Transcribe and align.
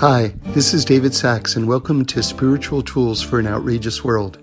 Hi, 0.00 0.28
this 0.54 0.72
is 0.72 0.86
David 0.86 1.12
Sacks, 1.12 1.56
and 1.56 1.68
welcome 1.68 2.06
to 2.06 2.22
Spiritual 2.22 2.82
Tools 2.82 3.20
for 3.20 3.38
an 3.38 3.46
Outrageous 3.46 4.02
World. 4.02 4.38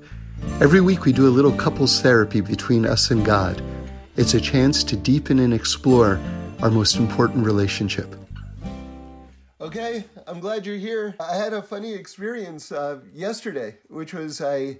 Every 0.61 0.81
week 0.81 1.03
we 1.03 1.11
do 1.11 1.27
a 1.27 1.33
little 1.33 1.51
couples 1.51 1.99
therapy 1.99 2.41
between 2.41 2.85
us 2.85 3.09
and 3.09 3.25
God. 3.25 3.59
It's 4.17 4.35
a 4.35 4.39
chance 4.39 4.83
to 4.83 4.95
deepen 4.95 5.39
and 5.39 5.55
explore 5.55 6.19
our 6.61 6.69
most 6.69 6.97
important 6.97 7.43
relationship. 7.43 8.15
Okay, 9.59 10.05
I'm 10.27 10.39
glad 10.39 10.63
you're 10.63 10.77
here. 10.77 11.15
I 11.19 11.35
had 11.35 11.53
a 11.53 11.63
funny 11.63 11.91
experience 11.95 12.71
uh, 12.71 12.99
yesterday, 13.11 13.77
which 13.87 14.13
was 14.13 14.39
I 14.39 14.77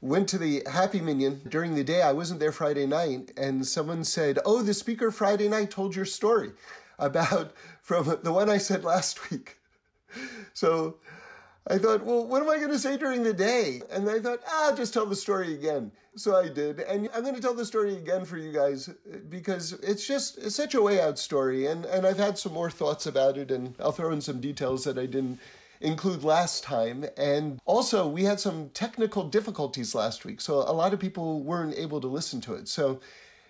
went 0.00 0.28
to 0.28 0.38
the 0.38 0.62
Happy 0.70 1.00
Minyan 1.00 1.40
during 1.48 1.74
the 1.74 1.82
day. 1.82 2.00
I 2.00 2.12
wasn't 2.12 2.38
there 2.38 2.52
Friday 2.52 2.86
night, 2.86 3.32
and 3.36 3.66
someone 3.66 4.04
said, 4.04 4.38
Oh, 4.44 4.62
the 4.62 4.72
speaker 4.72 5.10
Friday 5.10 5.48
night 5.48 5.72
told 5.72 5.96
your 5.96 6.04
story 6.04 6.52
about 6.96 7.54
from 7.82 8.18
the 8.22 8.32
one 8.32 8.48
I 8.48 8.58
said 8.58 8.84
last 8.84 9.28
week. 9.28 9.58
So 10.54 10.96
I 11.66 11.78
thought, 11.78 12.04
well, 12.04 12.26
what 12.26 12.42
am 12.42 12.50
I 12.50 12.56
going 12.56 12.70
to 12.70 12.78
say 12.78 12.96
during 12.96 13.22
the 13.22 13.32
day? 13.32 13.82
And 13.90 14.08
I 14.08 14.18
thought, 14.18 14.40
ah, 14.46 14.74
just 14.76 14.92
tell 14.92 15.06
the 15.06 15.16
story 15.16 15.54
again. 15.54 15.92
So 16.16 16.36
I 16.36 16.48
did. 16.48 16.80
And 16.80 17.08
I'm 17.14 17.22
going 17.22 17.34
to 17.34 17.40
tell 17.40 17.54
the 17.54 17.64
story 17.64 17.96
again 17.96 18.24
for 18.24 18.36
you 18.36 18.52
guys 18.52 18.90
because 19.30 19.72
it's 19.74 20.06
just 20.06 20.38
it's 20.38 20.56
such 20.56 20.74
a 20.74 20.82
way 20.82 21.00
out 21.00 21.18
story. 21.18 21.66
And, 21.66 21.86
and 21.86 22.06
I've 22.06 22.18
had 22.18 22.36
some 22.36 22.52
more 22.52 22.70
thoughts 22.70 23.06
about 23.06 23.38
it, 23.38 23.50
and 23.50 23.74
I'll 23.80 23.92
throw 23.92 24.12
in 24.12 24.20
some 24.20 24.40
details 24.40 24.84
that 24.84 24.98
I 24.98 25.06
didn't 25.06 25.38
include 25.80 26.22
last 26.22 26.64
time. 26.64 27.06
And 27.16 27.60
also, 27.64 28.06
we 28.06 28.24
had 28.24 28.40
some 28.40 28.70
technical 28.70 29.28
difficulties 29.28 29.94
last 29.94 30.24
week. 30.24 30.40
So 30.40 30.56
a 30.56 30.72
lot 30.72 30.92
of 30.92 31.00
people 31.00 31.42
weren't 31.42 31.76
able 31.78 32.00
to 32.00 32.08
listen 32.08 32.40
to 32.42 32.54
it. 32.54 32.68
So 32.68 33.00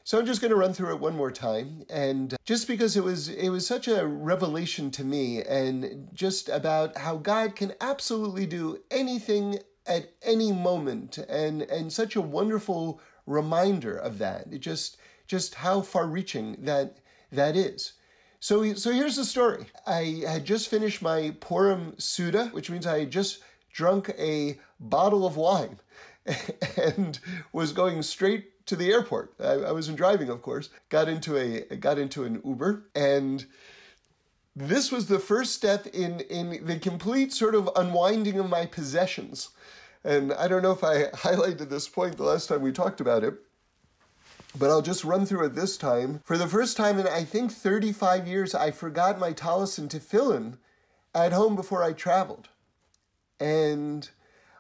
so 0.05 0.19
I'm 0.19 0.27
just 0.27 0.41
going 0.41 0.51
to 0.51 0.57
run 0.57 0.73
through 0.73 0.95
it 0.95 1.01
one 1.01 1.17
more 1.17 1.31
time, 1.31 1.85
and 1.89 2.37
just 2.45 2.67
because 2.67 2.97
it 2.97 3.05
was 3.05 3.29
it 3.29 3.51
was 3.51 3.67
such 3.67 3.89
a 3.89 4.07
revelation 4.07 4.91
to 4.93 5.05
me, 5.05 5.43
and 5.43 6.09
just 6.13 6.49
about 6.49 6.99
how 6.99 7.17
God 7.17 7.55
can 7.55 7.73
absolutely 7.81 8.47
do 8.47 8.79
anything 8.91 9.59
at 9.87 10.13
any 10.23 10.53
moment, 10.53 11.19
and 11.19 11.63
and 11.63 11.93
such 11.93 12.17
a 12.17 12.21
wonderful 12.21 13.01
reminder 13.27 13.97
of 13.97 14.19
that. 14.19 14.47
It 14.51 14.59
just 14.59 14.97
just 15.27 15.55
how 15.57 15.81
far-reaching 15.81 16.57
that 16.65 16.99
that 17.31 17.57
is. 17.57 17.93
So 18.41 18.75
so 18.75 18.91
here's 18.91 19.17
the 19.17 19.25
story. 19.25 19.67
I 19.87 20.25
had 20.27 20.45
just 20.45 20.69
finished 20.69 21.01
my 21.01 21.35
Purim 21.41 21.93
Seudah, 21.93 22.53
which 22.53 22.71
means 22.71 22.87
I 22.87 23.01
had 23.01 23.11
just 23.13 23.41
drunk 23.73 24.11
a 24.19 24.59
bottle 24.81 25.25
of 25.25 25.37
wine, 25.37 25.79
and 26.77 27.21
was 27.53 27.73
going 27.73 28.03
straight 28.03 28.52
to 28.67 28.77
the 28.77 28.91
airport. 28.91 29.35
I, 29.41 29.53
I 29.53 29.73
wasn't 29.73 29.97
driving, 29.97 30.29
of 30.29 30.43
course. 30.43 30.71
Got 30.89 31.09
into 31.09 31.37
a 31.37 31.77
got 31.77 31.99
into 31.99 32.25
an 32.25 32.41
Uber, 32.45 32.85
and 32.95 33.47
this 34.55 34.93
was 34.93 35.07
the 35.07 35.19
first 35.19 35.55
step 35.55 35.87
in 35.87 36.21
in 36.21 36.65
the 36.67 36.79
complete 36.79 37.33
sort 37.33 37.55
of 37.55 37.71
unwinding 37.77 38.39
of 38.39 38.49
my 38.49 38.67
possessions. 38.67 39.51
And 40.05 40.33
I 40.33 40.49
don't 40.49 40.63
know 40.63 40.73
if 40.73 40.85
I 40.85 41.05
highlighted 41.15 41.69
this 41.69 41.89
point 41.89 42.17
the 42.17 42.25
last 42.25 42.49
time 42.49 42.63
we 42.63 42.73
talked 42.73 43.01
about 43.01 43.25
it, 43.25 43.35
but 44.59 44.71
I'll 44.71 44.83
just 44.83 45.05
run 45.05 45.27
through 45.27 45.47
it 45.47 45.55
this 45.55 45.77
time. 45.77 46.21
For 46.25 46.37
the 46.37 46.49
first 46.49 46.77
time 46.77 46.99
in 46.99 47.07
I 47.07 47.25
think 47.25 47.53
35 47.53 48.27
years, 48.27 48.55
I 48.55 48.71
forgot 48.71 49.19
my 49.19 49.33
tallis 49.33 49.79
and 49.79 49.91
tefillin 49.91 50.59
at 51.15 51.33
home 51.33 51.57
before 51.57 51.83
I 51.83 51.93
traveled. 51.93 52.49
And 53.39 54.09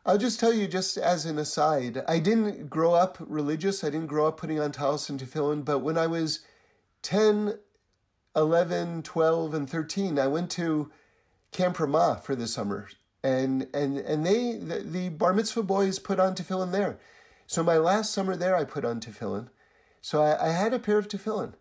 I'll 0.05 0.19
just 0.19 0.41
tell 0.41 0.53
you, 0.53 0.67
just 0.67 0.98
as 0.98 1.27
an 1.27 1.39
aside, 1.39 2.03
I 2.08 2.19
didn't 2.19 2.69
grow 2.69 2.92
up 2.95 3.19
religious. 3.20 3.84
I 3.84 3.91
didn't 3.91 4.08
grow 4.08 4.27
up 4.27 4.36
putting 4.36 4.58
on 4.58 4.72
talis 4.72 5.08
and 5.08 5.20
tefillin, 5.20 5.64
but 5.64 5.78
when 5.78 5.97
I 5.97 6.08
was 6.08 6.41
10, 7.03 7.58
11, 8.34 9.03
12, 9.05 9.55
and 9.55 9.70
13, 9.70 10.19
I 10.19 10.27
went 10.27 10.50
to 10.53 10.91
Camp 11.53 11.78
Ramah 11.78 12.20
for 12.25 12.34
the 12.34 12.48
summer. 12.48 12.89
And, 13.23 13.68
and, 13.73 13.98
and 13.98 14.27
they, 14.27 14.55
the, 14.55 14.80
the 14.80 15.08
bar 15.11 15.33
mitzvah 15.33 15.63
boys 15.63 16.01
put 16.01 16.19
on 16.19 16.34
tefillin 16.34 16.73
there. 16.73 16.98
So 17.46 17.63
my 17.63 17.77
last 17.77 18.13
summer 18.13 18.34
there, 18.34 18.57
I 18.57 18.64
put 18.64 18.84
on 18.84 18.98
tefillin. 18.98 19.48
So 20.01 20.20
I, 20.20 20.48
I 20.48 20.51
had 20.51 20.74
a 20.74 20.80
pair 20.80 20.98
of 20.98 21.07
tefillin. 21.07 21.55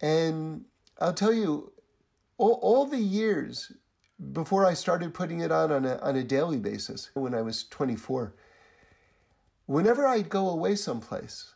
And 0.00 0.64
I'll 0.98 1.12
tell 1.12 1.34
you, 1.34 1.72
all, 2.38 2.58
all 2.62 2.86
the 2.86 2.98
years 2.98 3.72
before 4.32 4.64
I 4.64 4.74
started 4.74 5.14
putting 5.14 5.40
it 5.40 5.50
on 5.50 5.72
on 5.72 5.84
a, 5.84 5.96
on 5.98 6.16
a 6.16 6.22
daily 6.22 6.58
basis 6.58 7.10
when 7.14 7.34
I 7.34 7.42
was 7.42 7.64
24, 7.64 8.34
whenever 9.66 10.06
I'd 10.06 10.28
go 10.28 10.48
away 10.48 10.76
someplace, 10.76 11.54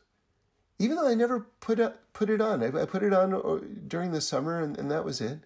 even 0.78 0.96
though 0.96 1.08
I 1.08 1.14
never 1.14 1.46
put, 1.60 1.80
put 2.12 2.28
it 2.28 2.40
on, 2.40 2.62
I, 2.62 2.82
I 2.82 2.86
put 2.86 3.02
it 3.02 3.12
on 3.12 3.34
uh, 3.34 3.60
during 3.86 4.10
the 4.10 4.20
summer 4.20 4.60
and, 4.60 4.76
and 4.76 4.90
that 4.90 5.04
was 5.04 5.20
it, 5.20 5.40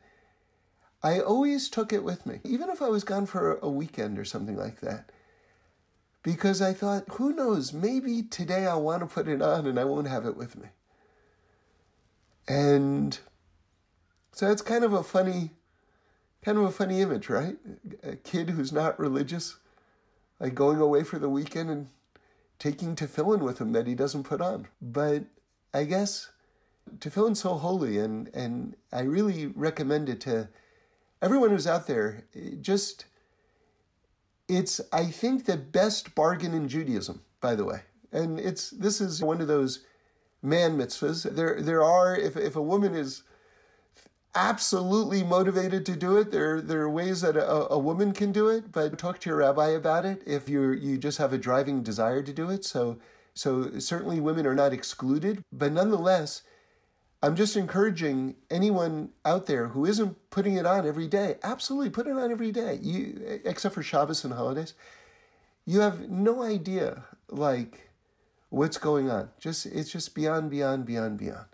I 1.03 1.21
always 1.21 1.69
took 1.69 1.93
it 1.93 2.05
with 2.05 2.27
me, 2.27 2.41
even 2.45 2.69
if 2.71 2.83
I 2.83 2.89
was 2.89 3.05
gone 3.05 3.27
for 3.27 3.59
a 3.59 3.69
weekend 3.69 4.19
or 4.19 4.25
something 4.25 4.57
like 4.57 4.81
that. 4.81 5.11
Because 6.23 6.61
I 6.61 6.75
thought, 6.75 7.05
who 7.13 7.33
knows, 7.33 7.73
maybe 7.73 8.23
today 8.23 8.67
I'll 8.67 8.83
want 8.83 9.01
to 9.01 9.07
put 9.07 9.27
it 9.27 9.41
on 9.41 9.67
and 9.67 9.81
I 9.81 9.85
won't 9.85 10.09
have 10.09 10.27
it 10.27 10.37
with 10.37 10.57
me. 10.57 10.69
And 12.47 13.19
so 14.33 14.51
it's 14.51 14.61
kind 14.61 14.85
of 14.85 14.93
a 14.93 15.03
funny 15.03 15.53
Kind 16.43 16.57
of 16.57 16.65
a 16.65 16.71
funny 16.71 17.01
image, 17.01 17.29
right? 17.29 17.57
A 18.03 18.17
kid 18.17 18.51
who's 18.51 18.73
not 18.73 18.99
religious, 18.99 19.57
like 20.39 20.55
going 20.55 20.81
away 20.81 21.03
for 21.05 21.19
the 21.19 21.29
weekend 21.29 21.69
and 21.71 21.89
taking 22.59 22.97
tefillin 22.97 23.41
with 23.41 23.61
him 23.61 23.73
that 23.73 23.87
he 23.87 23.95
doesn't 23.95 24.25
put 24.25 24.41
on. 24.41 24.67
But 24.81 25.25
I 25.75 25.85
guess 25.85 26.31
tefillin's 26.99 27.41
so 27.41 27.55
holy, 27.55 27.99
and, 27.99 28.29
and 28.35 28.75
I 28.93 29.03
really 29.03 29.49
recommend 29.49 30.09
it 30.09 30.21
to 30.23 30.49
everyone 31.21 31.51
who's 31.51 31.67
out 31.67 31.87
there. 31.87 32.25
Just, 32.61 33.05
it's, 34.49 34.81
I 34.93 35.07
think, 35.07 35.45
the 35.45 35.59
best 35.59 36.15
bargain 36.15 36.55
in 36.55 36.69
Judaism, 36.69 37.21
by 37.41 37.55
the 37.55 37.65
way. 37.65 37.83
And 38.13 38.41
it's, 38.41 38.71
this 38.71 39.01
is 39.01 39.23
one 39.23 39.41
of 39.41 39.47
those 39.47 39.85
man 40.43 40.79
mitzvahs. 40.79 41.35
There, 41.35 41.61
there 41.61 41.83
are, 41.83 42.17
if, 42.17 42.37
if 42.37 42.57
a 42.57 42.63
woman 42.63 42.95
is 42.95 43.23
absolutely 44.35 45.23
motivated 45.23 45.85
to 45.87 45.97
do 45.97 46.19
it. 46.19 46.31
There, 46.31 46.61
there 46.61 46.83
are 46.83 46.91
ways 46.91 47.21
that 47.23 47.37
a, 47.37 47.73
a, 47.73 47.79
woman 47.79 48.13
can 48.13 48.33
do 48.33 48.49
it, 48.49 48.71
but 48.71 48.99
talk 48.99 49.19
to 49.21 49.31
your 49.31 49.39
rabbi 49.39 49.71
about 49.71 50.05
it 50.05 50.23
if 50.27 50.49
you 50.49 50.71
you 50.73 50.99
just 50.99 51.19
have 51.19 51.33
a 51.33 51.39
driving 51.39 51.83
desire 51.83 52.23
to 52.23 52.33
do 52.33 52.51
it. 52.51 52.65
So, 52.65 52.99
so 53.35 53.79
certainly 53.79 54.21
women 54.21 54.47
are 54.47 54.55
not 54.55 54.73
excluded, 54.73 55.43
but 55.53 55.73
nonetheless, 55.73 56.43
I'm 57.23 57.37
just 57.37 57.57
encouraging 57.57 58.37
anyone 58.51 59.11
out 59.25 59.47
there 59.47 59.69
who 59.69 59.85
isn't 59.85 60.17
putting 60.31 60.55
it 60.55 60.65
on 60.65 60.87
every 60.87 61.09
day. 61.09 61.37
Absolutely, 61.43 61.91
put 61.91 62.07
it 62.07 62.17
on 62.17 62.31
every 62.31 62.53
day. 62.53 62.79
You, 62.81 63.41
except 63.45 63.75
for 63.75 63.83
Shabbos 63.83 64.25
and 64.25 64.33
holidays, 64.33 64.75
you 65.67 65.81
have 65.81 66.09
no 66.09 66.43
idea 66.43 67.05
like 67.29 67.91
what's 68.49 68.79
going 68.79 69.11
on. 69.11 69.29
Just 69.41 69.67
it's 69.67 69.91
just 69.91 70.15
beyond, 70.15 70.51
beyond, 70.51 70.87
beyond, 70.87 71.19
beyond. 71.19 71.47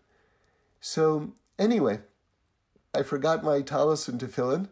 So 0.81 1.33
anyway. 1.59 2.01
I 2.97 3.03
forgot 3.03 3.45
my 3.45 3.61
tallis 3.61 4.09
and 4.09 4.19
tefillin. 4.19 4.69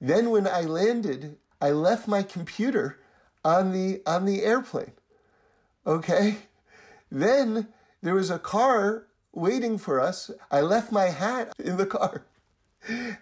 Then 0.00 0.30
when 0.30 0.46
I 0.46 0.62
landed, 0.62 1.36
I 1.60 1.70
left 1.72 2.06
my 2.06 2.22
computer 2.22 3.00
on 3.44 3.72
the 3.72 4.02
on 4.06 4.24
the 4.24 4.44
airplane. 4.44 4.92
Okay? 5.84 6.36
Then 7.10 7.66
there 8.02 8.14
was 8.14 8.30
a 8.30 8.38
car 8.38 9.06
waiting 9.32 9.78
for 9.78 10.00
us. 10.00 10.30
I 10.50 10.60
left 10.60 10.92
my 10.92 11.06
hat 11.06 11.52
in 11.58 11.76
the 11.76 11.86
car. 11.86 12.22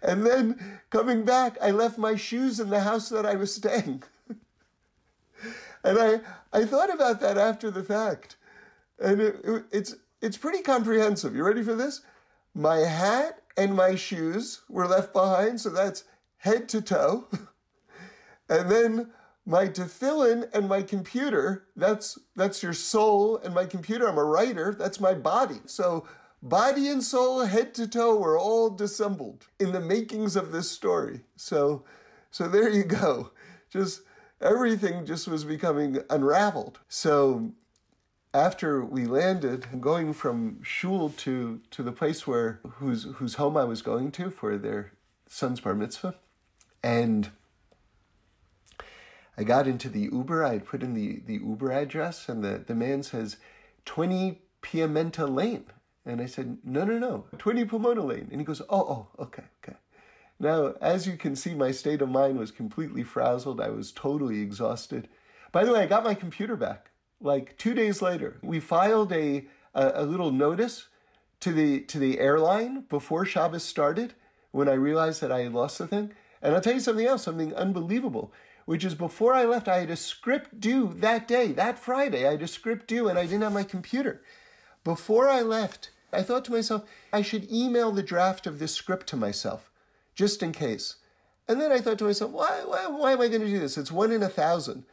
And 0.03 0.25
then 0.25 0.78
coming 0.91 1.25
back, 1.25 1.56
I 1.60 1.71
left 1.71 1.99
my 1.99 2.15
shoes 2.15 2.60
in 2.60 2.69
the 2.69 2.81
house 2.81 3.09
that 3.09 3.27
I 3.27 3.34
was 3.34 3.53
staying. 3.53 4.03
and 5.83 5.99
I, 5.99 6.21
I 6.53 6.65
thought 6.65 6.93
about 6.95 7.21
that 7.21 7.39
after 7.39 7.71
the 7.71 7.83
fact. 7.83 8.37
And 9.00 9.21
it, 9.21 9.41
it, 9.43 9.65
it's, 9.72 9.97
it's 10.21 10.37
pretty 10.37 10.62
comprehensive. 10.62 11.34
You 11.34 11.45
ready 11.45 11.62
for 11.62 11.75
this? 11.75 12.03
My 12.54 12.78
hat 12.78 13.41
and 13.59 13.75
my 13.75 13.97
shoes 13.97 14.63
were 14.69 14.87
left 14.87 15.13
behind, 15.13 15.60
so 15.60 15.71
that's 15.71 16.05
head 16.37 16.69
to 16.71 16.81
toe. 16.81 17.27
and 18.49 18.71
then 18.71 19.10
my 19.45 19.66
tefillin 19.66 20.49
and 20.55 20.69
my 20.69 20.81
computer, 20.81 21.66
that's 21.75 22.19
that's 22.37 22.63
your 22.63 22.72
soul, 22.72 23.39
and 23.39 23.53
my 23.53 23.66
computer, 23.66 24.09
I'm 24.09 24.16
a 24.16 24.25
writer, 24.25 24.77
that's 24.78 25.01
my 25.01 25.13
body. 25.13 25.60
So 25.66 26.07
body 26.41 26.89
and 26.89 27.03
soul, 27.03 27.45
head 27.45 27.75
to 27.75 27.89
toe, 27.89 28.16
were 28.16 28.39
all 28.39 28.71
dissembled 28.71 29.49
in 29.59 29.72
the 29.72 29.81
makings 29.81 30.37
of 30.37 30.53
this 30.53 30.71
story. 30.71 31.21
So 31.34 31.84
so 32.31 32.47
there 32.47 32.69
you 32.69 32.84
go. 32.84 33.33
Just 33.71 34.03
everything 34.41 35.04
just 35.04 35.27
was 35.27 35.45
becoming 35.45 35.99
unraveled. 36.11 36.78
So 36.89 37.53
after 38.34 38.84
we 38.84 39.07
landed, 39.07 39.80
going 39.80 40.13
from 40.13 40.63
shul 40.63 41.10
to, 41.19 41.60
to 41.71 41.83
the 41.83 41.92
place 41.92 42.27
where 42.27 42.60
whose 42.75 43.04
whose 43.16 43.34
home 43.34 43.57
I 43.57 43.65
was 43.65 43.83
going 43.83 44.10
to 44.13 44.30
for 44.30 44.57
their 44.57 44.92
son's 45.27 45.60
bar 45.60 45.75
mitzvah, 45.75 46.15
and 46.83 47.30
I 49.39 49.45
got 49.45 49.69
into 49.69 49.89
the 49.89 50.09
Uber. 50.13 50.45
I 50.45 50.54
had 50.54 50.66
put 50.66 50.83
in 50.83 50.95
the, 50.95 51.21
the 51.25 51.34
Uber 51.34 51.71
address, 51.71 52.28
and 52.28 52.42
the, 52.42 52.65
the 52.66 52.75
man 52.75 53.04
says, 53.04 53.36
20 53.84 54.42
Piamenta 54.63 55.33
Lane. 55.33 55.66
And 56.04 56.21
I 56.21 56.27
said, 56.27 56.59
no, 56.65 56.84
no, 56.84 56.98
no, 56.98 57.27
20 57.39 57.65
Pomona 57.66 58.03
Lane. 58.03 58.28
And 58.33 58.41
he 58.41 58.45
goes, 58.45 58.60
oh, 58.63 58.66
oh, 58.71 59.22
okay, 59.22 59.45
okay. 59.63 59.77
Now, 60.41 60.75
as 60.80 61.07
you 61.07 61.16
can 61.16 61.36
see, 61.36 61.54
my 61.54 61.71
state 61.71 62.03
of 62.03 62.09
mind 62.09 62.39
was 62.39 62.51
completely 62.51 63.04
frazzled. 63.04 63.60
I 63.60 63.69
was 63.69 63.92
totally 63.92 64.41
exhausted. 64.41 65.09
By 65.53 65.65
the 65.65 65.72
way, 65.72 65.83
I 65.83 65.86
got 65.86 66.04
my 66.04 66.15
computer 66.15 66.57
back 66.57 66.91
like 67.20 67.56
two 67.59 67.74
days 67.74 68.03
later. 68.03 68.38
We 68.42 68.60
filed 68.60 69.12
a, 69.12 69.47
a, 69.74 69.92
a 69.94 70.04
little 70.04 70.30
notice 70.30 70.86
to 71.41 71.53
the 71.53 71.80
to 71.82 71.98
the 71.98 72.18
airline 72.18 72.84
before 72.88 73.24
Shabbos 73.24 73.62
started 73.62 74.15
when 74.50 74.68
I 74.68 74.74
realized 74.74 75.20
that 75.20 75.32
I 75.32 75.41
had 75.41 75.54
lost 75.54 75.78
the 75.78 75.86
thing. 75.86 76.12
And 76.42 76.54
I'll 76.54 76.60
tell 76.60 76.74
you 76.74 76.80
something 76.80 77.06
else, 77.06 77.24
something 77.24 77.54
unbelievable, 77.54 78.32
which 78.65 78.84
is 78.84 78.94
before 78.94 79.34
I 79.34 79.44
left, 79.44 79.68
I 79.68 79.80
had 79.80 79.91
a 79.91 79.97
script 79.97 80.60
due 80.60 80.94
that 80.98 81.26
day, 81.26 81.53
that 81.53 81.78
Friday. 81.78 82.26
I 82.26 82.32
had 82.32 82.42
a 82.42 82.48
script 82.48 82.86
due 82.86 83.09
and 83.09 83.18
I 83.18 83.22
didn't 83.22 83.42
have 83.42 83.53
my 83.53 83.65
computer. 83.65 84.22
Before 84.84 85.28
I 85.28 85.42
left, 85.42 85.91
I 86.12 86.22
thought 86.22 86.44
to 86.47 86.53
myself, 86.53 86.84
I 87.12 87.22
should 87.22 87.50
email 87.53 87.92
the 87.92 88.03
draft 88.03 88.47
of 88.47 88.59
this 88.59 88.72
script 88.72 89.06
to 89.09 89.16
myself, 89.16 89.70
just 90.15 90.42
in 90.42 90.53
case. 90.53 90.97
And 91.48 91.60
then 91.60 91.72
I 91.72 91.80
thought 91.80 91.98
to 91.98 92.04
myself, 92.04 92.30
why, 92.30 92.62
why, 92.65 92.86
why 92.86 93.12
am 93.12 93.20
I 93.20 93.28
going 93.28 93.41
to 93.41 93.47
do 93.47 93.59
this? 93.59 93.76
It's 93.76 93.92
one 93.92 94.12
in 94.12 94.22
a 94.22 94.28
thousand. 94.28 94.84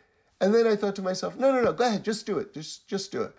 And 0.42 0.54
then 0.54 0.68
I 0.68 0.76
thought 0.76 0.96
to 0.98 1.02
myself, 1.02 1.38
no, 1.38 1.52
no, 1.52 1.62
no, 1.62 1.74
go 1.74 1.88
ahead, 1.88 2.04
just 2.04 2.26
do 2.26 2.38
it. 2.40 2.54
Just, 2.54 2.88
just 2.88 3.12
do 3.12 3.22
it. 3.22 3.34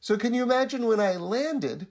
So 0.00 0.16
can 0.16 0.34
you 0.34 0.42
imagine 0.42 0.86
when 0.86 1.00
I 1.00 1.16
landed 1.16 1.86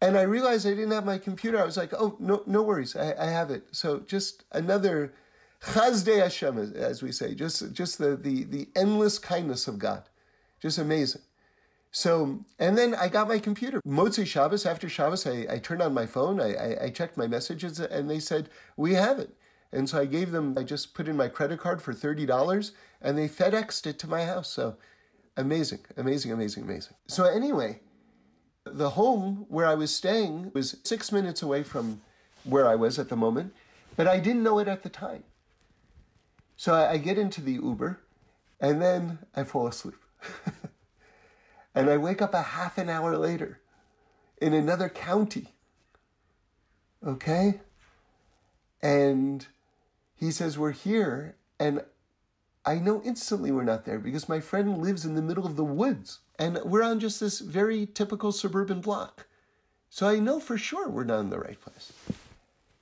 and 0.00 0.16
I 0.16 0.22
realized 0.22 0.66
I 0.66 0.70
didn't 0.70 0.92
have 0.92 1.04
my 1.04 1.18
computer, 1.18 1.58
I 1.60 1.64
was 1.64 1.76
like, 1.76 1.92
oh, 1.92 2.16
no, 2.20 2.42
no 2.46 2.62
worries, 2.62 2.94
I, 2.94 3.14
I 3.18 3.26
have 3.26 3.50
it. 3.50 3.64
So 3.72 4.00
just 4.00 4.44
another 4.52 5.12
chasdei 5.62 6.20
Hashem, 6.22 6.74
as, 6.76 7.02
we 7.02 7.10
say, 7.10 7.34
just, 7.34 7.72
just 7.72 7.98
the, 7.98 8.16
the, 8.16 8.44
the 8.44 8.68
endless 8.76 9.18
kindness 9.18 9.66
of 9.66 9.78
God. 9.78 10.04
Just 10.62 10.78
amazing. 10.78 11.22
So, 11.90 12.44
and 12.58 12.76
then 12.76 12.94
I 12.94 13.08
got 13.08 13.28
my 13.28 13.38
computer. 13.38 13.80
Motzei 13.86 14.26
Shabbos, 14.26 14.66
after 14.66 14.88
Shabbos, 14.88 15.26
I, 15.26 15.46
I 15.50 15.58
turned 15.58 15.82
on 15.82 15.94
my 15.94 16.06
phone, 16.06 16.40
I, 16.40 16.54
I, 16.54 16.84
I 16.84 16.90
checked 16.90 17.16
my 17.16 17.26
messages, 17.26 17.80
and 17.80 18.08
they 18.08 18.20
said, 18.20 18.50
we 18.76 18.94
have 18.94 19.18
it. 19.18 19.34
And 19.72 19.88
so 19.88 19.98
I 19.98 20.06
gave 20.06 20.30
them, 20.30 20.56
I 20.56 20.62
just 20.62 20.94
put 20.94 21.08
in 21.08 21.16
my 21.16 21.28
credit 21.28 21.60
card 21.60 21.82
for 21.82 21.92
$30 21.92 22.70
and 23.02 23.18
they 23.18 23.28
FedExed 23.28 23.86
it 23.86 23.98
to 24.00 24.06
my 24.08 24.24
house. 24.24 24.48
So 24.48 24.76
amazing, 25.36 25.80
amazing, 25.96 26.32
amazing, 26.32 26.64
amazing. 26.64 26.94
So 27.06 27.24
anyway, 27.24 27.80
the 28.64 28.90
home 28.90 29.46
where 29.48 29.66
I 29.66 29.74
was 29.74 29.94
staying 29.94 30.52
was 30.54 30.76
six 30.84 31.12
minutes 31.12 31.42
away 31.42 31.62
from 31.62 32.00
where 32.44 32.66
I 32.66 32.74
was 32.74 32.98
at 32.98 33.08
the 33.08 33.16
moment, 33.16 33.52
but 33.96 34.06
I 34.06 34.20
didn't 34.20 34.42
know 34.42 34.58
it 34.58 34.68
at 34.68 34.82
the 34.82 34.88
time. 34.88 35.24
So 36.56 36.74
I, 36.74 36.96
get 36.96 37.18
into 37.18 37.40
the 37.40 37.52
Uber 37.52 38.00
and 38.60 38.82
then 38.82 39.20
I 39.36 39.44
fall 39.44 39.68
asleep. 39.68 39.94
and 41.74 41.88
I 41.88 41.96
wake 41.98 42.20
up 42.20 42.34
a 42.34 42.42
half 42.42 42.78
an 42.78 42.88
hour 42.88 43.16
later 43.16 43.60
in 44.42 44.54
another 44.54 44.88
county. 44.88 45.54
Okay? 47.06 47.60
And 48.82 49.46
he 50.18 50.30
says, 50.30 50.58
We're 50.58 50.72
here. 50.72 51.36
And 51.60 51.82
I 52.64 52.76
know 52.76 53.00
instantly 53.04 53.50
we're 53.50 53.64
not 53.64 53.84
there 53.84 53.98
because 53.98 54.28
my 54.28 54.40
friend 54.40 54.78
lives 54.78 55.04
in 55.04 55.14
the 55.14 55.22
middle 55.22 55.46
of 55.46 55.56
the 55.56 55.64
woods 55.64 56.20
and 56.38 56.58
we're 56.64 56.82
on 56.82 57.00
just 57.00 57.18
this 57.18 57.40
very 57.40 57.86
typical 57.86 58.30
suburban 58.30 58.80
block. 58.80 59.26
So 59.90 60.06
I 60.06 60.18
know 60.18 60.38
for 60.38 60.58
sure 60.58 60.88
we're 60.88 61.04
not 61.04 61.20
in 61.20 61.30
the 61.30 61.38
right 61.38 61.60
place. 61.60 61.92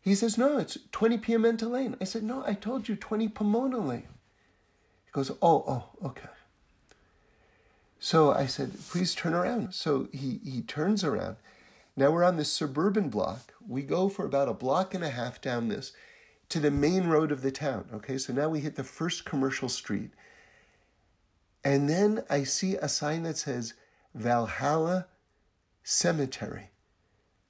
He 0.01 0.15
says, 0.15 0.37
No, 0.37 0.59
it's 0.59 0.79
20 0.93 1.19
Piamenta 1.19 1.71
Lane. 1.71 1.97
I 2.01 2.05
said, 2.05 2.23
No, 2.23 2.43
I 2.47 2.55
told 2.55 2.89
you 2.89 2.97
20 2.97 3.29
Pomona 3.29 3.79
Lane. 3.79 4.09
He 5.05 5.13
goes, 5.13 5.31
Oh, 5.43 5.65
oh, 5.67 5.89
okay. 6.05 6.29
So 7.99 8.33
I 8.33 8.47
said, 8.47 8.73
Please 8.89 9.15
turn 9.15 9.35
around. 9.35 9.75
So 9.75 10.09
he, 10.13 10.41
he 10.45 10.63
turns 10.63 11.05
around. 11.05 11.37
Now 11.97 12.11
we're 12.11 12.25
on 12.25 12.37
this 12.37 12.53
suburban 12.53 13.09
block. 13.09 13.55
We 13.67 13.83
go 13.83 14.09
for 14.09 14.27
about 14.27 14.49
a 14.49 14.55
block 14.55 14.95
and 14.95 15.05
a 15.05 15.11
half 15.11 15.41
down 15.41 15.69
this 15.69 15.93
to 16.49 16.61
the 16.61 16.71
main 16.71 17.07
road 17.09 17.33
of 17.33 17.43
the 17.43 17.51
town. 17.51 17.89
Okay, 17.95 18.19
so 18.19 18.33
now 18.33 18.49
we 18.49 18.61
hit 18.61 18.77
the 18.77 18.85
first 18.85 19.25
commercial 19.25 19.69
street. 19.69 20.11
And 21.65 21.89
then 21.89 22.23
I 22.31 22.45
see 22.45 22.77
a 22.77 22.89
sign 22.89 23.25
that 23.25 23.37
says 23.37 23.75
Valhalla 24.15 25.07
Cemetery. 25.83 26.71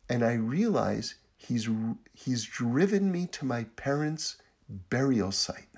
And 0.08 0.24
I 0.24 0.34
realize 0.34 1.16
he's, 1.36 1.68
he's 2.14 2.44
driven 2.44 3.12
me 3.12 3.26
to 3.32 3.44
my 3.44 3.64
parents' 3.76 4.36
burial 4.68 5.32
site. 5.32 5.68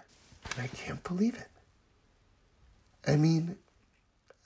And 0.51 0.65
I 0.65 0.69
can't 0.69 1.03
believe 1.03 1.35
it. 1.35 1.49
I 3.07 3.17
mean, 3.17 3.57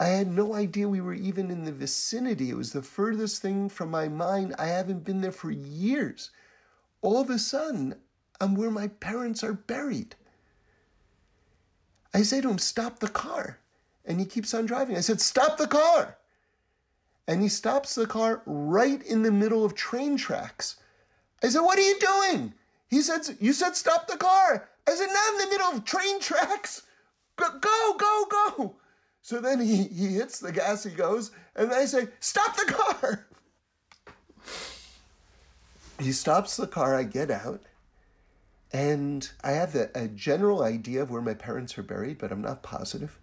I 0.00 0.06
had 0.06 0.28
no 0.28 0.54
idea 0.54 0.88
we 0.88 1.00
were 1.00 1.14
even 1.14 1.50
in 1.50 1.64
the 1.64 1.72
vicinity. 1.72 2.50
It 2.50 2.56
was 2.56 2.72
the 2.72 2.82
furthest 2.82 3.42
thing 3.42 3.69
from 3.69 3.90
my 3.90 4.08
mind. 4.08 4.54
I 4.58 4.66
haven't 4.66 5.04
been 5.04 5.20
there 5.20 5.32
for 5.32 5.50
years. 5.50 6.30
All 7.02 7.20
of 7.20 7.30
a 7.30 7.38
sudden, 7.38 7.96
I'm 8.43 8.56
where 8.56 8.73
my 8.73 8.89
parents 8.89 9.44
are 9.44 9.53
buried. 9.53 10.17
I 12.12 12.23
say 12.23 12.41
to 12.41 12.50
him, 12.50 12.59
Stop 12.59 12.99
the 12.99 13.09
car. 13.09 13.59
And 14.05 14.19
he 14.19 14.27
keeps 14.27 14.53
on 14.53 14.67
driving. 14.67 14.97
I 14.97 15.00
said, 15.00 15.21
Stop 15.21 15.59
the 15.59 15.69
car. 15.69 16.19
And 17.29 17.41
he 17.41 17.49
stops 17.49 17.94
the 17.94 18.06
car 18.06 18.43
right 18.44 19.00
in 19.05 19.23
the 19.23 19.31
middle 19.31 19.65
of 19.65 19.77
train 19.77 20.17
tracks. 20.17 20.77
I 21.41 21.50
said, 21.50 21.61
What 21.61 21.79
are 21.79 21.83
you 21.83 21.99
doing? 22.00 22.53
He 22.89 23.00
said, 23.00 23.21
You 23.39 23.53
said 23.53 23.77
stop 23.77 24.09
the 24.09 24.17
car. 24.17 24.69
I 24.89 24.94
said, 24.94 25.06
Not 25.06 25.33
in 25.35 25.39
the 25.39 25.50
middle 25.56 25.69
of 25.69 25.85
train 25.85 26.21
tracks. 26.21 26.83
Go, 27.37 27.47
go, 27.61 27.94
go, 27.97 28.27
go. 28.29 28.77
So 29.23 29.41
then 29.41 29.61
he, 29.61 29.85
he 29.85 30.09
hits 30.09 30.41
the 30.41 30.50
gas, 30.50 30.83
he 30.83 30.91
goes, 30.91 31.31
and 31.55 31.73
I 31.73 31.85
say, 31.85 32.09
Stop 32.19 32.56
the 32.56 32.73
car. 32.73 33.27
He 36.00 36.11
stops 36.11 36.56
the 36.56 36.67
car, 36.67 36.97
I 36.97 37.05
get 37.05 37.31
out, 37.31 37.62
and 38.72 39.30
I 39.44 39.52
have 39.52 39.74
a, 39.74 39.90
a 39.94 40.08
general 40.08 40.62
idea 40.62 41.02
of 41.02 41.10
where 41.10 41.22
my 41.22 41.34
parents 41.34 41.76
are 41.76 41.82
buried, 41.82 42.19
but 42.19 42.32
I'm 42.32 42.42
not 42.42 42.62
positive. 42.62 43.19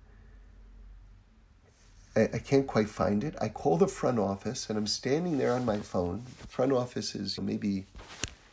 I, 2.15 2.39
can't 2.39 2.67
quite 2.67 2.89
find 2.89 3.23
it. 3.23 3.35
I 3.39 3.49
call 3.49 3.77
the 3.77 3.87
front 3.87 4.19
office 4.19 4.69
and 4.69 4.77
I'm 4.77 4.87
standing 4.87 5.37
there 5.37 5.53
on 5.53 5.63
my 5.63 5.77
phone. 5.77 6.23
The 6.41 6.47
front 6.47 6.73
office 6.73 7.15
is 7.15 7.39
maybe 7.39 7.85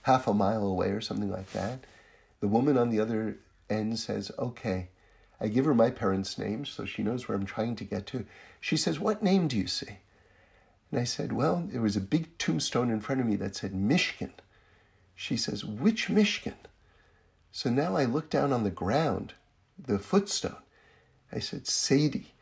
half 0.03 0.29
a 0.29 0.35
mile 0.35 0.65
away 0.65 0.91
or 0.91 1.01
something 1.01 1.31
like 1.31 1.51
that. 1.53 1.81
The 2.41 2.49
woman 2.49 2.79
on 2.79 2.91
the 2.91 3.01
other 3.01 3.39
end 3.69 3.99
says, 3.99 4.31
Okay. 4.39 4.89
I 5.39 5.49
give 5.49 5.67
her 5.67 5.75
my 5.75 5.91
parents' 5.91 6.39
names 6.39 6.71
so 6.71 6.87
she 6.87 7.03
knows 7.03 7.29
where 7.29 7.37
I'm 7.37 7.45
trying 7.45 7.77
to 7.77 7.85
get 7.85 8.07
to. 8.09 8.25
She 8.61 8.77
says, 8.77 9.01
What 9.01 9.23
name 9.23 9.49
do 9.49 9.57
you 9.57 9.67
see? 9.67 9.99
And 10.91 11.01
I 11.01 11.05
said, 11.05 11.33
Well, 11.33 11.65
there 11.67 11.83
was 11.83 11.97
a 11.97 12.01
big 12.01 12.39
tombstone 12.39 12.91
in 12.91 13.01
front 13.01 13.21
of 13.21 13.27
me 13.27 13.37
that 13.37 13.57
said 13.57 13.73
Mishkin. 13.73 14.33
She 15.15 15.37
says, 15.37 15.65
Which 15.65 16.09
Mishkin? 16.09 16.55
So 17.57 17.71
now 17.71 17.97
I 17.97 18.05
look 18.05 18.29
down 18.29 18.53
on 18.53 18.65
the 18.65 18.71
ground, 18.71 19.33
the 19.79 19.99
footstone. 19.99 20.59
I 21.33 21.39
said, 21.39 21.67
Sadie. 21.67 22.35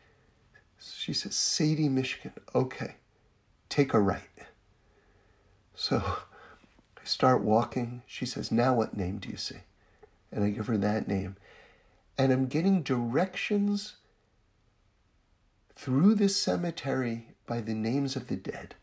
She 0.77 1.13
says, 1.13 1.37
Sadie 1.37 1.87
Mishkin. 1.87 2.33
Okay, 2.53 2.95
take 3.69 3.93
a 3.93 3.99
right. 4.01 4.27
So 5.73 5.99
I 6.01 7.05
start 7.05 7.43
walking. 7.43 8.01
She 8.05 8.25
says, 8.25 8.51
Now 8.51 8.73
what 8.73 8.97
name 8.97 9.19
do 9.19 9.29
you 9.29 9.37
see? 9.37 9.59
And 10.33 10.43
I 10.43 10.49
give 10.49 10.67
her 10.67 10.77
that 10.79 11.07
name. 11.07 11.37
And 12.17 12.33
I'm 12.33 12.47
getting 12.47 12.83
directions 12.83 13.93
through 15.77 16.15
this 16.15 16.35
cemetery 16.35 17.29
by 17.47 17.61
the 17.61 17.73
names 17.73 18.17
of 18.17 18.27
the 18.27 18.35
dead. 18.35 18.75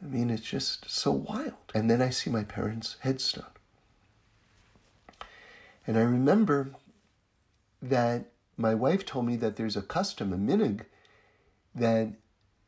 I 0.00 0.06
mean, 0.06 0.30
it's 0.30 0.48
just 0.48 0.88
so 0.88 1.10
wild. 1.10 1.72
And 1.74 1.90
then 1.90 2.00
I 2.00 2.10
see 2.10 2.30
my 2.30 2.44
parents' 2.44 2.98
headstone. 3.00 3.46
And 5.86 5.98
I 5.98 6.02
remember 6.02 6.70
that 7.82 8.26
my 8.56 8.74
wife 8.74 9.04
told 9.04 9.26
me 9.26 9.36
that 9.36 9.56
there's 9.56 9.76
a 9.76 9.82
custom, 9.82 10.32
a 10.32 10.36
minhag, 10.36 10.86
that 11.74 12.12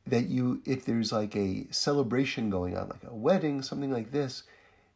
that 0.07 0.27
you, 0.27 0.63
if 0.65 0.85
there's 0.85 1.11
like 1.11 1.35
a 1.35 1.67
celebration 1.71 2.49
going 2.49 2.77
on, 2.77 2.89
like 2.89 3.03
a 3.05 3.15
wedding, 3.15 3.61
something 3.61 3.91
like 3.91 4.13
this, 4.13 4.45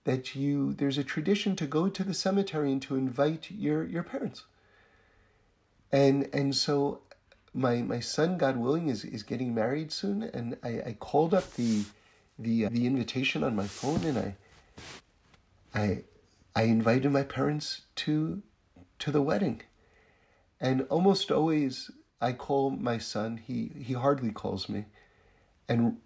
that 0.04 0.36
you 0.36 0.74
there's 0.74 0.98
a 0.98 1.04
tradition 1.04 1.56
to 1.56 1.66
go 1.66 1.88
to 1.88 2.04
the 2.04 2.14
cemetery 2.14 2.70
and 2.70 2.82
to 2.82 2.96
invite 2.96 3.50
your 3.50 3.84
your 3.84 4.02
parents. 4.02 4.44
And 5.92 6.28
and 6.32 6.54
so 6.54 7.00
my 7.54 7.76
my 7.82 8.00
son, 8.00 8.38
God 8.38 8.56
willing, 8.56 8.88
is 8.88 9.04
is 9.04 9.22
getting 9.22 9.54
married 9.54 9.92
soon, 9.92 10.22
and 10.22 10.56
I, 10.62 10.68
I 10.86 10.96
called 10.98 11.34
up 11.34 11.54
the 11.54 11.84
the 12.38 12.66
uh, 12.66 12.68
the 12.70 12.86
invitation 12.86 13.42
on 13.42 13.56
my 13.56 13.66
phone, 13.66 14.04
and 14.04 14.18
I 14.18 14.36
I 15.74 16.04
I 16.60 16.64
invited 16.64 17.10
my 17.10 17.22
parents 17.22 17.80
to 18.02 18.42
to 18.98 19.10
the 19.10 19.22
wedding. 19.22 19.62
And 20.60 20.82
almost 20.90 21.30
always 21.30 21.90
I 22.20 22.34
call 22.34 22.68
my 22.68 22.98
son, 22.98 23.38
he 23.38 23.72
he 23.82 23.94
hardly 23.94 24.30
calls 24.30 24.68
me. 24.68 24.84
And 25.70 25.96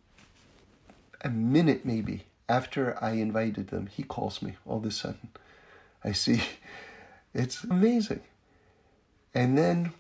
a 1.22 1.28
minute 1.28 1.84
maybe 1.84 2.26
after 2.48 2.96
I 3.02 3.14
invited 3.14 3.66
them, 3.70 3.88
he 3.88 4.04
calls 4.04 4.42
me 4.42 4.54
all 4.64 4.76
of 4.76 4.84
a 4.84 4.92
sudden. 4.92 5.30
I 6.04 6.12
see 6.12 6.40
it's 7.34 7.64
amazing. 7.64 8.20
And 9.34 9.58
then 9.58 9.92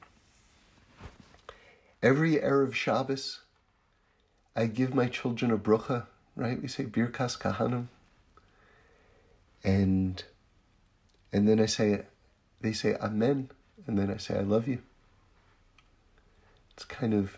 every 2.00 2.36
Erev 2.36 2.74
Shabbos, 2.74 3.40
I 4.54 4.66
give 4.66 4.94
my 4.94 5.08
children 5.08 5.50
a 5.50 5.58
brucha, 5.58 6.06
right? 6.36 6.62
We 6.62 6.68
say 6.68 6.84
Birkas 6.84 7.36
Kohanim. 7.36 7.88
And 9.64 10.22
and 11.34 11.48
then 11.48 11.58
I 11.58 11.66
say 11.66 12.02
they 12.60 12.72
say 12.72 12.94
Amen, 12.94 13.50
and 13.88 13.98
then 13.98 14.08
I 14.08 14.18
say 14.18 14.38
I 14.38 14.42
love 14.42 14.68
you. 14.68 14.78
It's 16.70 16.84
kind 16.84 17.12
of 17.12 17.36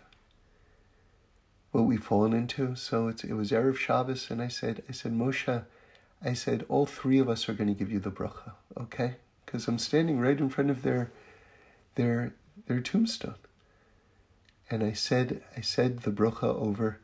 what 1.72 1.84
we've 1.84 2.04
fallen 2.04 2.34
into. 2.34 2.76
So 2.76 3.08
it's, 3.08 3.24
it 3.24 3.32
was 3.32 3.50
Erev 3.50 3.76
Shabbos, 3.76 4.30
and 4.30 4.42
I 4.42 4.48
said, 4.48 4.82
I 4.86 4.92
said, 4.92 5.12
Moshe, 5.12 5.64
I 6.22 6.32
said, 6.34 6.66
all 6.68 6.84
three 6.84 7.18
of 7.18 7.30
us 7.30 7.48
are 7.48 7.54
going 7.54 7.68
to 7.68 7.74
give 7.74 7.90
you 7.90 7.98
the 7.98 8.10
bracha, 8.10 8.52
okay? 8.78 9.16
Because 9.44 9.66
I'm 9.66 9.78
standing 9.78 10.20
right 10.20 10.38
in 10.38 10.50
front 10.50 10.70
of 10.70 10.82
their, 10.82 11.10
their, 11.94 12.34
their 12.66 12.80
tombstone. 12.80 13.36
And 14.70 14.84
I 14.84 14.92
said, 14.92 15.42
I 15.56 15.62
said 15.62 16.00
the 16.00 16.12
bracha 16.12 16.44
over, 16.44 16.98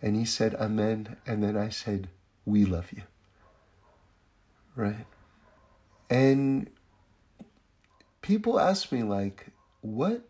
and 0.00 0.14
he 0.14 0.24
said, 0.24 0.54
Amen, 0.54 1.16
and 1.26 1.42
then 1.42 1.56
I 1.56 1.70
said, 1.70 2.08
we 2.44 2.64
love 2.64 2.92
you. 2.92 3.02
Right? 4.76 5.06
And 6.12 6.68
people 8.20 8.60
ask 8.60 8.92
me 8.92 9.02
like, 9.02 9.46
what, 9.80 10.28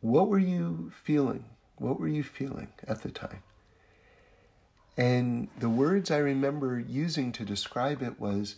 what 0.00 0.26
were 0.26 0.40
you 0.40 0.90
feeling? 1.04 1.44
What 1.76 2.00
were 2.00 2.08
you 2.08 2.24
feeling 2.24 2.66
at 2.88 3.02
the 3.02 3.12
time? 3.12 3.44
And 4.96 5.46
the 5.60 5.68
words 5.68 6.10
I 6.10 6.16
remember 6.16 6.76
using 6.80 7.30
to 7.34 7.44
describe 7.44 8.02
it 8.02 8.18
was 8.18 8.56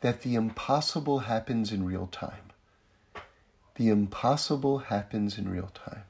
that 0.00 0.22
the 0.22 0.36
impossible 0.36 1.18
happens 1.18 1.70
in 1.70 1.84
real 1.84 2.06
time. 2.06 2.52
The 3.74 3.90
impossible 3.90 4.78
happens 4.78 5.36
in 5.36 5.50
real 5.50 5.70
time. 5.74 6.04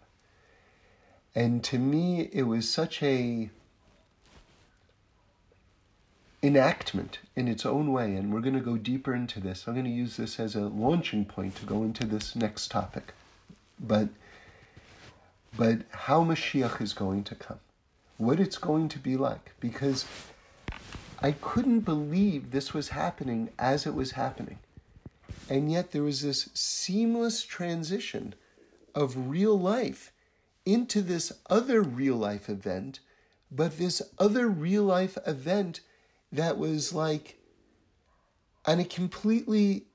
And 1.34 1.64
to 1.64 1.80
me, 1.80 2.30
it 2.32 2.44
was 2.44 2.70
such 2.70 3.02
a 3.02 3.50
enactment 6.46 7.18
in 7.34 7.48
its 7.48 7.66
own 7.66 7.92
way, 7.92 8.14
and 8.14 8.32
we're 8.32 8.40
going 8.40 8.54
to 8.54 8.60
go 8.60 8.76
deeper 8.76 9.14
into 9.14 9.40
this. 9.40 9.66
I'm 9.66 9.74
going 9.74 9.84
to 9.84 9.90
use 9.90 10.16
this 10.16 10.38
as 10.38 10.54
a 10.54 10.60
launching 10.60 11.24
point 11.24 11.56
to 11.56 11.66
go 11.66 11.82
into 11.82 12.06
this 12.06 12.36
next 12.36 12.70
topic. 12.70 13.14
But 13.80 14.08
but 15.56 15.80
how 15.90 16.22
Mashiach 16.22 16.80
is 16.80 16.92
going 16.92 17.24
to 17.24 17.34
come, 17.34 17.60
what 18.18 18.38
it's 18.38 18.58
going 18.58 18.88
to 18.90 18.98
be 18.98 19.16
like, 19.16 19.54
because 19.58 20.04
I 21.20 21.32
couldn't 21.32 21.80
believe 21.80 22.50
this 22.50 22.74
was 22.74 22.90
happening 22.90 23.50
as 23.58 23.86
it 23.86 23.94
was 23.94 24.12
happening. 24.12 24.58
And 25.48 25.72
yet 25.72 25.92
there 25.92 26.02
was 26.02 26.22
this 26.22 26.50
seamless 26.52 27.42
transition 27.42 28.34
of 28.94 29.30
real 29.30 29.58
life 29.58 30.12
into 30.66 31.00
this 31.00 31.32
other 31.48 31.80
real 31.82 32.16
life 32.16 32.50
event, 32.50 33.00
but 33.50 33.78
this 33.78 34.02
other 34.18 34.48
real 34.48 34.82
life 34.82 35.16
event 35.26 35.80
that 36.36 36.58
was 36.58 36.92
like 36.92 37.38
on 38.64 38.80
a 38.80 38.84
completely 38.84 39.86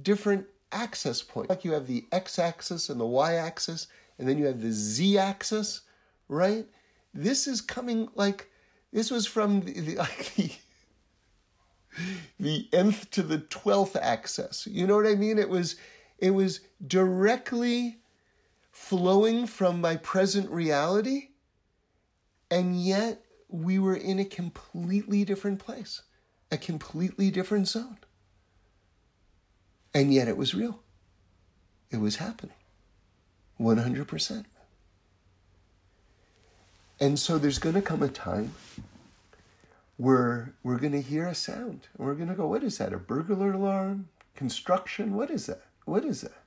different 0.00 0.46
access 0.72 1.22
point. 1.22 1.48
Like 1.48 1.64
you 1.64 1.72
have 1.72 1.86
the 1.86 2.04
x 2.12 2.38
axis 2.38 2.88
and 2.88 3.00
the 3.00 3.06
y 3.06 3.34
axis, 3.34 3.88
and 4.18 4.28
then 4.28 4.38
you 4.38 4.46
have 4.46 4.60
the 4.60 4.72
z 4.72 5.18
axis, 5.18 5.82
right? 6.28 6.66
This 7.14 7.46
is 7.46 7.60
coming 7.60 8.08
like 8.14 8.50
this 8.92 9.10
was 9.10 9.26
from 9.26 9.60
the, 9.60 9.80
the 9.80 9.96
like 9.96 10.34
the 10.34 10.50
the 12.38 12.68
nth 12.72 13.10
to 13.12 13.22
the 13.22 13.38
twelfth 13.38 13.96
axis. 13.96 14.66
You 14.66 14.86
know 14.86 14.96
what 14.96 15.06
I 15.06 15.14
mean? 15.14 15.38
It 15.38 15.48
was 15.48 15.76
it 16.18 16.30
was 16.30 16.60
directly 16.86 17.98
flowing 18.72 19.46
from 19.46 19.80
my 19.80 19.96
present 19.96 20.50
reality, 20.50 21.30
and 22.50 22.80
yet 22.80 23.22
we 23.48 23.78
were 23.78 23.96
in 23.96 24.18
a 24.18 24.24
completely 24.24 25.24
different 25.24 25.58
place, 25.58 26.02
a 26.50 26.56
completely 26.56 27.30
different 27.30 27.68
zone. 27.68 27.98
And 29.94 30.12
yet 30.12 30.28
it 30.28 30.36
was 30.36 30.54
real. 30.54 30.80
It 31.90 31.98
was 31.98 32.16
happening. 32.16 32.56
100%. 33.60 34.44
And 37.00 37.18
so 37.18 37.38
there's 37.38 37.58
going 37.58 37.74
to 37.74 37.82
come 37.82 38.02
a 38.02 38.08
time 38.08 38.52
where 39.96 40.54
we're 40.62 40.78
going 40.78 40.92
to 40.92 41.00
hear 41.00 41.26
a 41.26 41.34
sound. 41.34 41.88
And 41.96 42.06
we're 42.06 42.14
going 42.14 42.28
to 42.28 42.34
go, 42.34 42.46
what 42.46 42.62
is 42.62 42.78
that? 42.78 42.92
A 42.92 42.98
burglar 42.98 43.52
alarm? 43.52 44.08
Construction? 44.34 45.14
What 45.14 45.30
is 45.30 45.46
that? 45.46 45.62
What 45.84 46.04
is 46.04 46.22
that? 46.22 46.42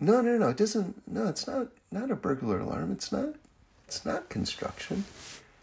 No, 0.00 0.20
no, 0.20 0.36
no. 0.38 0.48
It 0.48 0.56
doesn't. 0.56 1.06
No, 1.06 1.26
it's 1.26 1.46
not. 1.46 1.68
Not 1.90 2.10
a 2.10 2.16
burglar 2.16 2.60
alarm. 2.60 2.92
It's 2.92 3.12
not. 3.12 3.34
It's 3.92 4.06
not 4.06 4.30
construction. 4.30 5.04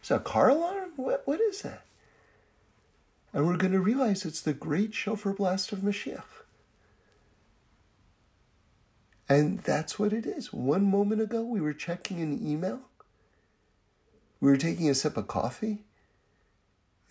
It's 0.02 0.12
a 0.12 0.20
car 0.20 0.50
alarm. 0.50 0.92
What? 0.98 1.24
What 1.26 1.42
is 1.42 1.64
that? 1.64 1.82
And 3.34 3.48
we're 3.48 3.58
going 3.58 3.74
to 3.74 3.80
realize 3.80 4.24
it's 4.24 4.40
the 4.40 4.54
great 4.54 4.94
shofar 4.94 5.34
blast 5.34 5.72
of 5.72 5.80
Mashiach. 5.80 6.22
And 9.28 9.62
that's 9.62 9.98
what 9.98 10.14
it 10.14 10.28
is. 10.28 10.54
One 10.54 10.86
moment 10.86 11.22
ago, 11.22 11.42
we 11.42 11.60
were 11.60 11.74
checking 11.74 12.22
an 12.22 12.40
email. 12.48 12.82
We 14.40 14.52
were 14.52 14.58
taking 14.58 14.92
a 14.92 14.94
sip 14.94 15.18
of 15.18 15.28
coffee. 15.28 15.80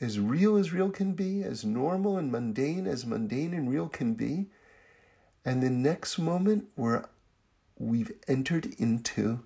As 0.01 0.21
real 0.21 0.57
as 0.57 0.73
real 0.73 0.91
can 0.91 1.15
be, 1.15 1.43
as 1.43 1.65
normal 1.65 2.17
and 2.17 2.31
mundane 2.31 2.87
as 2.87 3.05
mundane 3.05 3.55
and 3.55 3.69
real 3.69 3.89
can 3.89 4.15
be. 4.15 4.47
And 5.45 5.65
the 5.65 5.71
next 5.71 6.17
moment, 6.17 6.69
we're, 6.77 7.07
we've 7.77 8.13
entered 8.29 8.67
into 8.79 9.41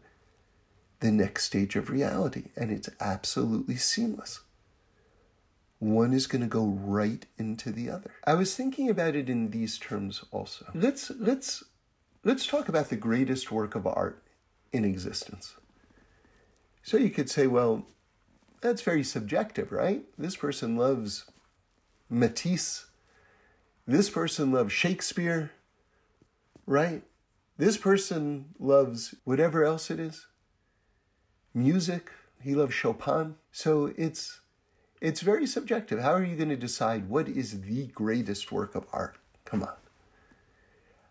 the 1.02 1.12
next 1.12 1.44
stage 1.44 1.76
of 1.76 1.90
reality, 1.90 2.44
and 2.56 2.70
it's 2.70 2.88
absolutely 2.98 3.76
seamless. 3.76 4.40
One 5.78 6.14
is 6.14 6.26
going 6.26 6.42
to 6.42 6.48
go 6.48 6.64
right 6.64 7.26
into 7.36 7.70
the 7.70 7.90
other. 7.90 8.12
I 8.26 8.34
was 8.34 8.56
thinking 8.56 8.88
about 8.88 9.14
it 9.14 9.28
in 9.28 9.50
these 9.50 9.78
terms 9.78 10.24
also. 10.32 10.66
Let's 10.74 11.10
let's 11.18 11.64
Let's 12.24 12.46
talk 12.46 12.68
about 12.68 12.88
the 12.88 12.96
greatest 12.96 13.50
work 13.50 13.74
of 13.74 13.84
art 13.84 14.22
in 14.72 14.84
existence. 14.84 15.56
So 16.84 16.96
you 16.96 17.10
could 17.10 17.28
say, 17.28 17.48
well, 17.48 17.84
that's 18.60 18.82
very 18.82 19.02
subjective, 19.02 19.72
right? 19.72 20.04
This 20.16 20.36
person 20.36 20.76
loves 20.76 21.24
Matisse. 22.08 22.86
This 23.88 24.08
person 24.08 24.52
loves 24.52 24.72
Shakespeare, 24.72 25.50
right? 26.64 27.02
This 27.58 27.76
person 27.76 28.54
loves 28.60 29.16
whatever 29.24 29.64
else 29.64 29.90
it 29.90 29.98
is. 29.98 30.26
Music, 31.54 32.10
he 32.40 32.54
loves 32.54 32.74
Chopin. 32.74 33.36
So 33.50 33.92
it's 33.96 34.40
it's 35.00 35.20
very 35.20 35.46
subjective. 35.46 36.00
How 36.00 36.12
are 36.12 36.24
you 36.24 36.36
going 36.36 36.48
to 36.48 36.56
decide 36.56 37.08
what 37.08 37.28
is 37.28 37.62
the 37.62 37.86
greatest 37.88 38.52
work 38.52 38.74
of 38.74 38.86
art? 38.92 39.16
Come 39.44 39.62
on. 39.62 39.74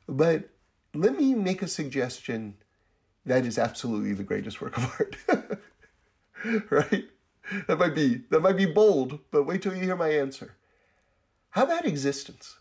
But 0.07 0.49
let 0.93 1.17
me 1.17 1.35
make 1.35 1.61
a 1.61 1.67
suggestion 1.67 2.55
that 3.25 3.45
is 3.45 3.57
absolutely 3.57 4.13
the 4.13 4.23
greatest 4.23 4.61
work 4.61 4.77
of 4.77 4.85
art. 4.97 5.59
right? 6.71 7.05
That 7.67 7.77
might 7.79 7.95
be 7.95 8.23
that 8.29 8.41
might 8.41 8.57
be 8.57 8.65
bold, 8.65 9.19
but 9.29 9.43
wait 9.43 9.61
till 9.61 9.75
you 9.75 9.83
hear 9.83 9.95
my 9.95 10.09
answer. 10.09 10.55
How 11.51 11.63
about 11.63 11.85
existence? 11.85 12.55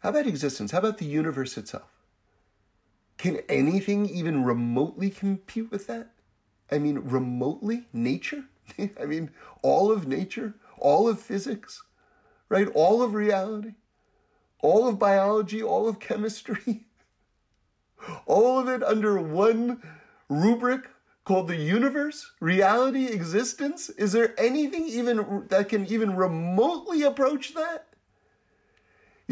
How 0.00 0.10
about 0.10 0.26
existence? 0.26 0.70
How 0.70 0.78
about 0.78 0.98
the 0.98 1.04
universe 1.04 1.56
itself? 1.58 1.90
Can 3.22 3.36
anything 3.48 4.08
even 4.08 4.42
remotely 4.42 5.08
compete 5.08 5.70
with 5.70 5.86
that? 5.86 6.08
I 6.72 6.78
mean, 6.78 6.98
remotely? 6.98 7.86
Nature? 7.92 8.46
I 9.00 9.04
mean, 9.06 9.30
all 9.62 9.92
of 9.92 10.08
nature, 10.08 10.54
all 10.78 11.08
of 11.08 11.20
physics, 11.20 11.82
right? 12.48 12.68
All 12.74 13.00
of 13.00 13.14
reality 13.14 13.74
all 14.62 14.88
of 14.88 14.98
biology, 14.98 15.62
all 15.62 15.88
of 15.88 15.98
chemistry, 15.98 16.84
all 18.26 18.58
of 18.58 18.68
it 18.68 18.82
under 18.82 19.20
one 19.20 19.82
rubric 20.28 20.88
called 21.24 21.48
the 21.48 21.56
universe, 21.56 22.32
reality, 22.40 23.06
existence? 23.06 23.90
Is 23.90 24.12
there 24.12 24.38
anything 24.40 24.86
even 24.86 25.46
that 25.48 25.68
can 25.68 25.86
even 25.86 26.16
remotely 26.16 27.02
approach 27.02 27.54
that? 27.54 27.88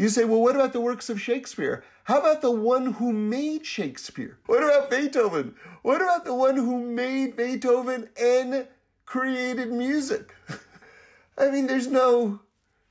You 0.01 0.09
say, 0.09 0.25
well, 0.25 0.41
what 0.41 0.55
about 0.55 0.73
the 0.73 0.81
works 0.81 1.11
of 1.11 1.21
Shakespeare? 1.21 1.83
How 2.05 2.21
about 2.21 2.41
the 2.41 2.49
one 2.49 2.93
who 2.93 3.13
made 3.13 3.67
Shakespeare? 3.67 4.39
What 4.47 4.63
about 4.63 4.89
Beethoven? 4.89 5.53
What 5.83 6.01
about 6.01 6.25
the 6.25 6.33
one 6.33 6.55
who 6.55 6.83
made 6.83 7.37
Beethoven 7.37 8.09
and 8.19 8.67
created 9.05 9.71
music? 9.71 10.33
I 11.37 11.51
mean, 11.51 11.67
there's 11.67 11.85
no 11.85 12.39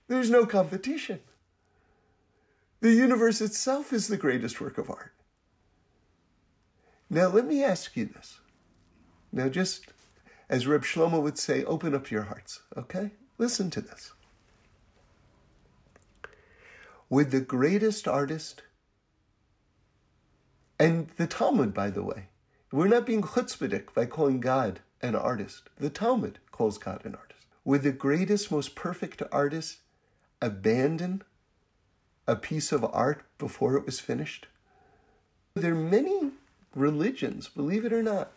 there's 0.06 0.30
no 0.30 0.46
competition. 0.46 1.18
The 2.80 2.92
universe 2.92 3.40
itself 3.40 3.92
is 3.92 4.06
the 4.06 4.16
greatest 4.16 4.60
work 4.60 4.78
of 4.78 4.88
art. 4.88 5.12
Now, 7.10 7.26
let 7.26 7.44
me 7.44 7.64
ask 7.64 7.96
you 7.96 8.04
this. 8.04 8.38
Now, 9.32 9.48
just 9.48 9.86
as 10.48 10.68
Reb 10.68 10.84
Shlomo 10.84 11.20
would 11.20 11.38
say, 11.38 11.64
open 11.64 11.92
up 11.92 12.12
your 12.12 12.22
hearts, 12.22 12.60
okay? 12.76 13.10
Listen 13.36 13.68
to 13.70 13.80
this. 13.80 14.12
Would 17.10 17.32
the 17.32 17.40
greatest 17.40 18.06
artist, 18.06 18.62
and 20.78 21.08
the 21.16 21.26
Talmud, 21.26 21.74
by 21.74 21.90
the 21.90 22.04
way, 22.04 22.28
we're 22.70 22.86
not 22.86 23.04
being 23.04 23.20
chutzpahdik 23.20 23.92
by 23.92 24.06
calling 24.06 24.38
God 24.38 24.78
an 25.02 25.16
artist. 25.16 25.68
The 25.76 25.90
Talmud 25.90 26.38
calls 26.52 26.78
God 26.78 27.04
an 27.04 27.16
artist. 27.16 27.46
Would 27.64 27.82
the 27.82 27.90
greatest, 27.90 28.52
most 28.52 28.76
perfect 28.76 29.22
artist 29.32 29.78
abandon 30.40 31.22
a 32.28 32.36
piece 32.36 32.70
of 32.70 32.84
art 32.84 33.24
before 33.38 33.76
it 33.76 33.86
was 33.86 33.98
finished? 33.98 34.46
There 35.54 35.72
are 35.72 35.74
many 35.74 36.30
religions, 36.76 37.48
believe 37.48 37.84
it 37.84 37.92
or 37.92 38.04
not. 38.04 38.30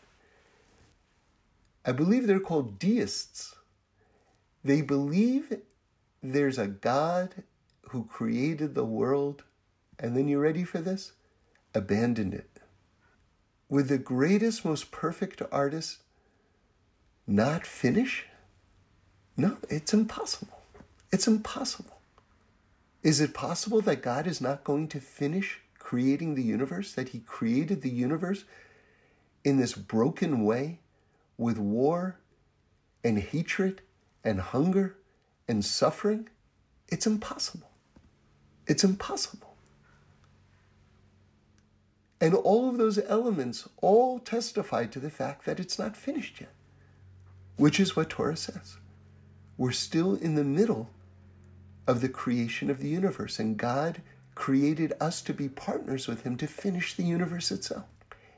I 1.86 1.92
believe 1.92 2.26
they're 2.26 2.40
called 2.40 2.80
deists. 2.80 3.54
They 4.64 4.82
believe 4.82 5.60
there's 6.24 6.58
a 6.58 6.68
God 6.68 7.44
who 7.94 8.06
created 8.06 8.74
the 8.74 8.84
world, 8.84 9.44
and 10.00 10.18
then 10.18 10.28
you 10.28 10.40
ready 10.40 10.64
for 10.64 10.80
this? 10.80 11.14
Abandoned 11.76 12.34
it. 12.34 12.60
Would 13.70 13.88
the 13.88 14.00
greatest, 14.00 14.66
most 14.66 14.92
perfect 14.92 15.42
artist 15.52 16.00
not 17.28 17.66
finish? 17.66 18.26
No, 19.38 19.58
it's 19.70 19.94
impossible. 19.94 20.60
It's 21.12 21.28
impossible. 21.28 22.00
Is 23.04 23.22
it 23.22 23.34
possible 23.34 23.82
that 23.82 24.02
God 24.02 24.26
is 24.26 24.42
not 24.42 24.64
going 24.64 24.88
to 24.90 25.00
finish 25.00 25.62
creating 25.78 26.34
the 26.34 26.44
universe, 26.44 26.94
that 26.94 27.10
He 27.10 27.20
created 27.20 27.84
the 27.84 27.92
universe 27.92 28.44
in 29.44 29.58
this 29.58 29.74
broken 29.74 30.44
way 30.44 30.80
with 31.38 31.60
war 31.60 32.18
and 33.04 33.20
hatred 33.20 33.82
and 34.24 34.42
hunger 34.42 34.98
and 35.48 35.64
suffering? 35.64 36.30
It's 36.88 37.06
impossible. 37.06 37.70
It's 38.68 38.84
impossible. 38.84 39.56
And 42.22 42.34
all 42.34 42.70
of 42.70 42.78
those 42.78 43.00
elements 43.00 43.68
all 43.82 44.20
testify 44.20 44.86
to 44.86 45.00
the 45.00 45.10
fact 45.10 45.46
that 45.46 45.60
it's 45.60 45.78
not 45.78 45.98
finished 45.98 46.40
yet, 46.40 46.54
which 47.58 47.80
is 47.80 47.96
what 47.96 48.10
Torah 48.10 48.38
says. 48.38 48.78
We're 49.58 49.72
still 49.74 50.16
in 50.16 50.36
the 50.36 50.46
middle 50.46 50.90
of 51.86 52.00
the 52.00 52.08
creation 52.08 52.70
of 52.70 52.80
the 52.80 52.88
universe, 52.88 53.40
and 53.40 53.58
God 53.58 54.02
created 54.36 54.94
us 55.02 55.22
to 55.24 55.34
be 55.34 55.50
partners 55.50 56.08
with 56.08 56.24
Him 56.24 56.38
to 56.38 56.48
finish 56.48 56.94
the 56.94 57.04
universe 57.04 57.52
itself. 57.52 57.86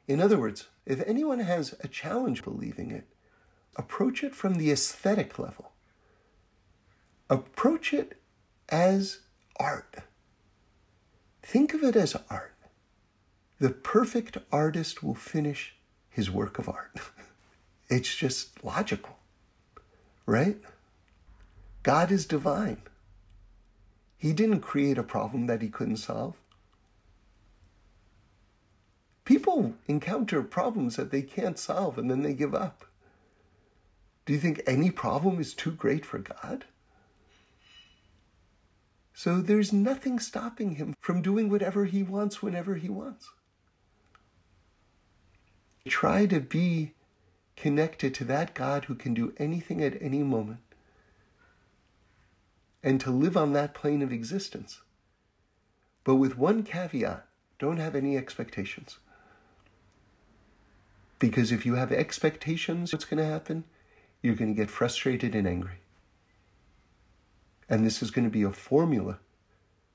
In 0.07 0.19
other 0.19 0.39
words, 0.39 0.67
if 0.85 1.01
anyone 1.07 1.39
has 1.39 1.75
a 1.81 1.87
challenge 1.87 2.43
believing 2.43 2.91
it, 2.91 3.05
approach 3.75 4.23
it 4.23 4.35
from 4.35 4.55
the 4.55 4.71
aesthetic 4.71 5.37
level. 5.37 5.71
Approach 7.29 7.93
it 7.93 8.19
as 8.69 9.19
art. 9.57 9.97
Think 11.45 11.75
of 11.75 11.83
it 11.83 11.95
as 11.95 12.17
art. 12.27 12.55
The 13.59 13.69
perfect 13.69 14.39
artist 14.51 15.03
will 15.03 15.13
finish 15.13 15.75
his 16.09 16.31
work 16.31 16.57
of 16.57 16.67
art. 16.67 16.97
it's 17.87 18.15
just 18.15 18.63
logical, 18.63 19.19
right? 20.25 20.57
God 21.83 22.11
is 22.11 22.25
divine. 22.25 22.81
He 24.17 24.33
didn't 24.33 24.61
create 24.61 24.97
a 24.97 25.03
problem 25.03 25.45
that 25.45 25.61
he 25.61 25.69
couldn't 25.69 25.97
solve. 25.97 26.35
People 29.23 29.75
encounter 29.87 30.41
problems 30.41 30.95
that 30.95 31.11
they 31.11 31.21
can't 31.21 31.59
solve 31.59 31.99
and 31.99 32.09
then 32.09 32.23
they 32.23 32.33
give 32.33 32.55
up. 32.55 32.85
Do 34.25 34.33
you 34.33 34.39
think 34.39 34.63
any 34.65 34.89
problem 34.89 35.39
is 35.39 35.53
too 35.53 35.71
great 35.71 36.07
for 36.07 36.17
God? 36.17 36.65
So 39.17 39.39
there's 39.39 39.71
nothing 39.71 40.19
stopping 40.19 40.75
him 40.75 40.93
from 40.99 41.21
doing 41.21 41.49
whatever 41.49 41.85
he 41.85 42.03
wants 42.03 42.43
whenever 42.43 42.75
he 42.75 42.89
wants. 42.89 43.29
Try 45.87 46.25
to 46.25 46.41
be 46.41 46.91
connected 47.55 48.13
to 48.15 48.25
that 48.25 48.53
God 48.53 48.85
who 48.85 48.95
can 48.95 49.13
do 49.13 49.33
anything 49.37 49.81
at 49.81 49.99
any 50.01 50.21
moment 50.21 50.59
and 52.83 52.99
to 52.99 53.09
live 53.09 53.37
on 53.37 53.53
that 53.53 53.73
plane 53.73 54.01
of 54.01 54.11
existence. 54.11 54.81
But 56.03 56.15
with 56.15 56.37
one 56.37 56.63
caveat 56.63 57.25
don't 57.57 57.77
have 57.77 57.95
any 57.95 58.17
expectations. 58.17 58.97
Because 61.19 61.53
if 61.53 61.65
you 61.65 61.75
have 61.75 61.93
expectations, 61.93 62.91
what's 62.91 63.05
going 63.05 63.23
to 63.23 63.31
happen? 63.31 63.63
You're 64.21 64.35
going 64.35 64.53
to 64.53 64.61
get 64.61 64.69
frustrated 64.69 65.35
and 65.35 65.47
angry. 65.47 65.79
And 67.69 67.85
this 67.85 68.01
is 68.01 68.11
going 68.11 68.25
to 68.25 68.31
be 68.31 68.43
a 68.43 68.51
formula 68.51 69.19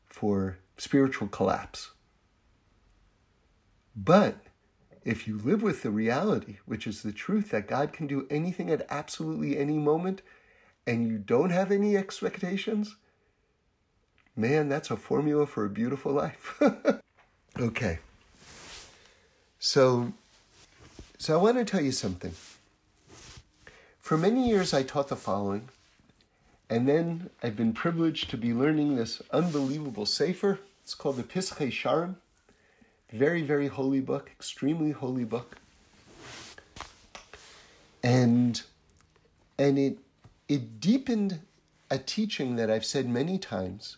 for 0.07 0.59
spiritual 0.77 1.29
collapse. 1.29 1.91
But 3.95 4.39
if 5.05 5.27
you 5.27 5.39
live 5.39 5.63
with 5.63 5.83
the 5.83 5.91
reality, 5.91 6.59
which 6.67 6.87
is 6.87 7.03
the 7.03 7.13
truth 7.13 7.51
that 7.51 7.69
God 7.69 7.93
can 7.93 8.07
do 8.07 8.27
anything 8.31 8.71
at 8.71 8.87
absolutely 8.91 9.59
any 9.59 9.79
moment, 9.79 10.23
and 10.87 11.07
you 11.07 11.19
don't 11.19 11.51
have 11.51 11.71
any 11.71 11.97
expectations, 11.97 12.97
man, 14.37 14.69
that's 14.69 14.91
a 14.91 14.97
formula 14.97 15.47
for 15.47 15.65
a 15.65 15.71
beautiful 15.71 16.13
life. 16.13 16.61
okay. 17.59 17.99
So, 19.59 20.13
so 21.19 21.39
I 21.39 21.43
want 21.43 21.59
to 21.59 21.65
tell 21.65 21.83
you 21.83 21.93
something. 21.93 22.33
For 23.99 24.17
many 24.17 24.49
years, 24.49 24.75
I 24.75 24.83
taught 24.83 25.09
the 25.09 25.17
following, 25.17 25.69
and 26.71 26.89
then 26.89 27.31
I've 27.43 27.57
been 27.57 27.73
privileged 27.73 28.31
to 28.31 28.37
be 28.37 28.55
learning 28.55 28.95
this 28.95 29.21
unbelievable 29.33 30.07
sefer. 30.07 30.61
It's 30.85 30.95
called 30.95 31.17
the 31.17 31.25
Pischei 31.25 31.69
Shearim. 31.69 32.15
Very, 33.13 33.43
very 33.43 33.67
holy 33.67 34.01
book, 34.01 34.31
extremely 34.31 34.93
holy 34.93 35.25
book. 35.25 35.57
And 38.05 38.63
and 39.59 39.79
it 39.79 39.99
it 40.49 40.81
deepened 40.81 41.41
a 41.91 41.99
teaching 41.99 42.55
that 42.55 42.71
I've 42.71 42.85
said 42.85 43.09
many 43.09 43.37
times 43.37 43.97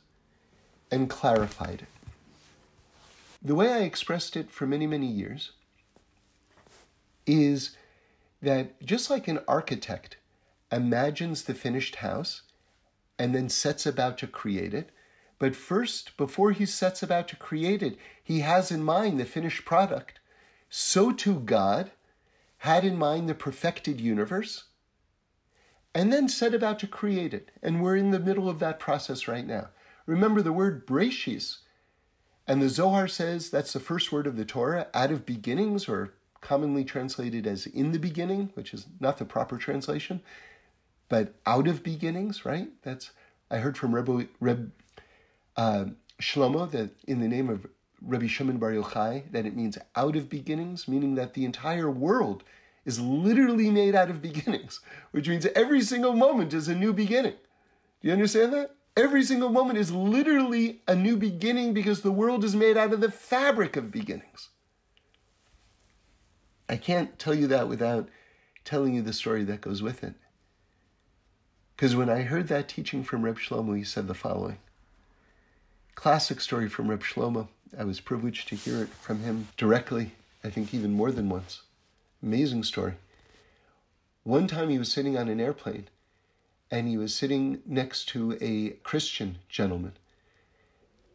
and 0.91 1.11
clarified 1.11 1.83
it. 1.83 1.89
The 3.43 3.55
way 3.55 3.71
I 3.71 3.81
expressed 3.81 4.35
it 4.35 4.51
for 4.51 4.67
many, 4.67 4.87
many 4.87 5.07
years 5.07 5.53
is 7.27 7.77
that 8.41 8.81
just 8.83 9.11
like 9.11 9.29
an 9.29 9.41
architect 9.47 10.17
imagines 10.73 11.43
the 11.43 11.55
finished 11.55 11.97
house 11.97 12.43
and 13.23 13.37
then 13.37 13.49
sets 13.49 13.87
about 13.87 14.19
to 14.19 14.27
create 14.27 14.75
it, 14.75 14.91
but 15.39 15.55
first, 15.55 16.17
before 16.17 16.51
he 16.51 16.67
sets 16.67 17.05
about 17.05 17.29
to 17.29 17.37
create 17.37 17.81
it, 17.81 17.97
he 18.21 18.41
has 18.41 18.73
in 18.73 18.83
mind 18.83 19.21
the 19.21 19.25
finished 19.25 19.65
product. 19.65 20.19
So 20.69 21.13
too 21.13 21.39
God 21.39 21.93
had 22.59 22.85
in 22.85 22.97
mind 22.97 23.29
the 23.29 23.35
perfected 23.35 24.01
universe 24.01 24.65
and 25.95 26.13
then 26.13 26.29
set 26.29 26.53
about 26.53 26.81
to 26.81 26.89
create 26.89 27.33
it. 27.33 27.53
And 27.63 27.81
we're 27.81 27.95
in 27.95 28.11
the 28.11 28.19
middle 28.19 28.49
of 28.49 28.59
that 28.59 28.81
process 28.81 29.29
right 29.29 29.47
now. 29.47 29.69
Remember 30.05 30.43
the 30.43 30.53
word 30.53 30.85
Breshis, 30.85 31.59
and 32.49 32.61
the 32.61 32.69
Zohar 32.69 33.07
says 33.07 33.51
that's 33.51 33.73
the 33.73 33.79
first 33.79 34.11
word 34.11 34.27
of 34.27 34.35
the 34.35 34.45
Torah, 34.45 34.89
out 34.95 35.13
of 35.13 35.25
beginnings, 35.25 35.89
or 35.89 36.15
commonly 36.41 36.85
translated 36.85 37.47
as 37.47 37.67
in 37.67 37.93
the 37.93 38.01
beginning, 38.01 38.51
which 38.55 38.75
is 38.75 38.87
not 38.99 39.19
the 39.19 39.25
proper 39.25 39.59
translation, 39.59 40.21
but 41.13 41.35
out 41.45 41.69
of 41.69 41.83
beginnings, 41.83 42.47
right? 42.47 42.71
That's 42.85 43.11
I 43.51 43.59
heard 43.59 43.77
from 43.77 43.95
Rebbe, 43.95 44.29
Reb, 44.41 44.73
uh, 45.59 45.85
Shlomo 46.23 46.71
that 46.71 46.93
in 47.07 47.21
the 47.21 47.29
name 47.29 47.51
of 47.51 47.67
Rabbi 48.01 48.27
Shimon 48.27 48.57
Bar 48.57 48.71
Yochai 48.71 49.31
that 49.31 49.45
it 49.45 49.55
means 49.55 49.77
out 49.95 50.17
of 50.17 50.31
beginnings, 50.31 50.89
meaning 50.89 51.15
that 51.17 51.35
the 51.35 51.45
entire 51.45 51.91
world 51.91 52.45
is 52.87 52.99
literally 52.99 53.69
made 53.69 53.95
out 53.95 54.09
of 54.09 54.23
beginnings, 54.23 54.81
which 55.11 55.29
means 55.29 55.45
every 55.55 55.83
single 55.83 56.15
moment 56.15 56.55
is 56.55 56.67
a 56.67 56.75
new 56.75 56.95
beginning. 56.95 57.37
Do 58.01 58.09
you 58.09 58.15
understand 58.15 58.55
that? 58.55 58.75
Every 58.97 59.23
single 59.23 59.51
moment 59.51 59.79
is 59.79 59.93
literally 59.93 60.81
a 60.89 60.95
new 60.95 61.19
beginning 61.19 61.75
because 61.75 62.01
the 62.01 62.11
world 62.11 62.43
is 62.43 62.57
made 62.57 62.79
out 62.79 62.95
of 62.95 63.03
the 63.03 63.11
fabric 63.11 63.77
of 63.77 63.93
beginnings. 63.93 64.49
I 66.71 66.79
can't 66.79 67.19
tell 67.19 67.35
you 67.35 67.49
that 67.49 67.69
without 67.69 68.09
telling 68.65 68.95
you 68.95 69.03
the 69.03 69.13
story 69.13 69.45
that 69.45 69.61
goes 69.61 69.83
with 69.83 70.03
it. 70.03 70.15
Because 71.77 71.97
when 71.97 72.11
I 72.11 72.23
heard 72.23 72.49
that 72.49 72.69
teaching 72.69 73.03
from 73.03 73.25
Reb 73.25 73.39
Shlomo, 73.39 73.77
he 73.77 73.85
said 73.85 74.09
the 74.09 74.15
following 74.15 74.59
classic 75.95 76.41
story 76.41 76.69
from 76.69 76.89
Reb 76.89 77.03
Shlomo. 77.03 77.49
I 77.79 77.85
was 77.85 78.01
privileged 78.01 78.49
to 78.49 78.57
hear 78.57 78.83
it 78.83 78.89
from 78.89 79.21
him 79.21 79.49
directly, 79.57 80.13
I 80.43 80.51
think 80.51 80.75
even 80.75 80.93
more 80.93 81.13
than 81.13 81.29
once. 81.29 81.63
Amazing 82.23 82.65
story. 82.65 82.95
One 84.25 84.47
time 84.47 84.69
he 84.69 84.79
was 84.79 84.93
sitting 84.93 85.17
on 85.17 85.29
an 85.29 85.41
airplane 85.41 85.89
and 86.71 86.89
he 86.89 86.97
was 86.97 87.15
sitting 87.15 87.61
next 87.67 88.09
to 88.09 88.37
a 88.41 88.71
Christian 88.83 89.39
gentleman. 89.49 89.93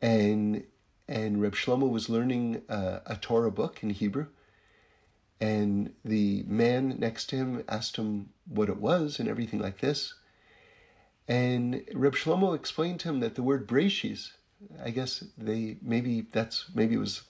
And 0.01 0.63
and 1.07 1.41
Reb 1.41 1.55
Shlomo 1.55 1.89
was 1.89 2.09
learning 2.09 2.61
uh, 2.69 2.99
a 3.05 3.15
Torah 3.15 3.51
book 3.51 3.81
in 3.81 3.89
Hebrew. 3.89 4.27
And 5.39 5.93
the 6.03 6.43
man 6.47 6.97
next 6.99 7.27
to 7.27 7.37
him 7.37 7.63
asked 7.69 7.95
him 7.95 8.29
what 8.47 8.69
it 8.69 8.77
was 8.77 9.19
and 9.19 9.29
everything 9.29 9.59
like 9.59 9.79
this. 9.79 10.13
And 11.27 11.83
Reb 11.93 12.15
Shlomo 12.15 12.55
explained 12.55 13.01
to 13.01 13.09
him 13.09 13.19
that 13.19 13.35
the 13.35 13.43
word 13.43 13.67
Breshis, 13.67 14.31
I 14.83 14.91
guess 14.91 15.23
they 15.37 15.77
maybe 15.81 16.21
that's 16.21 16.65
maybe 16.73 16.95
it 16.95 16.99
was 16.99 17.23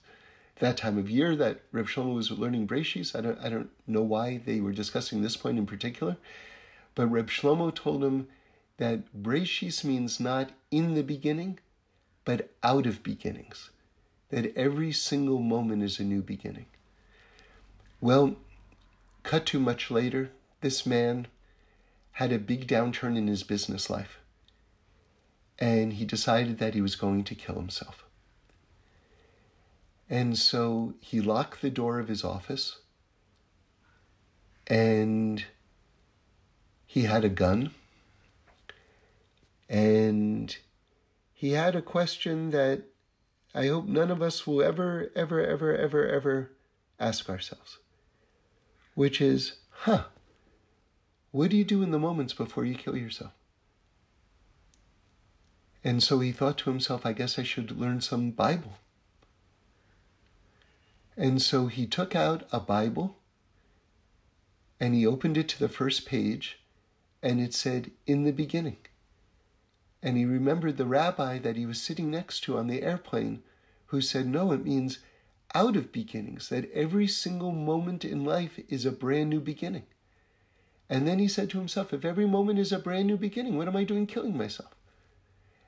that 0.60 0.76
time 0.76 0.98
of 0.98 1.10
year 1.10 1.34
that 1.36 1.62
Reb 1.72 1.86
Shlomo 1.86 2.14
was 2.14 2.30
learning 2.30 2.66
Breshis. 2.66 3.16
I 3.16 3.20
don't 3.20 3.38
I 3.40 3.48
don't 3.48 3.70
know 3.86 4.02
why 4.02 4.38
they 4.38 4.60
were 4.60 4.72
discussing 4.72 5.22
this 5.22 5.36
point 5.36 5.58
in 5.58 5.66
particular, 5.66 6.16
but 6.94 7.08
Reb 7.08 7.28
Shlomo 7.28 7.74
told 7.74 8.04
him 8.04 8.28
that 8.76 9.12
Breshis 9.12 9.82
means 9.82 10.20
not 10.20 10.50
in 10.70 10.94
the 10.94 11.02
beginning, 11.02 11.58
but 12.24 12.50
out 12.62 12.86
of 12.86 13.02
beginnings. 13.02 13.70
That 14.30 14.54
every 14.56 14.92
single 14.92 15.40
moment 15.40 15.82
is 15.82 15.98
a 15.98 16.04
new 16.04 16.22
beginning. 16.22 16.66
Well, 18.00 18.36
cut 19.24 19.46
to 19.46 19.58
much 19.58 19.90
later, 19.90 20.30
this 20.60 20.86
man 20.86 21.26
had 22.18 22.32
a 22.32 22.38
big 22.40 22.66
downturn 22.66 23.16
in 23.16 23.28
his 23.28 23.44
business 23.44 23.88
life. 23.88 24.18
And 25.56 25.92
he 25.92 26.04
decided 26.04 26.58
that 26.58 26.74
he 26.74 26.80
was 26.80 26.96
going 26.96 27.22
to 27.22 27.34
kill 27.36 27.54
himself. 27.54 28.04
And 30.10 30.36
so 30.36 30.94
he 30.98 31.20
locked 31.20 31.62
the 31.62 31.70
door 31.70 32.00
of 32.00 32.08
his 32.08 32.24
office 32.24 32.78
and 34.66 35.44
he 36.86 37.02
had 37.02 37.24
a 37.24 37.28
gun 37.28 37.70
and 39.68 40.56
he 41.32 41.52
had 41.52 41.76
a 41.76 41.82
question 41.82 42.50
that 42.50 42.82
I 43.54 43.68
hope 43.68 43.86
none 43.86 44.10
of 44.10 44.22
us 44.22 44.44
will 44.44 44.60
ever, 44.60 45.12
ever, 45.14 45.46
ever, 45.46 45.76
ever, 45.76 46.08
ever 46.08 46.50
ask 46.98 47.30
ourselves, 47.30 47.78
which 48.96 49.20
is, 49.20 49.52
huh, 49.70 50.06
what 51.30 51.50
do 51.50 51.56
you 51.56 51.64
do 51.64 51.82
in 51.82 51.90
the 51.90 51.98
moments 51.98 52.32
before 52.32 52.64
you 52.64 52.74
kill 52.74 52.96
yourself? 52.96 53.32
And 55.84 56.02
so 56.02 56.20
he 56.20 56.32
thought 56.32 56.58
to 56.58 56.70
himself, 56.70 57.06
I 57.06 57.12
guess 57.12 57.38
I 57.38 57.42
should 57.42 57.78
learn 57.78 58.00
some 58.00 58.30
Bible. 58.30 58.78
And 61.16 61.40
so 61.40 61.66
he 61.66 61.86
took 61.86 62.14
out 62.14 62.46
a 62.52 62.60
Bible 62.60 63.16
and 64.80 64.94
he 64.94 65.06
opened 65.06 65.36
it 65.36 65.48
to 65.48 65.58
the 65.58 65.68
first 65.68 66.06
page 66.06 66.58
and 67.22 67.40
it 67.40 67.54
said, 67.54 67.90
In 68.06 68.24
the 68.24 68.32
beginning. 68.32 68.78
And 70.02 70.16
he 70.16 70.24
remembered 70.24 70.76
the 70.76 70.86
rabbi 70.86 71.38
that 71.38 71.56
he 71.56 71.66
was 71.66 71.82
sitting 71.82 72.10
next 72.10 72.40
to 72.44 72.56
on 72.56 72.68
the 72.68 72.82
airplane 72.82 73.42
who 73.86 74.00
said, 74.00 74.26
No, 74.26 74.52
it 74.52 74.64
means 74.64 75.00
out 75.54 75.76
of 75.76 75.92
beginnings, 75.92 76.50
that 76.50 76.70
every 76.72 77.08
single 77.08 77.52
moment 77.52 78.04
in 78.04 78.24
life 78.24 78.60
is 78.68 78.84
a 78.84 78.92
brand 78.92 79.30
new 79.30 79.40
beginning. 79.40 79.86
And 80.90 81.06
then 81.06 81.18
he 81.18 81.28
said 81.28 81.50
to 81.50 81.58
himself, 81.58 81.92
If 81.92 82.04
every 82.04 82.26
moment 82.26 82.58
is 82.58 82.72
a 82.72 82.78
brand 82.78 83.06
new 83.06 83.16
beginning, 83.16 83.56
what 83.56 83.68
am 83.68 83.76
I 83.76 83.84
doing 83.84 84.06
killing 84.06 84.36
myself? 84.36 84.74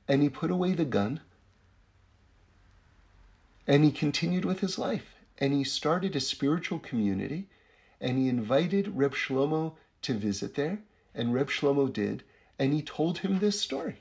And 0.09 0.23
he 0.23 0.29
put 0.29 0.51
away 0.51 0.73
the 0.73 0.85
gun 0.85 1.21
and 3.67 3.85
he 3.85 3.93
continued 3.93 4.45
with 4.45 4.61
his 4.61 4.79
life. 4.79 5.15
And 5.39 5.53
he 5.53 5.65
started 5.65 6.17
a 6.17 6.21
spiritual 6.21 6.79
community 6.79 7.49
and 8.01 8.19
he 8.19 8.29
invited 8.29 8.97
Reb 8.97 9.15
Shlomo 9.15 9.75
to 10.03 10.15
visit 10.15 10.55
there. 10.55 10.79
And 11.15 11.35
Reb 11.35 11.49
Shlomo 11.49 11.93
did. 11.93 12.23
And 12.59 12.73
he 12.73 12.83
told 12.83 13.19
him 13.19 13.39
this 13.39 13.61
story 13.61 13.97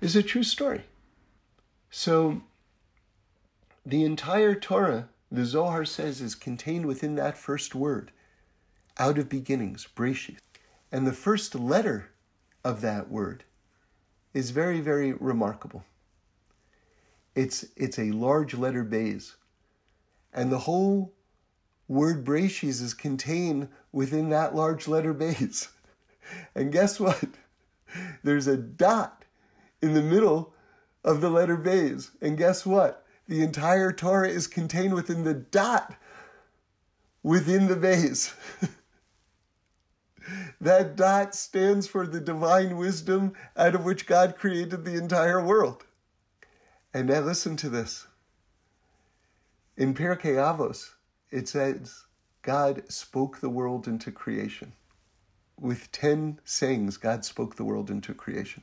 is 0.00 0.16
a 0.16 0.22
true 0.22 0.42
story. 0.42 0.82
So, 1.90 2.42
the 3.84 4.04
entire 4.04 4.54
Torah, 4.54 5.08
the 5.30 5.44
Zohar 5.44 5.84
says, 5.84 6.20
is 6.20 6.34
contained 6.34 6.86
within 6.86 7.14
that 7.14 7.38
first 7.38 7.74
word, 7.74 8.10
out 8.98 9.18
of 9.18 9.28
beginnings, 9.28 9.86
Breshith. 9.94 10.38
And 10.90 11.06
the 11.06 11.12
first 11.12 11.54
letter 11.54 12.10
of 12.64 12.80
that 12.80 13.10
word 13.10 13.44
is 14.32 14.50
very, 14.50 14.80
very 14.80 15.12
remarkable. 15.12 15.84
It's, 17.34 17.66
it's 17.76 17.98
a 17.98 18.12
large 18.12 18.54
letter 18.54 18.84
Beis. 18.84 19.34
And 20.32 20.50
the 20.50 20.58
whole 20.58 21.12
word 21.88 22.24
Breshis 22.24 22.82
is 22.82 22.94
contained 22.94 23.68
within 23.92 24.30
that 24.30 24.54
large 24.54 24.88
letter 24.88 25.14
Beis. 25.14 25.68
And 26.56 26.72
guess 26.72 26.98
what? 26.98 27.22
There's 28.24 28.48
a 28.48 28.56
dot 28.56 29.24
in 29.80 29.94
the 29.94 30.02
middle 30.02 30.52
of 31.04 31.20
the 31.20 31.30
letter 31.30 31.56
Beis. 31.56 32.10
And 32.20 32.36
guess 32.36 32.66
what? 32.66 33.06
The 33.28 33.42
entire 33.42 33.92
Torah 33.92 34.28
is 34.28 34.48
contained 34.48 34.94
within 34.94 35.22
the 35.22 35.34
dot 35.34 35.94
within 37.22 37.68
the 37.68 37.76
Beis. 37.76 38.34
that 40.60 40.96
dot 40.96 41.34
stands 41.34 41.86
for 41.86 42.06
the 42.06 42.20
divine 42.20 42.76
wisdom 42.76 43.32
out 43.56 43.74
of 43.74 43.84
which 43.84 44.06
God 44.06 44.36
created 44.36 44.84
the 44.84 44.96
entire 44.96 45.44
world. 45.44 45.84
And 46.94 47.08
now 47.08 47.20
listen 47.20 47.56
to 47.58 47.68
this. 47.68 48.06
In 49.76 49.94
Pirkei 49.94 50.36
Avos, 50.36 50.94
it 51.30 51.48
says, 51.48 52.04
God 52.42 52.82
spoke 52.88 53.40
the 53.40 53.50
world 53.50 53.86
into 53.86 54.10
creation. 54.10 54.72
With 55.58 55.90
10 55.92 56.40
sayings, 56.44 56.96
God 56.96 57.24
spoke 57.24 57.56
the 57.56 57.64
world 57.64 57.90
into 57.90 58.14
creation 58.14 58.62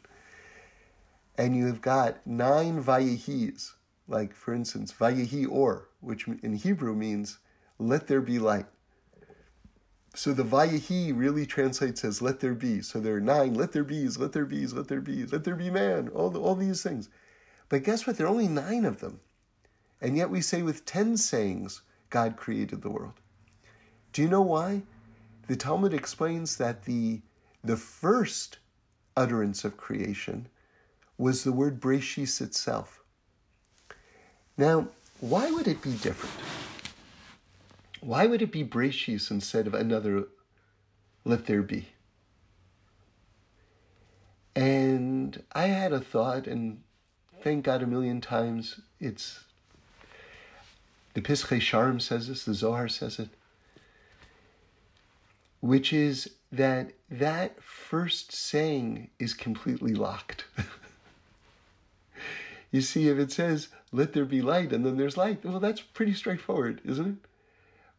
and 1.37 1.55
you 1.55 1.65
have 1.67 1.81
got 1.81 2.25
nine 2.25 2.83
vayihis, 2.83 3.73
like 4.07 4.33
for 4.33 4.53
instance, 4.53 4.93
vayihi 4.93 5.47
or, 5.49 5.89
which 5.99 6.27
in 6.27 6.53
Hebrew 6.53 6.95
means 6.95 7.39
let 7.79 8.07
there 8.07 8.21
be 8.21 8.39
light. 8.39 8.67
So 10.15 10.31
the 10.31 10.43
vayihi 10.43 11.11
really 11.15 11.45
translates 11.45 12.05
as 12.05 12.21
let 12.21 12.39
there 12.39 12.53
be. 12.53 12.81
So 12.81 12.99
there 12.99 13.15
are 13.15 13.21
nine, 13.21 13.55
let 13.55 13.71
there 13.71 13.83
be's, 13.83 14.19
let 14.19 14.31
there 14.31 14.45
be's, 14.45 14.73
let 14.73 14.87
there 14.87 15.01
be's, 15.01 15.31
let 15.31 15.43
there 15.43 15.55
be 15.55 15.71
man, 15.71 16.09
all, 16.09 16.29
the, 16.29 16.39
all 16.39 16.55
these 16.55 16.83
things. 16.83 17.09
But 17.69 17.83
guess 17.83 18.05
what? 18.05 18.17
There 18.17 18.27
are 18.27 18.29
only 18.29 18.47
nine 18.47 18.85
of 18.85 18.99
them. 18.99 19.19
And 20.01 20.15
yet 20.15 20.29
we 20.29 20.41
say 20.41 20.61
with 20.61 20.85
ten 20.85 21.17
sayings, 21.17 21.81
God 22.11 22.37
created 22.37 22.81
the 22.81 22.91
world. 22.91 23.13
Do 24.11 24.21
you 24.21 24.27
know 24.27 24.41
why? 24.41 24.83
The 25.47 25.55
Talmud 25.55 25.93
explains 25.93 26.57
that 26.57 26.85
the, 26.85 27.21
the 27.63 27.77
first 27.77 28.59
utterance 29.17 29.65
of 29.65 29.77
creation 29.77 30.47
was 31.17 31.43
the 31.43 31.51
word 31.51 31.81
Breshis 31.81 32.39
itself. 32.39 33.01
Now, 34.57 34.89
why 35.21 35.49
would 35.49 35.67
it 35.67 35.81
be 35.81 35.93
different? 35.93 36.35
Why 38.03 38.25
would 38.25 38.41
it 38.41 38.51
be 38.51 38.65
Breshis 38.65 39.31
instead 39.31 39.65
of 39.65 39.73
another 39.73 40.25
let 41.23 41.45
there 41.45 41.61
be? 41.61 41.87
And 44.57 45.41
I 45.53 45.67
had 45.67 45.93
a 45.93 46.01
thought, 46.01 46.45
and 46.45 46.81
thank 47.41 47.63
God 47.63 47.81
a 47.81 47.87
million 47.87 48.19
times 48.19 48.81
it's 48.99 49.45
the 51.13 51.21
Pischei 51.21 51.61
Shearim 51.61 52.01
says 52.01 52.27
this, 52.27 52.43
the 52.43 52.53
Zohar 52.53 52.89
says 52.89 53.19
it, 53.19 53.29
which 55.61 55.93
is 55.93 56.29
that 56.51 56.91
that 57.09 57.63
first 57.63 58.33
saying 58.33 59.11
is 59.17 59.33
completely 59.33 59.93
locked. 59.93 60.45
You 62.71 62.81
see, 62.81 63.07
if 63.07 63.19
it 63.19 63.31
says, 63.31 63.67
let 63.91 64.13
there 64.13 64.25
be 64.25 64.41
light, 64.41 64.73
and 64.73 64.83
then 64.83 64.97
there's 64.97 65.15
light, 65.15 65.45
well, 65.45 65.59
that's 65.59 65.79
pretty 65.79 66.15
straightforward, 66.15 66.81
isn't 66.83 67.07
it? 67.07 67.29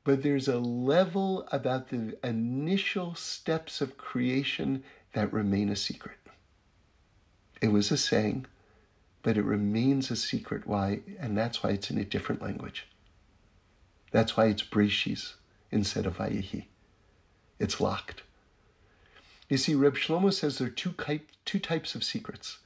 But 0.05 0.23
there's 0.23 0.49
a 0.49 0.59
level 0.59 1.49
about 1.51 1.88
the 1.88 2.17
initial 2.23 3.14
steps 3.14 3.81
of 3.81 3.97
creation 3.97 4.85
that 5.14 5.33
remain 5.33 5.71
a 5.71 5.77
secret. 5.77 6.19
It 7.62 7.69
was 7.69 7.90
a 7.90 7.97
saying, 7.97 8.45
but 9.23 9.38
it 9.38 9.45
remains 9.45 10.11
a 10.11 10.17
secret. 10.17 10.67
Why? 10.67 11.01
And 11.19 11.37
that's 11.37 11.62
why 11.62 11.71
it's 11.71 11.90
in 11.90 11.97
a 11.97 12.05
different 12.05 12.43
language. 12.43 12.87
That's 14.11 14.37
why 14.37 14.47
it's 14.47 14.62
Breshis 14.62 15.35
instead 15.71 16.05
of 16.05 16.19
Vayehi. 16.19 16.67
It's 17.59 17.81
locked. 17.81 18.23
You 19.49 19.57
see, 19.57 19.75
Reb 19.75 19.97
Shlomo 19.97 20.33
says 20.33 20.59
there 20.59 20.69
are 20.69 20.71
two, 20.71 20.93
type, 20.93 21.27
two 21.45 21.59
types 21.59 21.95
of 21.95 22.05
secrets. 22.05 22.59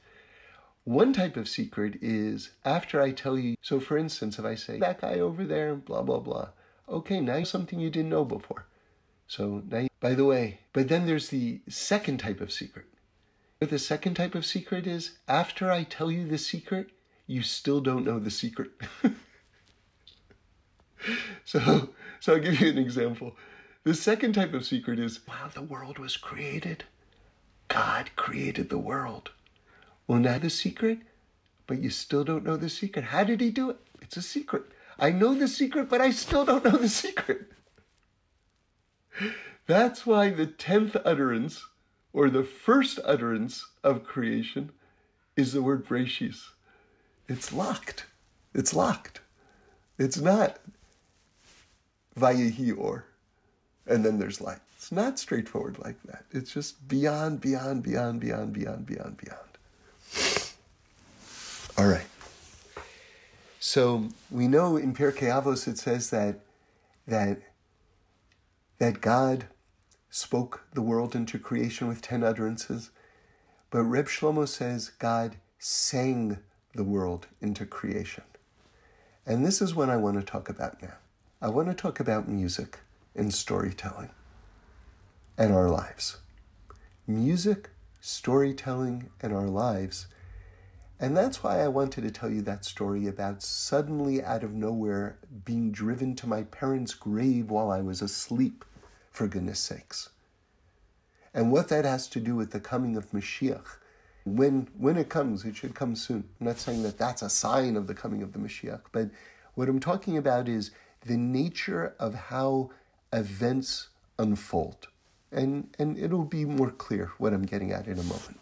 One 0.83 1.13
type 1.13 1.37
of 1.37 1.47
secret 1.47 1.99
is 2.01 2.51
after 2.65 3.01
I 3.01 3.11
tell 3.11 3.37
you, 3.37 3.55
so 3.61 3.79
for 3.79 3.97
instance, 3.97 4.39
if 4.39 4.45
I 4.45 4.55
say, 4.55 4.79
that 4.79 5.01
guy 5.01 5.19
over 5.19 5.45
there, 5.45 5.75
blah, 5.75 6.01
blah, 6.01 6.19
blah. 6.19 6.49
Okay, 6.89 7.21
now 7.21 7.43
something 7.43 7.79
you 7.79 7.89
didn't 7.89 8.09
know 8.09 8.25
before. 8.25 8.65
So 9.27 9.61
now, 9.69 9.79
you, 9.79 9.89
by 9.99 10.15
the 10.15 10.25
way, 10.25 10.61
but 10.73 10.87
then 10.87 11.05
there's 11.05 11.29
the 11.29 11.61
second 11.69 12.17
type 12.17 12.41
of 12.41 12.51
secret. 12.51 12.85
But 13.59 13.69
the 13.69 13.77
second 13.77 14.15
type 14.15 14.33
of 14.33 14.45
secret 14.45 14.87
is 14.87 15.19
after 15.27 15.71
I 15.71 15.83
tell 15.83 16.09
you 16.09 16.27
the 16.27 16.37
secret, 16.37 16.89
you 17.27 17.43
still 17.43 17.79
don't 17.79 18.05
know 18.05 18.17
the 18.17 18.31
secret. 18.31 18.71
so, 21.45 21.89
so 22.19 22.33
I'll 22.33 22.39
give 22.39 22.59
you 22.59 22.69
an 22.69 22.79
example. 22.79 23.35
The 23.83 23.93
second 23.93 24.33
type 24.33 24.53
of 24.53 24.65
secret 24.65 24.99
is, 24.99 25.19
wow, 25.27 25.49
the 25.53 25.61
world 25.61 25.99
was 25.99 26.17
created. 26.17 26.85
God 27.67 28.09
created 28.15 28.69
the 28.69 28.79
world. 28.79 29.29
Well, 30.07 30.19
now 30.19 30.39
the 30.39 30.49
secret, 30.49 30.99
but 31.67 31.79
you 31.79 31.91
still 31.91 32.23
don't 32.23 32.45
know 32.45 32.57
the 32.57 32.69
secret. 32.69 33.05
How 33.05 33.23
did 33.23 33.41
he 33.41 33.51
do 33.51 33.69
it? 33.69 33.77
It's 34.01 34.17
a 34.17 34.23
secret. 34.23 34.63
I 34.99 35.11
know 35.11 35.33
the 35.33 35.47
secret, 35.47 35.89
but 35.89 36.01
I 36.01 36.11
still 36.11 36.45
don't 36.45 36.63
know 36.65 36.77
the 36.77 36.89
secret. 36.89 37.51
That's 39.67 40.05
why 40.05 40.29
the 40.31 40.47
tenth 40.47 40.95
utterance, 41.05 41.65
or 42.13 42.29
the 42.29 42.43
first 42.43 42.99
utterance 43.05 43.65
of 43.83 44.03
creation, 44.03 44.71
is 45.35 45.53
the 45.53 45.61
word 45.61 45.85
Breshis. 45.87 46.49
It's 47.27 47.53
locked. 47.53 48.05
It's 48.53 48.73
locked. 48.73 49.21
It's 49.97 50.17
not 50.17 50.59
Vayehi 52.17 52.77
or. 52.77 53.05
and 53.87 54.05
then 54.05 54.19
there's 54.19 54.41
light. 54.41 54.59
It's 54.77 54.91
not 54.91 55.19
straightforward 55.19 55.77
like 55.79 56.01
that. 56.03 56.25
It's 56.31 56.53
just 56.53 56.87
beyond, 56.87 57.41
beyond, 57.41 57.83
beyond, 57.83 58.21
beyond, 58.21 58.53
beyond, 58.53 58.85
beyond, 58.85 59.17
beyond. 59.17 59.49
All 61.77 61.87
right. 61.87 62.05
So 63.59 64.07
we 64.31 64.47
know 64.47 64.77
in 64.77 64.93
Pirkei 64.95 65.27
Avos 65.27 65.67
it 65.67 65.77
says 65.77 66.09
that 66.11 66.39
that 67.05 67.41
that 68.77 69.01
God 69.01 69.47
spoke 70.09 70.63
the 70.73 70.81
world 70.81 71.13
into 71.13 71.37
creation 71.37 71.87
with 71.87 72.01
ten 72.01 72.23
utterances, 72.23 72.89
but 73.69 73.83
Reb 73.83 74.07
Shlomo 74.07 74.47
says 74.47 74.91
God 74.97 75.35
sang 75.57 76.39
the 76.73 76.85
world 76.85 77.27
into 77.41 77.65
creation. 77.65 78.23
And 79.25 79.45
this 79.45 79.61
is 79.61 79.75
what 79.75 79.89
I 79.89 79.97
want 79.97 80.17
to 80.17 80.23
talk 80.23 80.49
about 80.49 80.81
now. 80.81 80.95
I 81.41 81.49
want 81.49 81.67
to 81.67 81.73
talk 81.73 81.99
about 81.99 82.29
music 82.29 82.79
and 83.13 83.33
storytelling 83.33 84.09
and 85.37 85.53
our 85.53 85.69
lives. 85.69 86.17
Music, 87.05 87.69
storytelling, 87.99 89.09
and 89.21 89.33
our 89.33 89.47
lives. 89.47 90.07
And 90.99 91.15
that's 91.15 91.41
why 91.41 91.61
I 91.61 91.69
wanted 91.69 92.03
to 92.03 92.11
tell 92.11 92.29
you 92.29 92.41
that 92.41 92.65
story 92.65 93.07
about 93.07 93.41
suddenly 93.41 94.21
out 94.21 94.43
of 94.43 94.53
nowhere 94.53 95.17
being 95.45 95.71
driven 95.71 96.13
to 96.17 96.27
my 96.27 96.43
parents' 96.43 96.93
grave 96.93 97.49
while 97.49 97.71
I 97.71 97.79
was 97.79 98.01
asleep, 98.01 98.65
for 99.09 99.27
goodness 99.27 99.59
sakes. 99.59 100.09
And 101.33 101.51
what 101.51 101.69
that 101.69 101.85
has 101.85 102.09
to 102.09 102.19
do 102.19 102.35
with 102.35 102.51
the 102.51 102.59
coming 102.59 102.97
of 102.97 103.11
Mashiach. 103.11 103.77
When, 104.25 104.67
when 104.77 104.97
it 104.97 105.07
comes, 105.07 105.45
it 105.45 105.55
should 105.55 105.73
come 105.73 105.95
soon. 105.95 106.25
I'm 106.39 106.47
not 106.47 106.59
saying 106.59 106.83
that 106.83 106.97
that's 106.97 107.21
a 107.21 107.29
sign 107.29 107.77
of 107.77 107.87
the 107.87 107.93
coming 107.93 108.21
of 108.21 108.33
the 108.33 108.39
Mashiach, 108.39 108.81
but 108.91 109.09
what 109.55 109.69
I'm 109.69 109.79
talking 109.79 110.17
about 110.17 110.49
is 110.49 110.71
the 111.05 111.17
nature 111.17 111.95
of 111.97 112.13
how 112.13 112.71
events 113.13 113.87
unfold. 114.17 114.89
And, 115.31 115.73
and 115.79 115.97
it'll 115.97 116.25
be 116.25 116.43
more 116.43 116.71
clear 116.71 117.11
what 117.17 117.33
I'm 117.33 117.43
getting 117.43 117.71
at 117.71 117.87
in 117.87 117.97
a 117.99 118.03
moment. 118.03 118.39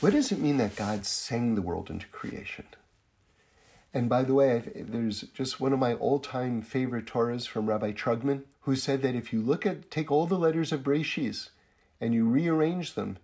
What 0.00 0.12
does 0.12 0.30
it 0.30 0.38
mean 0.38 0.58
that 0.58 0.76
God 0.76 1.06
sang 1.06 1.54
the 1.54 1.62
world 1.62 1.88
into 1.88 2.06
creation? 2.08 2.66
And 3.94 4.10
by 4.10 4.24
the 4.24 4.34
way, 4.34 4.62
there's 4.74 5.22
just 5.32 5.58
one 5.58 5.72
of 5.72 5.78
my 5.78 5.94
all-time 5.94 6.60
favorite 6.60 7.06
Torahs 7.06 7.48
from 7.48 7.66
Rabbi 7.66 7.92
Trugman, 7.92 8.42
who 8.60 8.76
said 8.76 9.00
that 9.00 9.14
if 9.14 9.32
you 9.32 9.40
look 9.40 9.64
at, 9.64 9.90
take 9.90 10.12
all 10.12 10.26
the 10.26 10.38
letters 10.38 10.70
of 10.70 10.82
Breshis 10.82 11.48
and 11.98 12.12
you 12.12 12.28
rearrange 12.28 12.92
them, 12.92 13.16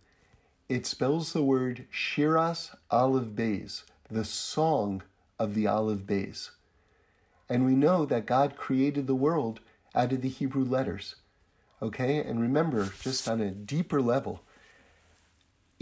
it 0.70 0.86
spells 0.86 1.34
the 1.34 1.42
word 1.42 1.84
Shiras 1.92 2.74
Aleph 2.90 3.28
Beis, 3.28 3.82
the 4.10 4.24
song 4.24 5.02
of 5.38 5.54
the 5.54 5.66
Aleph 5.66 6.00
Beis. 6.00 6.52
And 7.50 7.66
we 7.66 7.74
know 7.74 8.06
that 8.06 8.24
God 8.24 8.56
created 8.56 9.06
the 9.06 9.14
world 9.14 9.60
out 9.94 10.12
of 10.12 10.22
the 10.22 10.30
Hebrew 10.30 10.64
letters. 10.64 11.16
Okay? 11.82 12.16
And 12.16 12.40
remember, 12.40 12.94
just 13.02 13.28
on 13.28 13.42
a 13.42 13.50
deeper 13.50 14.00
level, 14.00 14.40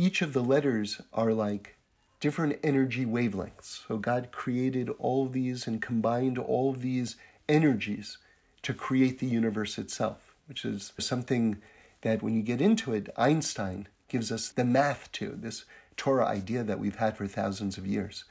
each 0.00 0.22
of 0.22 0.32
the 0.32 0.42
letters 0.42 1.02
are 1.12 1.34
like 1.34 1.76
different 2.20 2.58
energy 2.62 3.04
wavelengths. 3.04 3.86
So 3.86 3.98
God 3.98 4.32
created 4.32 4.88
all 4.98 5.26
of 5.26 5.34
these 5.34 5.66
and 5.66 5.82
combined 5.82 6.38
all 6.38 6.70
of 6.70 6.80
these 6.80 7.16
energies 7.50 8.16
to 8.62 8.72
create 8.72 9.18
the 9.18 9.26
universe 9.26 9.76
itself, 9.76 10.34
which 10.46 10.64
is 10.64 10.94
something 10.98 11.58
that 12.00 12.22
when 12.22 12.34
you 12.34 12.40
get 12.40 12.62
into 12.62 12.94
it, 12.94 13.10
Einstein 13.18 13.88
gives 14.08 14.32
us 14.32 14.48
the 14.48 14.64
math 14.64 15.12
to, 15.12 15.36
this 15.36 15.66
Torah 15.98 16.24
idea 16.24 16.62
that 16.62 16.80
we've 16.80 16.96
had 16.96 17.18
for 17.18 17.26
thousands 17.26 17.76
of 17.76 17.86
years. 17.86 18.24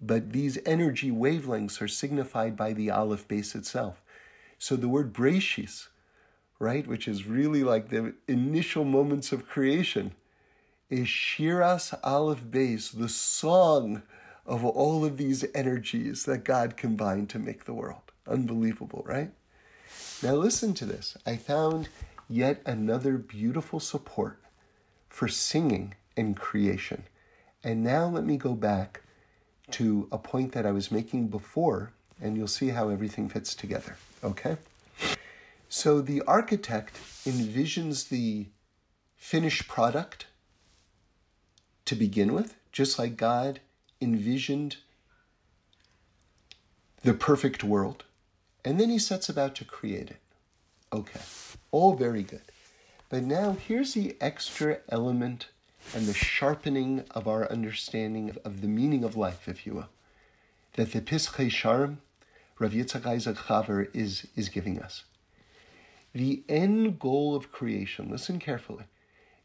But 0.00 0.30
these 0.30 0.56
energy 0.64 1.10
wavelengths 1.10 1.82
are 1.82 1.88
signified 1.88 2.56
by 2.56 2.74
the 2.74 2.92
Aleph 2.92 3.26
Beis 3.26 3.56
itself. 3.56 4.00
So 4.56 4.76
the 4.76 4.88
word 4.88 5.12
Breshis, 5.12 5.88
right, 6.60 6.86
which 6.86 7.08
is 7.08 7.26
really 7.26 7.64
like 7.64 7.88
the 7.88 8.14
initial 8.28 8.84
moments 8.84 9.32
of 9.32 9.48
creation, 9.48 10.12
is 10.92 11.06
Shiras 11.06 11.98
Aleph 12.04 12.44
Beis, 12.44 12.90
the 12.92 13.08
song 13.08 14.02
of 14.44 14.62
all 14.62 15.06
of 15.06 15.16
these 15.16 15.42
energies 15.54 16.26
that 16.26 16.44
God 16.44 16.76
combined 16.76 17.30
to 17.30 17.38
make 17.38 17.64
the 17.64 17.72
world. 17.72 18.02
Unbelievable, 18.28 19.02
right? 19.06 19.30
Now 20.22 20.34
listen 20.34 20.74
to 20.74 20.84
this. 20.84 21.16
I 21.24 21.36
found 21.36 21.88
yet 22.28 22.60
another 22.66 23.16
beautiful 23.16 23.80
support 23.80 24.38
for 25.08 25.28
singing 25.28 25.94
and 26.14 26.36
creation. 26.36 27.04
And 27.64 27.82
now 27.82 28.06
let 28.06 28.24
me 28.24 28.36
go 28.36 28.52
back 28.52 29.00
to 29.70 30.08
a 30.12 30.18
point 30.18 30.52
that 30.52 30.66
I 30.66 30.72
was 30.72 30.92
making 30.92 31.28
before, 31.28 31.94
and 32.20 32.36
you'll 32.36 32.48
see 32.48 32.68
how 32.68 32.90
everything 32.90 33.30
fits 33.30 33.54
together. 33.54 33.96
Okay? 34.22 34.58
So 35.70 36.02
the 36.02 36.20
architect 36.26 36.96
envisions 37.24 38.10
the 38.10 38.48
finished 39.16 39.68
product 39.68 40.26
to 41.92 41.98
begin 41.98 42.32
with, 42.32 42.56
just 42.72 42.98
like 42.98 43.18
God 43.18 43.60
envisioned 44.00 44.76
the 47.02 47.12
perfect 47.12 47.62
world, 47.62 48.04
and 48.64 48.80
then 48.80 48.88
he 48.88 48.98
sets 48.98 49.28
about 49.28 49.54
to 49.56 49.66
create 49.66 50.10
it. 50.10 50.16
Okay, 50.90 51.20
all 51.70 51.92
very 51.92 52.22
good. 52.22 52.40
But 53.10 53.24
now 53.24 53.58
here's 53.68 53.92
the 53.92 54.16
extra 54.22 54.78
element 54.88 55.48
and 55.94 56.06
the 56.06 56.14
sharpening 56.14 57.04
of 57.10 57.28
our 57.28 57.46
understanding 57.52 58.30
of, 58.30 58.38
of 58.38 58.62
the 58.62 58.68
meaning 58.68 59.04
of 59.04 59.14
life, 59.14 59.46
if 59.46 59.66
you 59.66 59.74
will, 59.74 59.90
that 60.72 60.92
the 60.92 61.02
Pischei 61.02 61.50
Shearim, 61.50 61.98
Rav 62.58 62.72
Yitzchak 62.72 63.04
Isaac 63.04 63.36
Chaver, 63.36 63.94
is, 63.94 64.26
is 64.34 64.48
giving 64.48 64.80
us. 64.80 65.04
The 66.14 66.42
end 66.48 66.98
goal 66.98 67.34
of 67.34 67.52
creation, 67.52 68.10
listen 68.10 68.38
carefully, 68.38 68.84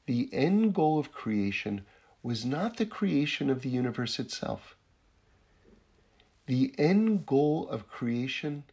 the 0.05 0.29
end 0.31 0.73
goal 0.73 0.97
of 0.97 1.11
creation 1.11 1.81
was 2.23 2.45
not 2.45 2.77
the 2.77 2.85
creation 2.85 3.49
of 3.49 3.61
the 3.61 3.69
universe 3.69 4.19
itself. 4.19 4.75
The 6.45 6.73
end 6.77 7.25
goal 7.25 7.67
of 7.69 7.89
creation 7.89 8.63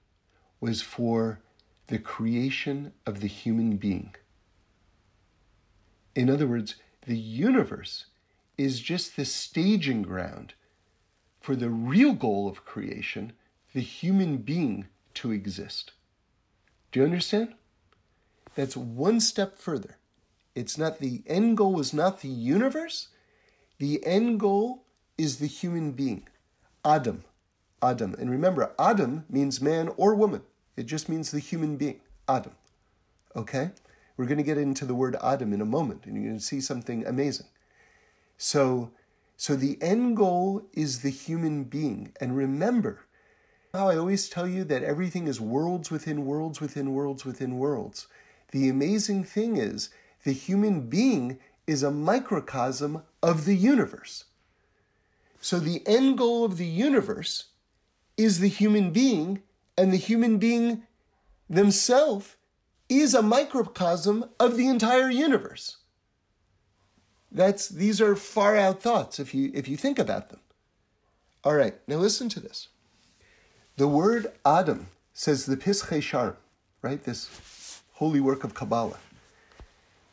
was 0.60 0.80
for 0.80 1.40
the 1.88 1.98
creation 1.98 2.92
of 3.04 3.20
the 3.20 3.26
human 3.26 3.76
being. 3.76 4.14
In 6.14 6.30
other 6.30 6.46
words, 6.46 6.76
the 7.06 7.18
universe 7.18 8.06
is 8.56 8.80
just 8.80 9.16
the 9.16 9.24
staging 9.24 10.02
ground 10.02 10.54
for 11.40 11.56
the 11.56 11.68
real 11.68 12.12
goal 12.12 12.48
of 12.48 12.64
creation, 12.64 13.32
the 13.74 13.80
human 13.80 14.38
being 14.38 14.86
to 15.14 15.32
exist. 15.32 15.92
Do 16.92 17.00
you 17.00 17.06
understand? 17.06 17.54
That's 18.54 18.76
one 18.76 19.20
step 19.20 19.58
further. 19.58 19.96
It's 20.54 20.78
not 20.78 21.00
the 21.00 21.22
end 21.26 21.56
goal 21.56 21.74
was 21.74 21.92
not 21.92 22.20
the 22.20 22.28
universe. 22.28 23.08
The 23.78 24.04
end 24.06 24.40
goal 24.40 24.84
is 25.18 25.38
the 25.38 25.46
human 25.46 25.92
being, 25.92 26.28
Adam. 26.84 27.24
Adam. 27.82 28.14
And 28.18 28.30
remember, 28.30 28.72
Adam 28.78 29.24
means 29.28 29.60
man 29.60 29.90
or 29.96 30.14
woman. 30.14 30.42
It 30.76 30.86
just 30.86 31.08
means 31.08 31.30
the 31.30 31.38
human 31.38 31.76
being, 31.76 32.00
Adam. 32.28 32.52
Okay? 33.36 33.70
We're 34.16 34.26
going 34.26 34.38
to 34.38 34.44
get 34.44 34.58
into 34.58 34.84
the 34.84 34.94
word 34.94 35.16
Adam 35.22 35.52
in 35.52 35.60
a 35.60 35.66
moment, 35.66 36.06
and 36.06 36.14
you're 36.14 36.24
going 36.24 36.38
to 36.38 36.44
see 36.44 36.60
something 36.60 37.04
amazing. 37.06 37.46
So, 38.38 38.90
so 39.36 39.56
the 39.56 39.76
end 39.82 40.16
goal 40.16 40.62
is 40.72 41.00
the 41.00 41.10
human 41.10 41.64
being. 41.64 42.12
And 42.20 42.36
remember 42.36 43.06
how 43.72 43.88
I 43.88 43.96
always 43.96 44.28
tell 44.28 44.46
you 44.46 44.62
that 44.64 44.84
everything 44.84 45.26
is 45.26 45.40
worlds 45.40 45.90
within 45.90 46.24
worlds 46.24 46.60
within 46.60 46.94
worlds 46.94 47.24
within 47.24 47.58
worlds. 47.58 48.06
The 48.52 48.68
amazing 48.68 49.24
thing 49.24 49.56
is 49.56 49.90
the 50.22 50.32
human 50.32 50.88
being 50.88 51.40
is 51.66 51.82
a 51.82 51.90
microcosm 51.90 53.02
of 53.24 53.46
the 53.46 53.56
universe. 53.56 54.24
So 55.40 55.58
the 55.58 55.82
end 55.86 56.18
goal 56.18 56.44
of 56.44 56.58
the 56.58 56.66
universe 56.66 57.46
is 58.18 58.38
the 58.38 58.48
human 58.48 58.90
being, 58.90 59.42
and 59.78 59.90
the 59.90 59.96
human 59.96 60.36
being 60.36 60.82
themselves 61.48 62.36
is 62.90 63.14
a 63.14 63.22
microcosm 63.22 64.26
of 64.38 64.58
the 64.58 64.68
entire 64.68 65.08
universe. 65.08 65.78
That's 67.32 67.66
these 67.66 67.98
are 68.00 68.14
far 68.14 68.56
out 68.56 68.82
thoughts 68.82 69.18
if 69.18 69.34
you 69.34 69.50
if 69.54 69.66
you 69.68 69.76
think 69.76 69.98
about 69.98 70.28
them. 70.28 70.40
All 71.42 71.54
right, 71.54 71.74
now 71.88 71.96
listen 71.96 72.28
to 72.28 72.40
this. 72.40 72.68
The 73.76 73.88
word 73.88 74.32
Adam 74.44 74.88
says 75.14 75.46
the 75.46 75.56
Pischei 75.56 76.00
Shearim, 76.00 76.36
right? 76.82 77.02
This 77.02 77.80
holy 77.94 78.20
work 78.20 78.44
of 78.44 78.52
Kabbalah. 78.52 78.98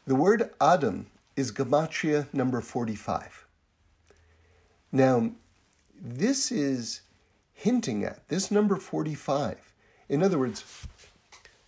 The 0.08 0.15
word 0.15 0.50
Adam 0.62 1.11
is 1.36 1.52
Gematria 1.52 2.32
number 2.34 2.62
45. 2.62 3.46
Now, 4.91 5.32
this 6.00 6.52
is 6.52 7.02
hinting 7.54 8.04
at 8.04 8.28
this 8.28 8.52
number 8.52 8.76
45. 8.76 9.58
In 10.10 10.24
other 10.24 10.38
words, 10.38 10.63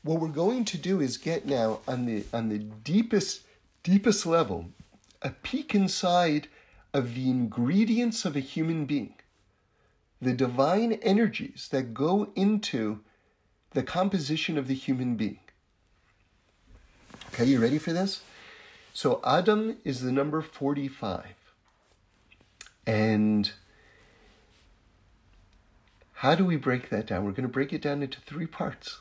what 0.04 0.20
we're 0.20 0.28
going 0.28 0.66
to 0.66 0.78
do 0.78 1.00
is 1.00 1.18
get 1.18 1.46
now 1.46 1.80
on 1.88 2.06
the 2.06 2.26
on 2.34 2.50
the 2.50 2.60
deepest 2.60 3.42
deepest 3.84 4.26
level 4.26 4.70
a 5.22 5.30
peek 5.30 5.74
inside 5.74 6.48
of 6.94 7.16
the 7.16 7.30
ingredients 7.30 8.26
of 8.26 8.36
a 8.36 8.42
human 8.42 8.86
being 8.86 9.16
the 10.22 10.34
divine 10.34 10.94
energies 11.02 11.70
that 11.72 11.94
go 11.94 12.32
into 12.36 13.00
the 13.72 13.84
composition 13.84 14.58
of 14.58 14.68
the 14.68 14.74
human 14.74 15.16
being 15.16 15.40
Okay, 17.34 17.46
you 17.46 17.60
ready 17.60 17.80
for 17.80 17.94
this? 17.94 18.22
So 18.94 19.20
Adam 19.26 19.78
is 19.84 20.02
the 20.02 20.12
number 20.12 20.42
45. 20.44 21.26
And 22.86 23.52
how 26.14 26.36
do 26.36 26.46
we 26.46 26.58
break 26.58 26.90
that 26.90 27.08
down? 27.08 27.26
We're 27.26 27.32
going 27.32 27.42
to 27.42 27.50
break 27.50 27.74
it 27.74 27.82
down 27.82 28.04
into 28.04 28.22
three 28.22 28.46
parts. 28.46 29.00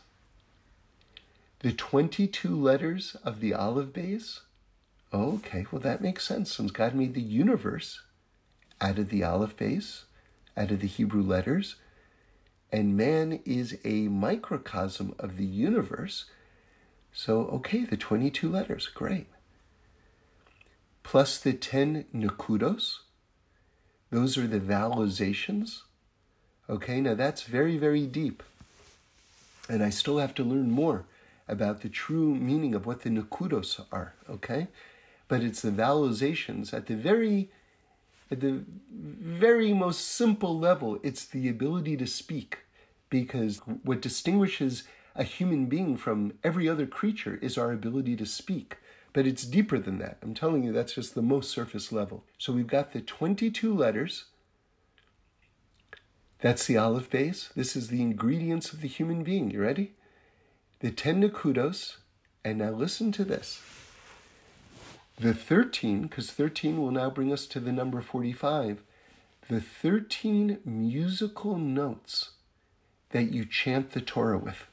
The 1.60 1.72
22 1.72 2.56
letters 2.56 3.16
of 3.22 3.40
the 3.40 3.52
Aleph 3.52 3.88
Beis. 3.88 4.40
Okay, 5.12 5.66
well, 5.70 5.82
that 5.82 6.00
makes 6.00 6.26
sense 6.26 6.50
since 6.50 6.70
God 6.70 6.94
made 6.94 7.12
the 7.12 7.20
universe 7.20 8.00
out 8.80 8.98
of 8.98 9.10
the 9.10 9.22
Aleph 9.22 9.56
Beis, 9.58 10.04
out 10.56 10.70
of 10.70 10.80
the 10.80 10.86
Hebrew 10.86 11.22
letters, 11.22 11.76
and 12.72 12.96
man 12.96 13.40
is 13.44 13.78
a 13.84 14.08
microcosm 14.08 15.14
of 15.18 15.36
the 15.36 15.44
universe. 15.44 16.24
So, 17.12 17.42
okay, 17.48 17.84
the 17.84 17.98
22 17.98 18.48
letters, 18.48 18.88
great. 18.88 19.26
Plus 21.02 21.38
the 21.38 21.52
10 21.52 22.06
nakudos, 22.14 22.98
those 24.10 24.38
are 24.38 24.46
the 24.46 24.60
vowelizations. 24.60 25.82
Okay, 26.68 27.00
now 27.00 27.14
that's 27.14 27.42
very, 27.42 27.76
very 27.76 28.06
deep. 28.06 28.42
And 29.68 29.82
I 29.82 29.90
still 29.90 30.18
have 30.18 30.34
to 30.36 30.44
learn 30.44 30.70
more 30.70 31.04
about 31.48 31.80
the 31.80 31.88
true 31.88 32.34
meaning 32.34 32.74
of 32.74 32.86
what 32.86 33.02
the 33.02 33.10
nakudos 33.10 33.84
are, 33.90 34.14
okay? 34.28 34.68
But 35.28 35.42
it's 35.42 35.62
the 35.62 35.70
vowelizations 35.70 36.72
at 36.72 36.86
the 36.86 36.94
very 36.94 37.50
at 38.32 38.40
the 38.40 38.64
very 38.90 39.74
most 39.74 40.08
simple 40.08 40.58
level, 40.58 40.98
it's 41.02 41.26
the 41.26 41.50
ability 41.50 41.98
to 41.98 42.06
speak. 42.06 42.60
Because 43.10 43.58
what 43.82 44.00
distinguishes 44.00 44.84
a 45.14 45.22
human 45.22 45.66
being 45.66 45.98
from 45.98 46.32
every 46.42 46.66
other 46.66 46.86
creature 46.86 47.38
is 47.42 47.58
our 47.58 47.72
ability 47.72 48.16
to 48.16 48.24
speak. 48.24 48.78
But 49.12 49.26
it's 49.26 49.44
deeper 49.44 49.78
than 49.78 49.98
that. 49.98 50.18
I'm 50.22 50.34
telling 50.34 50.64
you, 50.64 50.72
that's 50.72 50.94
just 50.94 51.14
the 51.14 51.22
most 51.22 51.50
surface 51.50 51.92
level. 51.92 52.24
So 52.38 52.52
we've 52.52 52.66
got 52.66 52.92
the 52.92 53.00
22 53.00 53.74
letters. 53.74 54.24
That's 56.40 56.66
the 56.66 56.78
Aleph 56.78 57.10
Beis. 57.10 57.52
This 57.54 57.76
is 57.76 57.88
the 57.88 58.00
ingredients 58.00 58.72
of 58.72 58.80
the 58.80 58.88
human 58.88 59.22
being. 59.22 59.50
You 59.50 59.62
ready? 59.62 59.92
The 60.80 60.90
10 60.90 61.22
nakudos. 61.22 61.96
And 62.44 62.58
now 62.58 62.70
listen 62.70 63.12
to 63.12 63.24
this. 63.24 63.60
The 65.18 65.34
13, 65.34 66.02
because 66.02 66.30
13 66.30 66.80
will 66.80 66.90
now 66.90 67.10
bring 67.10 67.32
us 67.32 67.46
to 67.46 67.60
the 67.60 67.70
number 67.70 68.00
45, 68.00 68.82
the 69.48 69.60
13 69.60 70.58
musical 70.64 71.58
notes 71.58 72.30
that 73.10 73.30
you 73.30 73.44
chant 73.44 73.92
the 73.92 74.00
Torah 74.00 74.38
with. 74.38 74.66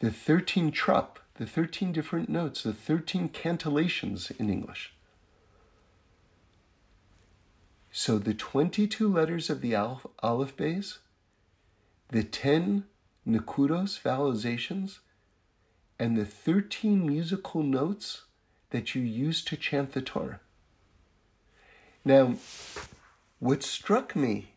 The 0.00 0.10
13 0.10 0.70
trop, 0.72 1.20
the 1.34 1.46
13 1.46 1.92
different 1.92 2.28
notes, 2.28 2.62
the 2.62 2.72
13 2.72 3.28
cantillations 3.28 4.30
in 4.38 4.48
English. 4.48 4.92
So 7.90 8.18
the 8.18 8.34
22 8.34 9.08
letters 9.08 9.50
of 9.50 9.60
the 9.60 9.74
Aleph, 9.74 10.06
Aleph 10.22 10.56
Beis, 10.56 10.98
the 12.08 12.24
10 12.24 12.84
Nakudos, 13.26 14.00
vowelizations, 14.00 14.98
and 15.98 16.16
the 16.16 16.24
13 16.24 17.06
musical 17.06 17.62
notes 17.62 18.22
that 18.70 18.94
you 18.94 19.02
use 19.02 19.44
to 19.44 19.56
chant 19.56 19.92
the 19.92 20.02
Torah. 20.02 20.40
Now, 22.04 22.34
what 23.38 23.62
struck 23.62 24.14
me 24.14 24.54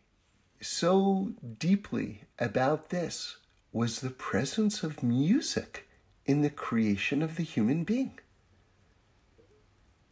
so 0.59 1.33
deeply 1.59 2.23
about 2.39 2.89
this 2.89 3.37
was 3.71 3.99
the 3.99 4.09
presence 4.09 4.83
of 4.83 5.03
music 5.03 5.86
in 6.27 6.41
the 6.41 6.49
creation 6.49 7.23
of 7.23 7.37
the 7.37 7.43
human 7.43 7.83
being. 7.83 8.19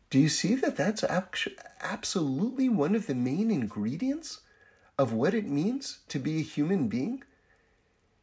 Do 0.09 0.19
you 0.19 0.29
see 0.29 0.55
that 0.55 0.77
that's 0.77 1.03
absolutely 1.03 2.69
one 2.69 2.95
of 2.95 3.05
the 3.05 3.15
main 3.15 3.51
ingredients 3.51 4.39
of 4.97 5.11
what 5.11 5.33
it 5.33 5.45
means 5.45 5.99
to 6.07 6.19
be 6.19 6.39
a 6.39 6.43
human 6.43 6.87
being? 6.87 7.23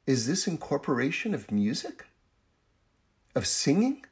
Is 0.07 0.27
this 0.27 0.47
incorporation 0.47 1.35
of 1.35 1.53
music? 1.53 2.07
Of 3.35 3.47
singing? 3.47 4.07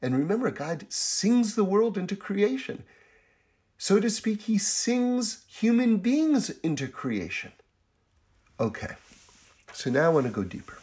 And 0.00 0.16
remember, 0.16 0.50
God 0.50 0.86
sings 0.88 1.54
the 1.54 1.64
world 1.64 1.98
into 1.98 2.16
creation. 2.16 2.84
So 3.78 3.98
to 3.98 4.10
speak, 4.10 4.42
He 4.42 4.58
sings 4.58 5.44
human 5.48 5.96
beings 5.96 6.50
into 6.60 6.86
creation. 6.86 7.52
Okay, 8.60 8.94
so 9.72 9.90
now 9.90 10.06
I 10.06 10.08
want 10.08 10.26
to 10.26 10.32
go 10.32 10.44
deeper. 10.44 10.78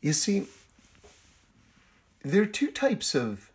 You 0.00 0.14
see, 0.14 0.46
there 2.22 2.42
are 2.42 2.46
two 2.46 2.70
types 2.70 3.14
of, 3.14 3.50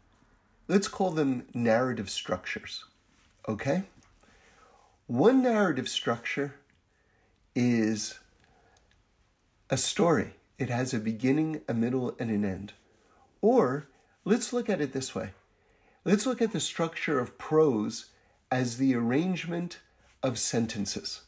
let's 0.67 0.88
call 0.88 1.12
them 1.12 1.45
narrative 1.54 2.10
structures. 2.10 2.86
Okay? 3.47 3.84
One 5.08 5.43
narrative 5.43 5.88
structure 5.88 6.56
is 7.56 8.19
a 9.69 9.78
story, 9.78 10.36
it 10.58 10.69
has 10.69 10.93
a 10.93 10.99
beginning, 10.99 11.62
a 11.67 11.73
middle, 11.73 12.15
and 12.19 12.30
an 12.30 12.45
end. 12.45 12.73
Or 13.41 13.88
Let's 14.28 14.51
look 14.51 14.71
at 14.71 14.82
it 14.82 14.91
this 14.91 15.13
way. 15.13 15.34
Let's 16.04 16.25
look 16.25 16.41
at 16.41 16.51
the 16.51 16.60
structure 16.60 17.19
of 17.19 17.38
prose 17.38 18.08
as 18.49 18.78
the 18.78 18.95
arrangement 18.95 19.80
of 20.23 20.39
sentences. 20.39 21.21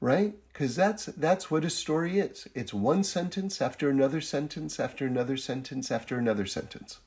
Right? 0.00 0.34
Because 0.52 0.76
that's 0.76 1.06
that's 1.06 1.50
what 1.50 1.64
a 1.64 1.70
story 1.70 2.18
is. 2.18 2.48
It's 2.54 2.74
one 2.74 3.02
sentence 3.02 3.62
after 3.62 3.88
another 3.88 4.20
sentence 4.20 4.78
after 4.78 5.06
another 5.06 5.36
sentence 5.36 5.90
after 5.90 6.18
another 6.18 6.46
sentence. 6.46 6.98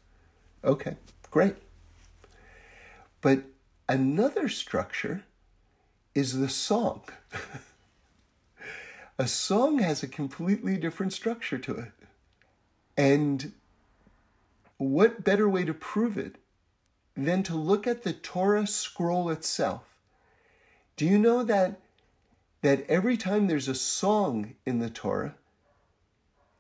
Okay, 0.64 0.98
great. 1.30 1.56
But 3.22 3.44
another 3.88 4.50
structure 4.50 5.24
is 6.16 6.40
the 6.40 6.50
song. 6.50 7.04
a 9.20 9.28
song 9.28 9.80
has 9.80 10.02
a 10.04 10.08
completely 10.08 10.78
different 10.78 11.14
structure 11.14 11.58
to 11.58 11.76
it. 11.76 11.92
And 12.98 13.54
what 14.78 15.24
better 15.24 15.48
way 15.48 15.64
to 15.66 15.74
prove 15.74 16.18
it 16.18 16.36
than 17.16 17.44
to 17.44 17.56
look 17.56 17.86
at 17.86 18.04
the 18.04 18.14
Torah 18.14 18.68
scroll 18.68 19.30
itself? 19.30 19.84
Do 20.96 21.06
you 21.06 21.18
know 21.18 21.44
that, 21.44 21.80
that 22.62 22.86
every 22.90 23.18
time 23.18 23.48
there's 23.48 23.68
a 23.68 23.76
song 23.76 24.56
in 24.66 24.80
the 24.80 24.90
Torah, 24.90 25.36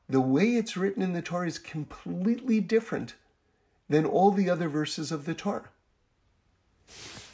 the 0.07 0.21
way 0.21 0.55
it's 0.55 0.77
written 0.77 1.03
in 1.03 1.13
the 1.13 1.21
Torah 1.21 1.47
is 1.47 1.59
completely 1.59 2.59
different 2.59 3.15
than 3.88 4.05
all 4.05 4.31
the 4.31 4.49
other 4.49 4.69
verses 4.69 5.12
of 5.12 5.25
the 5.25 5.33
Torah? 5.33 5.69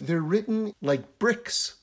They're 0.01 0.19
written 0.21 0.73
like 0.81 1.19
bricks, 1.19 1.75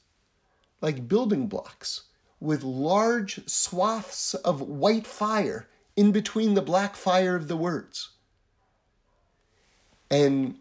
like 0.80 1.08
building 1.08 1.46
blocks, 1.46 2.02
with 2.40 2.62
large 2.62 3.48
swaths 3.48 4.34
of 4.34 4.60
white 4.60 5.06
fire 5.06 5.68
in 5.96 6.10
between 6.12 6.54
the 6.54 6.62
black 6.62 6.96
fire 6.96 7.36
of 7.36 7.48
the 7.48 7.56
words. 7.56 8.10
And 10.10 10.58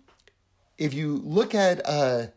if 0.77 0.93
you 0.93 1.17
look 1.17 1.53
at 1.53 1.81
uh, 1.86 2.27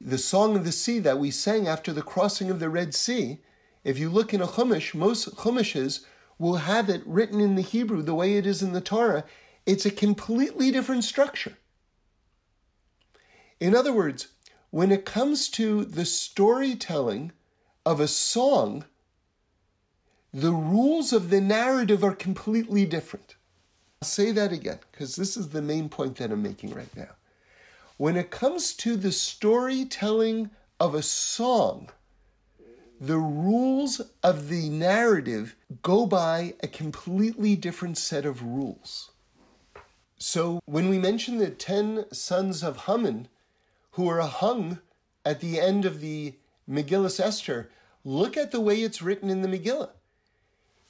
the 0.00 0.18
Song 0.18 0.56
of 0.56 0.64
the 0.64 0.72
Sea 0.72 0.98
that 1.00 1.18
we 1.18 1.30
sang 1.30 1.66
after 1.66 1.92
the 1.92 2.02
crossing 2.02 2.50
of 2.50 2.60
the 2.60 2.68
Red 2.68 2.94
Sea, 2.94 3.40
if 3.84 3.98
you 3.98 4.10
look 4.10 4.34
in 4.34 4.42
a 4.42 4.46
Chumash, 4.46 4.94
most 4.94 5.34
Chumashes 5.36 6.04
will 6.38 6.56
have 6.56 6.90
it 6.90 7.02
written 7.06 7.40
in 7.40 7.54
the 7.54 7.62
Hebrew 7.62 8.02
the 8.02 8.14
way 8.14 8.36
it 8.36 8.46
is 8.46 8.62
in 8.62 8.72
the 8.72 8.80
Torah. 8.80 9.24
It's 9.64 9.86
a 9.86 9.90
completely 9.90 10.70
different 10.70 11.04
structure. 11.04 11.56
In 13.58 13.74
other 13.74 13.92
words, 13.92 14.28
when 14.70 14.92
it 14.92 15.04
comes 15.04 15.48
to 15.50 15.84
the 15.84 16.04
storytelling 16.04 17.32
of 17.86 18.00
a 18.00 18.08
song, 18.08 18.84
the 20.32 20.52
rules 20.52 21.12
of 21.12 21.30
the 21.30 21.40
narrative 21.40 22.04
are 22.04 22.14
completely 22.14 22.84
different. 22.84 23.36
I'll 24.02 24.08
say 24.08 24.32
that 24.32 24.52
again 24.52 24.80
because 24.92 25.16
this 25.16 25.36
is 25.36 25.48
the 25.48 25.62
main 25.62 25.88
point 25.88 26.16
that 26.16 26.30
I'm 26.30 26.42
making 26.42 26.74
right 26.74 26.94
now. 26.94 27.14
When 27.96 28.16
it 28.16 28.30
comes 28.30 28.74
to 28.74 28.96
the 28.96 29.12
storytelling 29.12 30.50
of 30.78 30.94
a 30.94 31.02
song, 31.02 31.90
the 33.00 33.16
rules 33.16 34.02
of 34.22 34.48
the 34.48 34.68
narrative 34.68 35.56
go 35.82 36.06
by 36.06 36.54
a 36.62 36.68
completely 36.68 37.56
different 37.56 37.96
set 37.96 38.26
of 38.26 38.42
rules. 38.42 39.12
So 40.18 40.60
when 40.66 40.90
we 40.90 40.98
mention 40.98 41.38
the 41.38 41.50
10 41.50 42.12
sons 42.12 42.62
of 42.62 42.84
Haman 42.84 43.28
who 43.92 44.08
are 44.08 44.20
hung 44.20 44.80
at 45.24 45.40
the 45.40 45.58
end 45.58 45.86
of 45.86 46.00
the 46.00 46.34
Megillah 46.68 47.18
Esther, 47.18 47.70
look 48.04 48.36
at 48.36 48.50
the 48.50 48.60
way 48.60 48.82
it's 48.82 49.00
written 49.00 49.30
in 49.30 49.40
the 49.40 49.48
Megillah. 49.48 49.90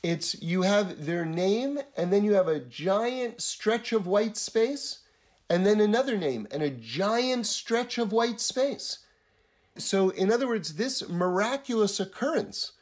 It's 0.02 0.40
you 0.42 0.62
have 0.62 1.06
their 1.06 1.24
name, 1.24 1.78
and 1.96 2.12
then 2.12 2.24
you 2.24 2.34
have 2.34 2.48
a 2.48 2.60
giant 2.60 3.40
stretch 3.40 3.92
of 3.92 4.06
white 4.06 4.36
space, 4.36 5.00
and 5.48 5.64
then 5.64 5.80
another 5.80 6.16
name, 6.16 6.46
and 6.50 6.62
a 6.62 6.70
giant 6.70 7.46
stretch 7.46 7.98
of 7.98 8.12
white 8.12 8.40
space. 8.40 8.98
So, 9.78 10.10
in 10.10 10.32
other 10.32 10.48
words, 10.48 10.74
this 10.74 11.08
miraculous 11.08 12.00
occurrence, 12.00 12.72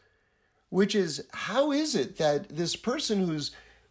which 0.71 0.95
is 0.95 1.25
how 1.33 1.73
is 1.73 1.95
it 1.95 2.17
that 2.19 2.49
this 2.49 2.77
person 2.77 3.27
who's 3.27 3.51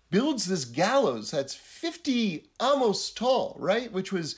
builds 0.09 0.45
this 0.45 0.65
gallows 0.65 1.31
that's 1.31 1.55
50 1.55 2.45
amos 2.61 3.09
tall, 3.09 3.55
right? 3.59 3.91
Which 3.91 4.11
was 4.11 4.35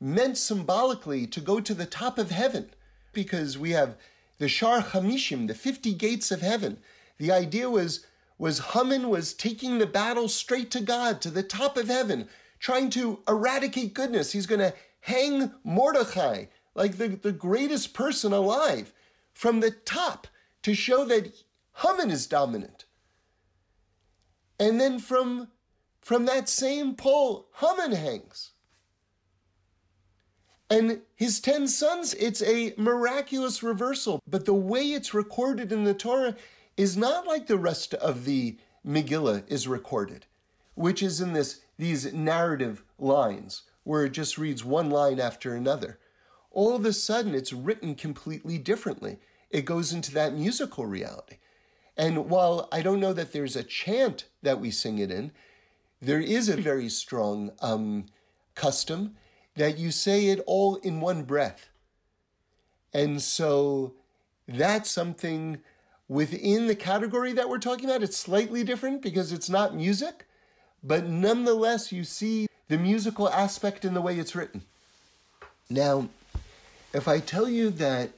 meant 0.00 0.38
symbolically 0.38 1.26
to 1.26 1.40
go 1.40 1.60
to 1.60 1.74
the 1.74 1.86
top 1.86 2.18
of 2.18 2.30
heaven 2.30 2.70
because 3.12 3.58
we 3.58 3.72
have 3.72 3.96
the 4.38 4.48
Shar 4.48 4.80
Hamishim, 4.80 5.46
the 5.46 5.54
50 5.54 5.92
gates 5.94 6.30
of 6.30 6.40
heaven. 6.40 6.78
The 7.18 7.30
idea 7.30 7.68
was, 7.68 8.06
was 8.38 8.70
Haman 8.72 9.10
was 9.10 9.34
taking 9.34 9.78
the 9.78 9.86
battle 9.86 10.28
straight 10.28 10.70
to 10.70 10.80
God, 10.80 11.20
to 11.20 11.30
the 11.30 11.42
top 11.42 11.76
of 11.76 11.88
heaven, 11.88 12.28
trying 12.58 12.90
to 12.90 13.20
eradicate 13.28 13.94
goodness. 13.94 14.32
He's 14.32 14.46
going 14.46 14.60
to 14.60 14.74
hang 15.00 15.52
Mordechai, 15.64 16.46
like 16.74 16.96
the, 16.96 17.08
the 17.08 17.32
greatest 17.32 17.94
person 17.94 18.32
alive, 18.32 18.92
from 19.32 19.60
the 19.60 19.70
top 19.70 20.26
to 20.62 20.74
show 20.74 21.04
that 21.04 21.32
Haman 21.82 22.10
is 22.10 22.26
dominant. 22.26 22.84
And 24.58 24.80
then 24.80 24.98
from, 24.98 25.48
from 26.00 26.26
that 26.26 26.48
same 26.48 26.94
pole, 26.94 27.48
Haman 27.60 27.92
hangs. 27.92 28.52
And 30.70 31.00
his 31.14 31.40
ten 31.40 31.66
sons, 31.68 32.12
it's 32.14 32.42
a 32.42 32.74
miraculous 32.76 33.62
reversal. 33.62 34.20
But 34.26 34.44
the 34.44 34.52
way 34.52 34.82
it's 34.92 35.14
recorded 35.14 35.72
in 35.72 35.84
the 35.84 35.94
Torah 35.94 36.36
is 36.76 36.96
not 36.96 37.26
like 37.26 37.46
the 37.46 37.56
rest 37.56 37.94
of 37.94 38.24
the 38.24 38.58
Megillah 38.86 39.44
is 39.48 39.66
recorded, 39.66 40.26
which 40.74 41.02
is 41.02 41.20
in 41.20 41.32
this 41.32 41.60
these 41.78 42.12
narrative 42.12 42.84
lines 42.98 43.62
where 43.84 44.04
it 44.04 44.12
just 44.12 44.36
reads 44.36 44.64
one 44.64 44.90
line 44.90 45.20
after 45.20 45.54
another. 45.54 45.98
All 46.50 46.74
of 46.74 46.84
a 46.84 46.92
sudden, 46.92 47.34
it's 47.34 47.52
written 47.52 47.94
completely 47.94 48.58
differently. 48.58 49.18
It 49.50 49.64
goes 49.64 49.92
into 49.92 50.12
that 50.12 50.34
musical 50.34 50.84
reality. 50.86 51.36
And 51.96 52.28
while 52.28 52.68
I 52.70 52.82
don't 52.82 53.00
know 53.00 53.12
that 53.12 53.32
there's 53.32 53.56
a 53.56 53.62
chant 53.62 54.26
that 54.42 54.60
we 54.60 54.70
sing 54.70 54.98
it 54.98 55.10
in, 55.10 55.32
there 56.00 56.20
is 56.20 56.48
a 56.48 56.56
very 56.56 56.88
strong 56.88 57.50
um, 57.60 58.06
custom 58.54 59.16
that 59.56 59.78
you 59.78 59.90
say 59.90 60.26
it 60.26 60.40
all 60.46 60.76
in 60.76 61.00
one 61.00 61.24
breath. 61.24 61.70
And 62.92 63.20
so 63.20 63.94
that's 64.46 64.90
something 64.90 65.58
within 66.08 66.66
the 66.66 66.76
category 66.76 67.32
that 67.32 67.48
we're 67.48 67.58
talking 67.58 67.86
about. 67.86 68.02
It's 68.02 68.16
slightly 68.16 68.64
different 68.64 69.02
because 69.02 69.32
it's 69.32 69.50
not 69.50 69.74
music, 69.74 70.26
but 70.82 71.06
nonetheless, 71.06 71.92
you 71.92 72.04
see 72.04 72.48
the 72.68 72.78
musical 72.78 73.28
aspect 73.28 73.84
in 73.84 73.94
the 73.94 74.02
way 74.02 74.18
it's 74.18 74.36
written. 74.36 74.62
Now, 75.70 76.08
if 76.92 77.08
I 77.08 77.20
tell 77.20 77.48
you 77.48 77.70
that 77.70 78.10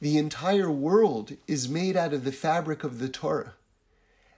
the 0.00 0.18
entire 0.18 0.70
world 0.70 1.32
is 1.46 1.68
made 1.68 1.96
out 1.96 2.12
of 2.12 2.24
the 2.24 2.32
fabric 2.32 2.84
of 2.84 2.98
the 2.98 3.08
Torah. 3.08 3.54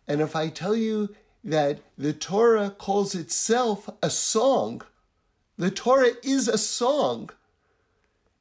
And 0.06 0.20
if 0.20 0.36
I 0.36 0.48
tell 0.48 0.76
you 0.76 1.14
that 1.44 1.80
the 1.96 2.12
Torah 2.12 2.70
calls 2.70 3.14
itself 3.14 3.90
a 4.02 4.10
song, 4.10 4.82
the 5.56 5.70
Torah 5.70 6.12
is 6.22 6.46
a 6.46 6.58
song, 6.58 7.30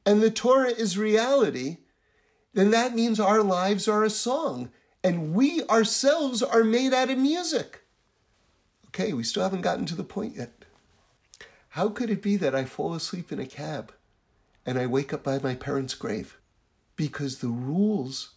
and 0.06 0.22
the 0.22 0.32
Torah 0.32 0.70
is 0.70 0.98
reality, 0.98 1.78
then 2.54 2.70
that 2.72 2.96
means 2.96 3.20
our 3.20 3.44
lives 3.44 3.88
are 3.88 4.04
a 4.04 4.10
song, 4.10 4.70
and 5.04 5.34
we 5.34 5.64
ourselves 5.64 6.44
are 6.44 6.64
made 6.64 6.94
out 6.94 7.10
of 7.10 7.18
music. 7.18 7.82
Okay, 9.00 9.14
we 9.14 9.24
still 9.24 9.44
haven't 9.44 9.62
gotten 9.62 9.86
to 9.86 9.96
the 9.96 10.04
point 10.04 10.36
yet. 10.38 10.66
How 11.70 11.90
could 11.90 12.10
it 12.10 12.22
be 12.22 12.36
that 12.38 12.56
I 12.56 12.66
fall 12.66 12.96
asleep 12.96 13.32
in 13.32 13.40
a 13.40 13.46
cab 13.46 13.92
and 14.66 14.80
I 14.80 14.88
wake 14.88 15.14
up 15.14 15.24
by 15.24 15.38
my 15.38 15.54
parents' 15.54 15.94
grave? 15.94 16.38
because 16.98 17.38
the 17.38 17.48
rules 17.48 18.32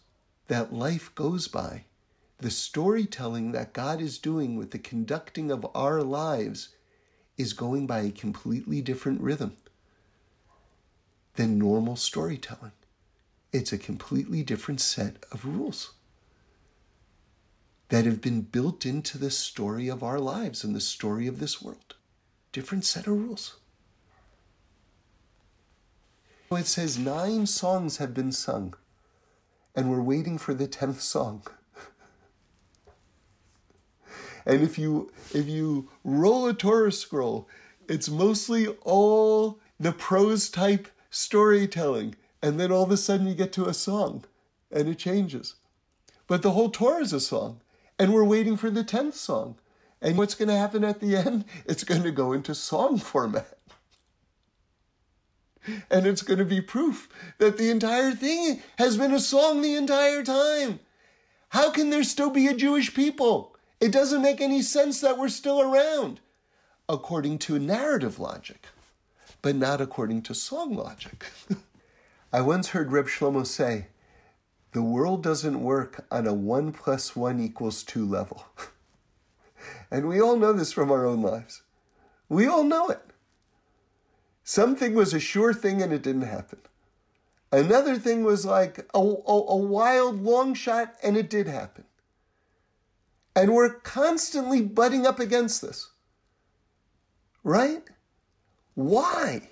that 0.47 0.71
life 0.71 1.13
goes 1.15 1.49
by, 1.49 1.83
the 2.37 2.51
storytelling 2.51 3.51
that 3.51 3.73
God 3.73 3.99
is 3.99 4.17
doing 4.17 4.55
with 4.55 4.71
the 4.71 4.79
conducting 4.79 5.51
of 5.51 5.67
our 5.75 6.01
lives, 6.01 6.69
is 7.37 7.53
going 7.53 7.87
by 7.87 8.01
a 8.01 8.11
completely 8.11 8.81
different 8.81 9.19
rhythm 9.19 9.57
than 11.35 11.57
normal 11.57 11.95
storytelling. 11.95 12.71
It's 13.51 13.73
a 13.73 13.77
completely 13.77 14.43
different 14.43 14.79
set 14.79 15.17
of 15.31 15.43
rules 15.43 15.91
that 17.91 18.05
have 18.05 18.21
been 18.21 18.39
built 18.39 18.85
into 18.85 19.17
the 19.17 19.29
story 19.29 19.89
of 19.89 20.01
our 20.01 20.17
lives 20.17 20.63
and 20.63 20.73
the 20.73 20.79
story 20.79 21.27
of 21.27 21.41
this 21.41 21.61
world. 21.61 21.95
Different 22.53 22.85
set 22.85 23.05
of 23.05 23.19
rules. 23.19 23.57
It 26.49 26.67
says 26.67 26.97
nine 26.97 27.47
songs 27.47 27.97
have 27.97 28.13
been 28.13 28.31
sung, 28.31 28.75
and 29.75 29.91
we're 29.91 30.01
waiting 30.01 30.37
for 30.37 30.53
the 30.53 30.67
tenth 30.67 31.01
song. 31.01 31.45
and 34.45 34.63
if 34.63 34.79
you 34.79 35.11
if 35.33 35.49
you 35.49 35.89
roll 36.05 36.47
a 36.47 36.53
Torah 36.53 36.93
scroll, 36.93 37.45
it's 37.89 38.07
mostly 38.07 38.69
all 38.83 39.59
the 39.77 39.91
prose 39.91 40.49
type 40.49 40.87
storytelling, 41.09 42.15
and 42.41 42.57
then 42.57 42.71
all 42.71 42.83
of 42.83 42.91
a 42.91 42.95
sudden 42.95 43.27
you 43.27 43.35
get 43.35 43.51
to 43.51 43.67
a 43.67 43.73
song, 43.73 44.23
and 44.71 44.87
it 44.87 44.97
changes. 44.97 45.55
But 46.27 46.41
the 46.41 46.51
whole 46.51 46.69
Torah 46.69 47.01
is 47.01 47.11
a 47.11 47.19
song, 47.19 47.59
and 48.01 48.15
we're 48.15 48.23
waiting 48.23 48.57
for 48.57 48.71
the 48.71 48.83
tenth 48.83 49.13
song. 49.15 49.57
And 50.01 50.17
what's 50.17 50.33
going 50.33 50.49
to 50.49 50.57
happen 50.57 50.83
at 50.83 51.01
the 51.01 51.15
end? 51.15 51.45
It's 51.67 51.83
going 51.83 52.01
to 52.01 52.09
go 52.09 52.33
into 52.33 52.55
song 52.55 52.97
format. 52.97 53.59
And 55.91 56.07
it's 56.07 56.23
going 56.23 56.39
to 56.39 56.45
be 56.45 56.61
proof 56.61 57.09
that 57.37 57.59
the 57.59 57.69
entire 57.69 58.13
thing 58.13 58.63
has 58.79 58.97
been 58.97 59.13
a 59.13 59.19
song 59.19 59.61
the 59.61 59.75
entire 59.75 60.23
time. 60.23 60.79
How 61.49 61.69
can 61.69 61.91
there 61.91 62.03
still 62.03 62.31
be 62.31 62.47
a 62.47 62.55
Jewish 62.55 62.95
people? 62.95 63.55
It 63.79 63.91
doesn't 63.91 64.23
make 64.23 64.41
any 64.41 64.63
sense 64.63 64.99
that 65.01 65.19
we're 65.19 65.29
still 65.29 65.61
around, 65.61 66.21
according 66.89 67.37
to 67.39 67.59
narrative 67.59 68.17
logic, 68.17 68.65
but 69.43 69.55
not 69.55 69.79
according 69.79 70.23
to 70.23 70.33
song 70.33 70.75
logic. 70.75 71.27
I 72.33 72.41
once 72.41 72.69
heard 72.69 72.91
Reb 72.91 73.05
Shlomo 73.05 73.45
say, 73.45 73.89
the 74.73 74.81
world 74.81 75.21
doesn't 75.21 75.61
work 75.61 76.05
on 76.09 76.27
a 76.27 76.33
one 76.33 76.71
plus 76.71 77.15
one 77.15 77.39
equals 77.39 77.83
two 77.83 78.05
level. 78.05 78.45
and 79.91 80.07
we 80.07 80.21
all 80.21 80.37
know 80.37 80.53
this 80.53 80.71
from 80.71 80.91
our 80.91 81.05
own 81.05 81.21
lives. 81.21 81.61
We 82.29 82.47
all 82.47 82.63
know 82.63 82.87
it. 82.87 83.01
Something 84.43 84.95
was 84.95 85.13
a 85.13 85.19
sure 85.19 85.53
thing 85.53 85.81
and 85.81 85.91
it 85.91 86.01
didn't 86.01 86.21
happen. 86.21 86.59
Another 87.51 87.97
thing 87.97 88.23
was 88.23 88.45
like 88.45 88.79
a, 88.93 88.99
a, 88.99 89.01
a 89.01 89.57
wild 89.57 90.23
long 90.23 90.53
shot 90.53 90.95
and 91.03 91.17
it 91.17 91.29
did 91.29 91.47
happen. 91.47 91.83
And 93.35 93.53
we're 93.53 93.73
constantly 93.75 94.61
butting 94.61 95.05
up 95.05 95.19
against 95.19 95.61
this. 95.61 95.89
Right? 97.43 97.83
Why? 98.75 99.50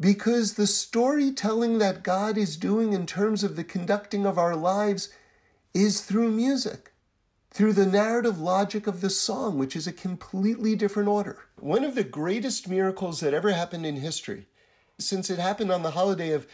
Because 0.00 0.54
the 0.54 0.66
storytelling 0.66 1.78
that 1.78 2.02
God 2.02 2.38
is 2.38 2.56
doing 2.56 2.92
in 2.92 3.06
terms 3.06 3.42
of 3.42 3.56
the 3.56 3.64
conducting 3.64 4.24
of 4.24 4.38
our 4.38 4.54
lives 4.54 5.10
is 5.74 6.02
through 6.02 6.30
music 6.30 6.92
through 7.50 7.72
the 7.72 7.86
narrative 7.86 8.38
logic 8.40 8.86
of 8.86 9.00
the 9.00 9.10
song, 9.10 9.58
which 9.58 9.74
is 9.74 9.86
a 9.86 9.92
completely 9.92 10.76
different 10.76 11.08
order. 11.08 11.38
One 11.58 11.84
of 11.84 11.94
the 11.94 12.04
greatest 12.04 12.68
miracles 12.68 13.20
that 13.20 13.34
ever 13.34 13.50
happened 13.50 13.86
in 13.86 13.96
history, 13.96 14.46
since 14.98 15.30
it 15.30 15.38
happened 15.38 15.72
on 15.72 15.82
the 15.82 15.92
holiday 15.92 16.32
of 16.32 16.46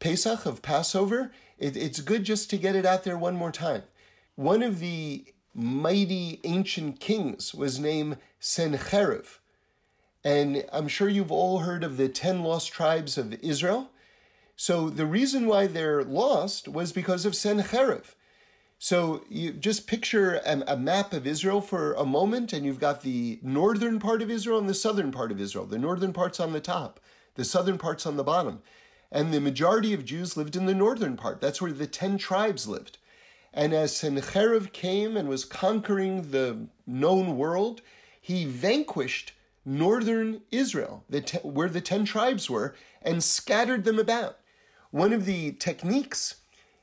Pesach, 0.00 0.46
of 0.46 0.62
Passover, 0.62 1.30
it, 1.58 1.76
it's 1.76 2.00
good 2.00 2.24
just 2.24 2.50
to 2.50 2.58
get 2.58 2.76
it 2.76 2.86
out 2.86 3.04
there 3.04 3.18
one 3.18 3.36
more 3.36 3.52
time. 3.52 3.82
One 4.36 4.62
of 4.62 4.78
the 4.78 5.26
mighty 5.54 6.40
ancient 6.44 7.00
kings 7.00 7.54
was 7.54 7.78
named 7.78 8.16
Sennacherib. 8.40 9.26
And 10.24 10.64
I'm 10.72 10.88
sure 10.88 11.08
you've 11.08 11.32
all 11.32 11.60
heard 11.60 11.84
of 11.84 11.96
the 11.96 12.08
10 12.08 12.42
lost 12.42 12.72
tribes 12.72 13.16
of 13.16 13.34
Israel. 13.42 13.90
So 14.56 14.90
the 14.90 15.06
reason 15.06 15.46
why 15.46 15.66
they're 15.66 16.02
lost 16.02 16.66
was 16.66 16.92
because 16.92 17.24
of 17.24 17.36
Sennacherib. 17.36 18.04
So 18.80 19.24
you 19.28 19.52
just 19.52 19.86
picture 19.86 20.40
a, 20.44 20.62
a, 20.68 20.76
map 20.76 21.12
of 21.12 21.26
Israel 21.26 21.60
for 21.60 21.94
a 21.94 22.04
moment, 22.04 22.52
and 22.52 22.64
you've 22.64 22.78
got 22.78 23.02
the 23.02 23.40
northern 23.42 23.98
part 23.98 24.22
of 24.22 24.30
Israel 24.30 24.58
and 24.58 24.68
the 24.68 24.74
southern 24.74 25.10
part 25.10 25.32
of 25.32 25.40
Israel. 25.40 25.66
The 25.66 25.78
northern 25.78 26.12
part's 26.12 26.38
on 26.38 26.52
the 26.52 26.60
top, 26.60 27.00
the 27.34 27.44
southern 27.44 27.78
part's 27.78 28.06
on 28.06 28.16
the 28.16 28.24
bottom. 28.24 28.62
And 29.10 29.32
the 29.32 29.40
majority 29.40 29.94
of 29.94 30.04
Jews 30.04 30.36
lived 30.36 30.54
in 30.54 30.66
the 30.66 30.74
northern 30.74 31.16
part. 31.16 31.40
That's 31.40 31.62
where 31.62 31.72
the 31.72 31.86
ten 31.86 32.18
tribes 32.18 32.68
lived. 32.68 32.98
And 33.52 33.72
as 33.72 33.96
Sennacherib 33.96 34.72
came 34.72 35.16
and 35.16 35.28
was 35.28 35.44
conquering 35.44 36.30
the 36.30 36.68
known 36.86 37.36
world, 37.36 37.80
he 38.20 38.44
vanquished 38.44 39.32
northern 39.64 40.42
Israel, 40.50 41.04
the 41.08 41.20
te- 41.20 41.38
where 41.38 41.68
the 41.68 41.80
ten 41.80 42.04
tribes 42.04 42.48
were, 42.48 42.74
and 43.02 43.22
scattered 43.22 43.84
them 43.84 43.98
about. 43.98 44.38
One 44.90 45.12
of 45.12 45.24
the 45.24 45.52
techniques 45.52 46.36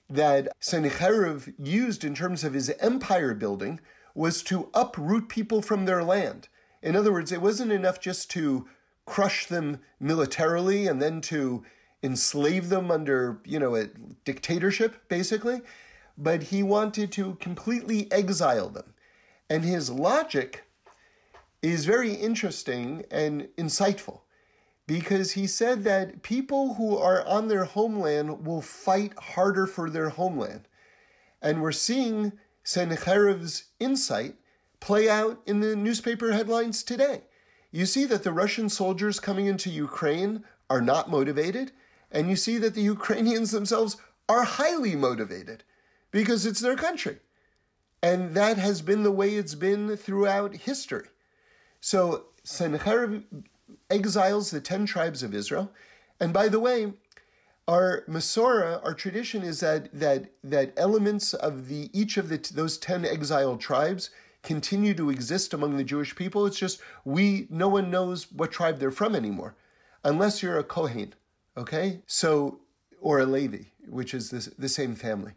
that 0.09 0.49
Sennacherib 0.59 1.53
used 1.57 2.03
in 2.03 2.13
terms 2.13 2.43
of 2.43 2.53
his 2.53 2.69
empire 2.79 3.33
building 3.33 3.79
was 4.13 4.43
to 4.43 4.69
uproot 4.73 5.29
people 5.29 5.61
from 5.61 5.85
their 5.85 6.03
land. 6.03 6.47
In 6.81 6.95
other 6.95 7.11
words, 7.11 7.31
it 7.31 7.41
wasn't 7.41 7.71
enough 7.71 7.99
just 7.99 8.29
to 8.31 8.67
crush 9.05 9.47
them 9.47 9.79
militarily 9.99 10.87
and 10.87 11.01
then 11.01 11.21
to 11.21 11.63
enslave 12.03 12.69
them 12.69 12.91
under, 12.91 13.39
you 13.45 13.59
know, 13.59 13.75
a 13.75 13.87
dictatorship, 14.23 15.07
basically, 15.09 15.61
but 16.17 16.43
he 16.43 16.61
wanted 16.61 17.11
to 17.11 17.35
completely 17.35 18.11
exile 18.11 18.69
them. 18.69 18.93
And 19.49 19.63
his 19.63 19.89
logic 19.89 20.63
is 21.71 21.85
very 21.85 22.13
interesting 22.13 23.05
and 23.09 23.47
insightful 23.57 24.21
because 24.87 25.31
he 25.31 25.47
said 25.47 25.83
that 25.83 26.21
people 26.21 26.75
who 26.75 26.97
are 26.97 27.25
on 27.25 27.47
their 27.47 27.65
homeland 27.65 28.45
will 28.45 28.61
fight 28.61 29.13
harder 29.17 29.65
for 29.65 29.89
their 29.89 30.09
homeland. 30.09 30.67
And 31.41 31.61
we're 31.61 31.71
seeing 31.71 32.33
Sennacherib's 32.63 33.65
insight 33.79 34.35
play 34.79 35.09
out 35.09 35.41
in 35.45 35.59
the 35.59 35.75
newspaper 35.75 36.33
headlines 36.33 36.83
today. 36.83 37.21
You 37.71 37.85
see 37.85 38.05
that 38.05 38.23
the 38.23 38.31
Russian 38.31 38.69
soldiers 38.69 39.19
coming 39.19 39.47
into 39.47 39.69
Ukraine 39.69 40.43
are 40.69 40.81
not 40.81 41.09
motivated, 41.09 41.71
and 42.11 42.29
you 42.29 42.35
see 42.35 42.57
that 42.59 42.73
the 42.73 42.81
Ukrainians 42.95 43.51
themselves 43.51 43.97
are 44.29 44.43
highly 44.43 44.95
motivated 44.95 45.63
because 46.11 46.45
it's 46.45 46.61
their 46.61 46.75
country. 46.75 47.17
And 48.01 48.35
that 48.35 48.57
has 48.57 48.81
been 48.81 49.03
the 49.03 49.11
way 49.11 49.35
it's 49.35 49.55
been 49.55 49.97
throughout 49.97 50.55
history. 50.55 51.07
So 51.85 52.23
Sennacherib 52.43 53.25
exiles 53.91 54.49
the 54.49 54.59
10 54.59 54.87
tribes 54.87 55.21
of 55.21 55.35
Israel. 55.35 55.71
And 56.19 56.33
by 56.33 56.47
the 56.47 56.59
way, 56.59 56.93
our 57.67 58.03
Masorah, 58.09 58.83
our 58.83 58.95
tradition 58.95 59.43
is 59.43 59.59
that 59.59 59.93
that 59.93 60.31
that 60.43 60.73
elements 60.77 61.35
of 61.35 61.67
the 61.67 61.91
each 61.93 62.17
of 62.17 62.29
the 62.29 62.37
those 62.55 62.79
10 62.79 63.05
exiled 63.05 63.61
tribes 63.61 64.09
continue 64.41 64.95
to 64.95 65.11
exist 65.11 65.53
among 65.53 65.77
the 65.77 65.83
Jewish 65.83 66.15
people. 66.15 66.47
It's 66.47 66.57
just 66.57 66.81
we 67.03 67.45
no 67.51 67.67
one 67.67 67.91
knows 67.91 68.31
what 68.31 68.51
tribe 68.51 68.79
they're 68.79 68.89
from 68.89 69.13
anymore 69.13 69.53
unless 70.03 70.41
you're 70.41 70.57
a 70.57 70.63
Kohen, 70.63 71.13
okay? 71.55 72.01
So 72.07 72.61
or 72.99 73.19
a 73.19 73.27
Levi, 73.27 73.65
which 73.87 74.15
is 74.15 74.31
the, 74.31 74.51
the 74.57 74.69
same 74.69 74.95
family. 74.95 75.33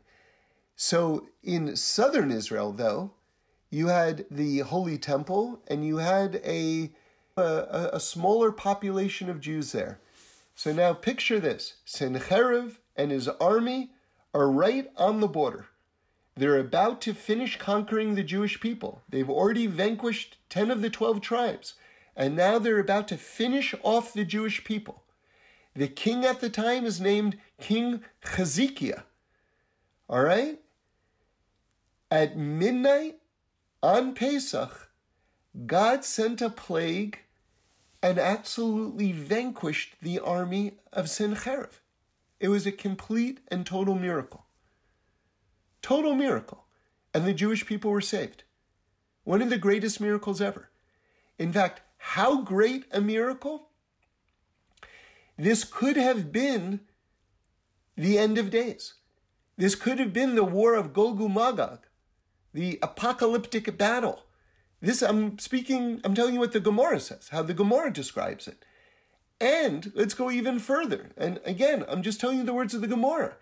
So 0.77 1.29
in 1.43 1.77
southern 1.77 2.31
Israel 2.31 2.73
though, 2.73 3.13
you 3.71 3.89
had 3.89 4.27
the 4.31 4.59
Holy 4.61 4.99
Temple 4.99 5.63
and 5.69 5.85
you 5.85 5.99
had 5.99 6.41
a 6.45 6.91
a, 7.37 7.91
a 7.93 8.01
smaller 8.01 8.51
population 8.51 9.31
of 9.31 9.41
Jews 9.41 9.73
there. 9.73 10.01
So 10.55 10.73
now 10.73 10.93
picture 10.93 11.39
this 11.39 11.75
Sennacherib 11.85 12.73
and 12.97 13.11
his 13.11 13.29
army 13.29 13.93
are 14.35 14.51
right 14.51 14.91
on 14.97 15.21
the 15.21 15.29
border. 15.29 15.67
They're 16.37 16.59
about 16.59 17.01
to 17.03 17.15
finish 17.15 17.57
conquering 17.59 18.15
the 18.15 18.23
Jewish 18.23 18.61
people. 18.61 19.03
They've 19.09 19.31
already 19.31 19.67
vanquished 19.67 20.37
10 20.51 20.71
of 20.71 20.83
the 20.83 20.91
12 20.91 21.21
tribes, 21.21 21.75
and 22.17 22.37
now 22.37 22.59
they're 22.59 22.79
about 22.79 23.09
to 23.09 23.17
finish 23.17 23.75
off 23.83 24.13
the 24.13 24.25
Jewish 24.25 24.65
people. 24.65 25.03
The 25.75 25.89
king 25.89 26.25
at 26.25 26.41
the 26.41 26.51
time 26.51 26.85
is 26.85 27.01
named 27.01 27.39
King 27.61 28.03
Hezekiah. 28.21 29.03
All 30.09 30.23
right? 30.23 30.61
At 32.11 32.37
midnight 32.37 33.19
on 33.83 34.15
Pesach, 34.15 34.91
God 35.67 36.05
sent 36.05 36.43
a 36.43 36.51
plague 36.51 37.21
and 38.03 38.19
absolutely 38.19 39.13
vanquished 39.13 39.95
the 40.01 40.19
army 40.19 40.75
of 40.93 41.11
Sennacherib. 41.11 41.71
It 42.41 42.49
was 42.49 42.67
a 42.67 42.73
complete 42.73 43.41
and 43.49 43.67
total 43.67 43.95
miracle. 43.95 44.47
Total 45.83 46.15
miracle. 46.15 46.65
And 47.13 47.27
the 47.27 47.35
Jewish 47.35 47.67
people 47.67 47.91
were 47.91 48.01
saved. 48.01 48.45
One 49.25 49.43
of 49.43 49.51
the 49.51 49.59
greatest 49.59 50.01
miracles 50.01 50.41
ever. 50.41 50.71
In 51.39 51.53
fact, 51.53 51.83
how 51.99 52.43
great 52.43 52.85
a 52.93 53.01
miracle? 53.01 53.69
This 55.37 55.65
could 55.65 55.97
have 55.97 56.33
been 56.33 56.81
the 57.97 58.19
end 58.19 58.39
of 58.39 58.51
days. 58.51 58.95
This 59.57 59.75
could 59.75 59.99
have 59.99 60.13
been 60.13 60.37
the 60.37 60.45
war 60.45 60.75
of 60.75 60.93
Gog 60.93 61.21
Magog, 61.21 61.88
the 62.53 62.79
apocalyptic 62.83 63.77
battle 63.77 64.25
this 64.81 65.03
I'm 65.03 65.39
speaking, 65.39 66.01
I'm 66.05 66.15
telling 66.15 66.35
you 66.35 66.41
what 66.41 66.53
the 66.53 66.61
Gemara 66.61 67.01
says, 67.01 67.29
how 67.31 67.43
the 67.43 67.55
Gemara 67.55 67.93
describes 67.93 68.47
it. 68.47 68.65
And 69.41 69.93
let's 69.95 70.15
go 70.15 70.31
even 70.31 70.59
further. 70.59 71.11
And 71.17 71.41
again, 71.45 71.85
I'm 71.89 72.03
just 72.03 72.21
telling 72.21 72.39
you 72.39 72.45
the 72.45 72.55
words 72.55 72.75
of 72.75 72.81
the 72.81 72.87
Gemara. 72.87 73.37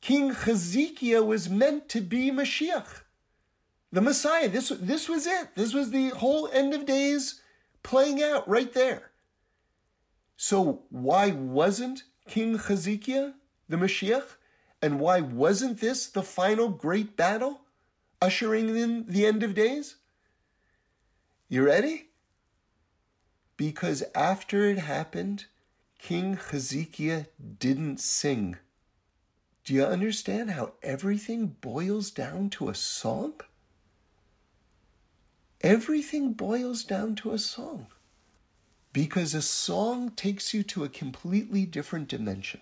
King 0.00 0.34
Hezekiah 0.34 1.22
was 1.22 1.48
meant 1.48 1.88
to 1.90 2.00
be 2.00 2.30
Mashiach, 2.30 3.02
the 3.92 4.00
Messiah. 4.00 4.48
This, 4.48 4.70
this 4.70 5.08
was 5.08 5.26
it. 5.26 5.54
This 5.54 5.72
was 5.72 5.90
the 5.90 6.08
whole 6.10 6.48
end 6.48 6.74
of 6.74 6.86
days 6.86 7.40
playing 7.82 8.22
out 8.22 8.48
right 8.48 8.72
there. 8.72 9.12
So 10.36 10.82
why 10.90 11.30
wasn't 11.30 12.04
King 12.26 12.58
Hezekiah 12.58 13.32
the 13.68 13.76
Mashiach? 13.76 14.36
And 14.80 14.98
why 14.98 15.20
wasn't 15.20 15.80
this 15.80 16.06
the 16.06 16.22
final 16.22 16.68
great 16.68 17.16
battle 17.16 17.61
ushering 18.22 18.76
in 18.76 19.04
the 19.08 19.26
end 19.26 19.42
of 19.42 19.54
days? 19.54 19.96
You 21.48 21.64
ready? 21.64 22.06
Because 23.56 24.04
after 24.14 24.64
it 24.64 24.78
happened, 24.78 25.46
King 25.98 26.36
Hezekiah 26.36 27.26
didn't 27.58 28.00
sing. 28.00 28.56
Do 29.64 29.74
you 29.74 29.84
understand 29.84 30.50
how 30.50 30.72
everything 30.82 31.56
boils 31.60 32.10
down 32.10 32.50
to 32.50 32.68
a 32.68 32.74
song? 32.74 33.34
Everything 35.60 36.32
boils 36.32 36.84
down 36.84 37.14
to 37.16 37.32
a 37.32 37.38
song. 37.38 37.86
Because 38.92 39.34
a 39.34 39.42
song 39.42 40.10
takes 40.10 40.54
you 40.54 40.62
to 40.64 40.84
a 40.84 40.88
completely 40.88 41.66
different 41.66 42.08
dimension. 42.08 42.60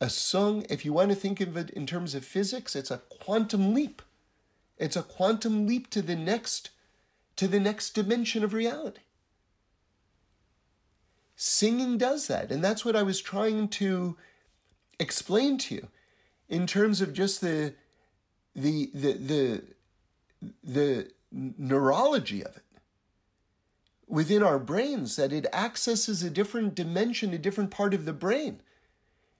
A 0.00 0.10
song, 0.10 0.64
if 0.68 0.84
you 0.84 0.92
want 0.92 1.10
to 1.10 1.16
think 1.16 1.40
of 1.40 1.56
it 1.56 1.70
in 1.70 1.86
terms 1.86 2.14
of 2.14 2.24
physics, 2.24 2.76
it's 2.76 2.90
a 2.90 2.98
quantum 2.98 3.72
leap. 3.72 4.02
It's 4.78 4.96
a 4.96 5.02
quantum 5.02 5.66
leap 5.66 5.90
to 5.90 6.02
the 6.02 6.16
next 6.16 6.70
to 7.36 7.46
the 7.46 7.60
next 7.60 7.90
dimension 7.90 8.42
of 8.42 8.54
reality. 8.54 9.00
Singing 11.34 11.98
does 11.98 12.28
that. 12.28 12.50
And 12.50 12.64
that's 12.64 12.84
what 12.84 12.96
I 12.96 13.02
was 13.02 13.20
trying 13.20 13.68
to 13.68 14.16
explain 14.98 15.58
to 15.58 15.74
you 15.74 15.88
in 16.48 16.66
terms 16.66 17.00
of 17.00 17.12
just 17.12 17.40
the 17.40 17.74
the 18.54 18.90
the 18.94 19.12
the 19.12 19.62
the 20.64 21.10
neurology 21.30 22.42
of 22.42 22.56
it 22.56 22.62
within 24.06 24.42
our 24.42 24.58
brains 24.58 25.16
that 25.16 25.32
it 25.32 25.46
accesses 25.52 26.22
a 26.22 26.30
different 26.30 26.74
dimension, 26.74 27.34
a 27.34 27.38
different 27.38 27.70
part 27.70 27.92
of 27.92 28.04
the 28.04 28.12
brain. 28.12 28.60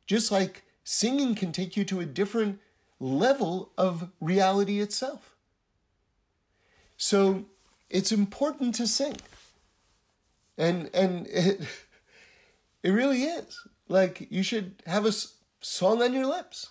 Just 0.06 0.30
like 0.32 0.64
singing 0.84 1.34
can 1.34 1.52
take 1.52 1.76
you 1.76 1.84
to 1.84 2.00
a 2.00 2.06
different 2.06 2.60
level 3.00 3.72
of 3.76 4.10
reality 4.20 4.80
itself. 4.80 5.36
So 6.96 7.44
it's 7.90 8.12
important 8.12 8.74
to 8.76 8.86
sing. 8.86 9.16
And 10.58 10.90
and 10.94 11.26
it 11.28 11.60
it 12.82 12.90
really 12.90 13.24
is. 13.24 13.58
Like 13.88 14.26
you 14.30 14.42
should 14.42 14.82
have 14.86 15.06
a 15.06 15.12
song 15.60 16.02
on 16.02 16.12
your 16.12 16.26
lips. 16.26 16.70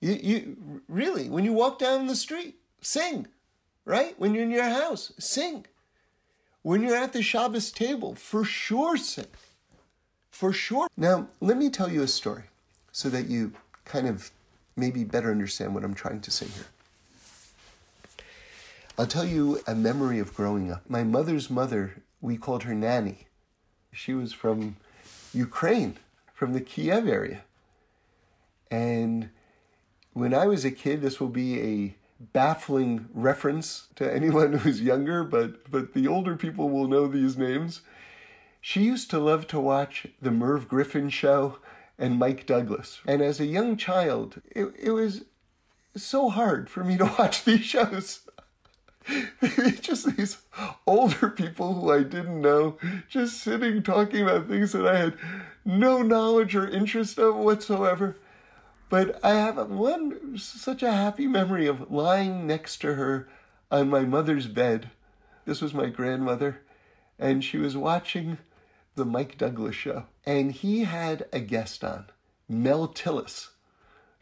You 0.00 0.12
you 0.12 0.82
really 0.88 1.28
when 1.28 1.44
you 1.44 1.52
walk 1.52 1.78
down 1.78 2.06
the 2.06 2.16
street, 2.16 2.56
sing. 2.80 3.28
Right? 3.84 4.18
When 4.18 4.34
you're 4.34 4.44
in 4.44 4.50
your 4.50 4.64
house, 4.64 5.12
sing. 5.18 5.66
When 6.62 6.82
you're 6.82 6.96
at 6.96 7.14
the 7.14 7.22
Shabbos 7.22 7.70
table, 7.70 8.14
for 8.14 8.44
sure 8.44 8.98
sing. 8.98 9.32
For 10.30 10.52
sure. 10.52 10.88
Now, 10.96 11.28
let 11.40 11.56
me 11.56 11.70
tell 11.70 11.90
you 11.90 12.02
a 12.02 12.08
story 12.08 12.44
so 12.92 13.08
that 13.08 13.28
you 13.28 13.52
kind 13.86 14.06
of 14.06 14.30
maybe 14.78 15.04
better 15.04 15.30
understand 15.30 15.74
what 15.74 15.84
I'm 15.84 15.94
trying 15.94 16.20
to 16.20 16.30
say 16.30 16.46
here. 16.46 16.66
I'll 18.98 19.06
tell 19.06 19.24
you 19.24 19.60
a 19.66 19.74
memory 19.74 20.18
of 20.18 20.34
growing 20.34 20.72
up. 20.72 20.82
My 20.88 21.04
mother's 21.04 21.50
mother, 21.50 22.02
we 22.20 22.36
called 22.36 22.64
her 22.64 22.74
Nanny. 22.74 23.26
She 23.92 24.14
was 24.14 24.32
from 24.32 24.76
Ukraine, 25.32 25.98
from 26.34 26.52
the 26.52 26.60
Kiev 26.60 27.06
area. 27.06 27.42
And 28.70 29.30
when 30.12 30.34
I 30.34 30.46
was 30.46 30.64
a 30.64 30.70
kid, 30.70 31.00
this 31.00 31.20
will 31.20 31.28
be 31.28 31.60
a 31.60 31.94
baffling 32.32 33.08
reference 33.14 33.86
to 33.96 34.12
anyone 34.12 34.52
who's 34.58 34.80
younger, 34.80 35.22
but, 35.22 35.70
but 35.70 35.94
the 35.94 36.08
older 36.08 36.36
people 36.36 36.68
will 36.68 36.88
know 36.88 37.06
these 37.06 37.36
names. 37.36 37.82
She 38.60 38.82
used 38.82 39.10
to 39.10 39.20
love 39.20 39.46
to 39.48 39.60
watch 39.60 40.06
the 40.20 40.32
Merv 40.32 40.68
Griffin 40.68 41.08
show 41.08 41.58
and 41.98 42.18
Mike 42.18 42.46
Douglas. 42.46 43.00
And 43.06 43.20
as 43.22 43.40
a 43.40 43.46
young 43.46 43.76
child, 43.76 44.40
it, 44.50 44.72
it 44.78 44.90
was 44.92 45.24
so 45.96 46.28
hard 46.28 46.70
for 46.70 46.84
me 46.84 46.96
to 46.98 47.04
watch 47.18 47.44
these 47.44 47.64
shows. 47.64 48.20
just 49.80 50.16
these 50.16 50.38
older 50.86 51.30
people 51.30 51.74
who 51.74 51.90
I 51.90 52.02
didn't 52.02 52.40
know, 52.40 52.76
just 53.08 53.40
sitting 53.40 53.82
talking 53.82 54.22
about 54.22 54.48
things 54.48 54.72
that 54.72 54.86
I 54.86 54.98
had 54.98 55.14
no 55.64 56.02
knowledge 56.02 56.54
or 56.54 56.68
interest 56.68 57.18
of 57.18 57.36
whatsoever. 57.36 58.16
But 58.90 59.22
I 59.24 59.30
have 59.30 59.70
one 59.70 60.38
such 60.38 60.82
a 60.82 60.92
happy 60.92 61.26
memory 61.26 61.66
of 61.66 61.90
lying 61.90 62.46
next 62.46 62.78
to 62.78 62.94
her 62.94 63.28
on 63.70 63.90
my 63.90 64.00
mother's 64.00 64.46
bed. 64.46 64.90
This 65.44 65.60
was 65.60 65.74
my 65.74 65.86
grandmother, 65.86 66.60
and 67.18 67.44
she 67.44 67.58
was 67.58 67.76
watching 67.76 68.38
the 68.98 69.06
Mike 69.06 69.38
Douglas 69.38 69.74
show. 69.74 70.04
And 70.26 70.52
he 70.52 70.84
had 70.84 71.26
a 71.32 71.40
guest 71.40 71.82
on, 71.82 72.06
Mel 72.48 72.86
Tillis. 72.88 73.48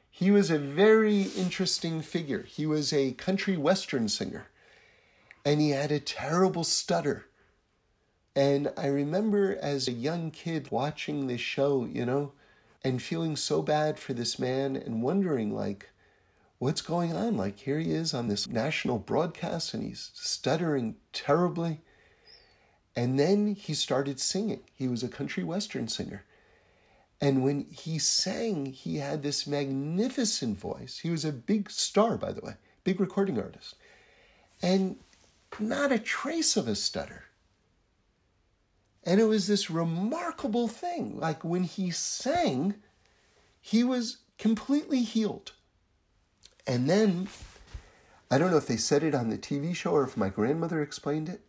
He 0.09 0.31
was 0.31 0.51
a 0.51 0.59
very 0.59 1.23
interesting 1.23 2.01
figure. 2.01 2.43
He 2.45 2.65
was 2.65 2.93
a 2.93 3.13
country 3.13 3.57
western 3.57 4.09
singer 4.09 4.47
and 5.47 5.61
he 5.61 5.71
had 5.71 5.93
a 5.93 6.01
terrible 6.01 6.65
stutter. 6.65 7.27
And 8.35 8.73
I 8.77 8.87
remember 8.87 9.57
as 9.63 9.87
a 9.87 9.93
young 9.93 10.33
kid 10.33 10.73
watching 10.73 11.27
this 11.27 11.41
show, 11.41 11.85
you 11.85 12.05
know, 12.05 12.33
and 12.83 13.01
feeling 13.01 13.37
so 13.37 13.63
bad 13.63 13.99
for 13.99 14.13
this 14.13 14.39
man 14.39 14.77
and 14.77 15.03
wondering, 15.03 15.55
like, 15.55 15.91
what's 16.59 16.83
going 16.83 17.15
on? 17.15 17.37
Like, 17.37 17.61
here 17.61 17.79
he 17.79 17.93
is 17.93 18.13
on 18.13 18.27
this 18.27 18.49
national 18.49 18.99
broadcast 18.99 19.73
and 19.73 19.85
he's 19.85 20.11
stuttering 20.15 20.97
terribly. 21.13 21.81
And 22.97 23.21
then 23.21 23.55
he 23.55 23.75
started 23.75 24.19
singing. 24.19 24.63
He 24.75 24.89
was 24.89 25.03
a 25.03 25.09
country 25.09 25.45
western 25.45 25.87
singer. 25.87 26.25
And 27.21 27.45
when 27.45 27.67
he 27.71 27.99
sang, 27.99 28.67
he 28.67 28.97
had 28.97 29.23
this 29.23 29.47
magnificent 29.47 30.59
voice. 30.59 30.99
He 30.99 31.11
was 31.11 31.25
a 31.25 31.33
big 31.33 31.71
star, 31.71 32.17
by 32.17 32.33
the 32.33 32.41
way, 32.41 32.55
big 32.85 32.99
recording 32.99 33.39
artist. 33.39 33.75
And 34.63 34.97
not 35.61 35.93
a 35.93 35.99
trace 35.99 36.57
of 36.57 36.69
a 36.69 36.75
stutter. 36.75 37.25
And 39.05 39.21
it 39.21 39.25
was 39.25 39.47
this 39.47 39.71
remarkable 39.71 40.67
thing. 40.67 41.19
Like 41.19 41.45
when 41.45 41.63
he 41.63 41.91
sang, 41.91 42.75
he 43.61 43.85
was 43.85 44.19
completely 44.39 45.03
healed. 45.03 45.53
And 46.67 46.91
then, 46.91 47.29
I 48.31 48.39
don't 48.39 48.51
know 48.51 48.57
if 48.57 48.67
they 48.67 48.77
said 48.77 49.03
it 49.03 49.15
on 49.15 49.31
the 49.31 49.39
TV 49.39 49.75
show 49.75 49.93
or 49.93 50.05
if 50.05 50.17
my 50.17 50.29
grandmother 50.29 50.83
explained 50.83 51.29
it, 51.29 51.43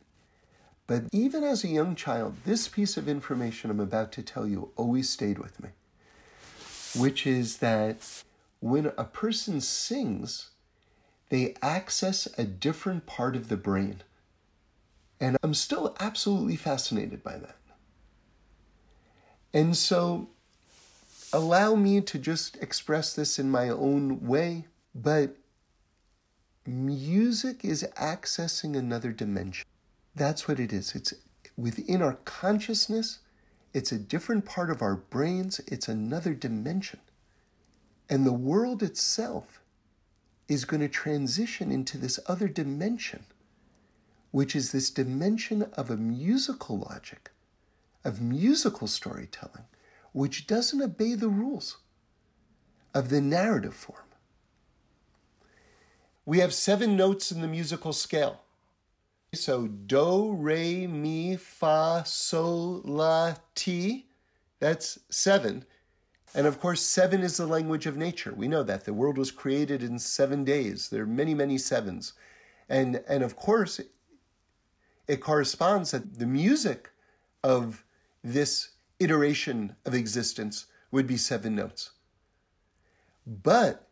but 0.88 1.04
even 1.12 1.44
as 1.44 1.64
a 1.64 1.70
young 1.70 1.96
child, 1.96 2.36
this 2.46 2.68
piece 2.68 2.98
of 2.98 3.08
information 3.08 3.70
I'm 3.70 3.80
about 3.80 4.12
to 4.14 4.24
tell 4.24 4.48
you 4.48 4.72
always 4.76 5.10
stayed 5.10 5.38
with 5.38 5.62
me, 5.62 5.70
which 6.96 7.28
is 7.28 7.58
that 7.58 8.24
when 8.60 8.88
a 8.98 9.04
person 9.04 9.62
sings, 9.62 10.50
they 11.30 11.56
access 11.62 12.28
a 12.38 12.46
different 12.46 13.06
part 13.06 13.36
of 13.36 13.50
the 13.50 13.58
brain. 13.58 14.02
And 15.20 15.38
I'm 15.44 15.54
still 15.54 15.96
absolutely 16.00 16.56
fascinated 16.56 17.24
by 17.24 17.38
that. 17.38 17.58
And 19.54 19.76
so, 19.76 20.30
allow 21.34 21.76
me 21.76 22.00
to 22.02 22.18
just 22.18 22.56
express 22.58 23.14
this 23.14 23.38
in 23.38 23.52
my 23.52 23.70
own 23.70 24.26
way 24.26 24.66
but 25.04 25.36
music 26.66 27.64
is 27.64 27.84
accessing 27.98 28.76
another 28.76 29.12
dimension. 29.12 29.66
That's 30.18 30.48
what 30.48 30.60
it 30.60 30.74
is. 30.74 30.96
It's 30.96 31.14
within 31.56 32.02
our 32.02 32.16
consciousness, 32.26 33.20
it's 33.72 33.92
a 33.92 34.00
different 34.00 34.46
part 34.46 34.72
of 34.72 34.82
our 34.82 34.96
brains, 34.96 35.62
it's 35.68 35.88
another 35.88 36.34
dimension. 36.34 37.00
And 38.10 38.26
the 38.26 38.34
world 38.34 38.82
itself 38.82 39.62
is 40.48 40.66
going 40.66 40.82
to 40.82 40.88
transition 40.88 41.72
into 41.72 42.00
this 42.00 42.20
other 42.26 42.48
dimension, 42.48 43.26
which 44.32 44.56
is 44.56 44.72
this 44.72 44.90
dimension 44.90 45.70
of 45.74 45.92
a 45.92 45.98
musical 45.98 46.80
logic, 46.80 47.30
of 48.04 48.20
musical 48.20 48.88
storytelling, 48.88 49.66
which 50.14 50.48
doesn't 50.48 50.82
obey 50.82 51.14
the 51.14 51.30
rules 51.30 51.78
of 52.96 53.10
the 53.10 53.22
narrative 53.22 53.76
form. 53.76 54.06
We 56.26 56.40
have 56.40 56.56
seven 56.56 56.98
notes 56.98 57.32
in 57.32 57.42
the 57.42 57.48
musical 57.48 57.94
scale. 57.94 58.42
So 59.38 59.68
do, 59.68 60.34
re, 60.34 60.88
mi, 60.88 61.36
fa, 61.36 62.04
sol, 62.06 62.82
la, 62.84 63.36
ti. 63.56 64.08
That's 64.60 65.00
seven. 65.10 65.66
And 66.34 66.46
of 66.46 66.60
course, 66.60 66.82
seven 66.82 67.22
is 67.22 67.38
the 67.38 67.48
language 67.48 67.86
of 67.86 67.98
nature. 67.98 68.34
We 68.36 68.48
know 68.48 68.64
that. 68.64 68.86
The 68.86 68.94
world 68.94 69.18
was 69.18 69.32
created 69.32 69.82
in 69.82 69.98
seven 70.00 70.44
days. 70.44 70.90
There 70.90 71.04
are 71.04 71.08
many, 71.08 71.34
many 71.34 71.58
sevens. 71.58 72.14
And, 72.70 73.02
and 73.08 73.24
of 73.24 73.36
course, 73.36 73.80
it 75.08 75.18
corresponds 75.22 75.92
that 75.92 76.20
the 76.20 76.26
music 76.26 76.92
of 77.44 77.84
this 78.24 78.72
iteration 79.00 79.76
of 79.86 79.94
existence 79.94 80.66
would 80.92 81.08
be 81.08 81.18
seven 81.18 81.56
notes. 81.56 81.92
But 83.26 83.88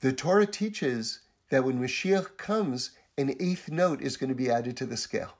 the 0.00 0.12
Torah 0.12 0.46
teaches 0.46 1.20
that 1.50 1.64
when 1.64 1.80
Mashiach 1.80 2.36
comes, 2.36 2.92
an 3.18 3.34
eighth 3.40 3.70
note 3.70 4.00
is 4.00 4.16
going 4.16 4.28
to 4.28 4.34
be 4.34 4.50
added 4.50 4.76
to 4.78 4.86
the 4.86 4.96
scale. 4.96 5.36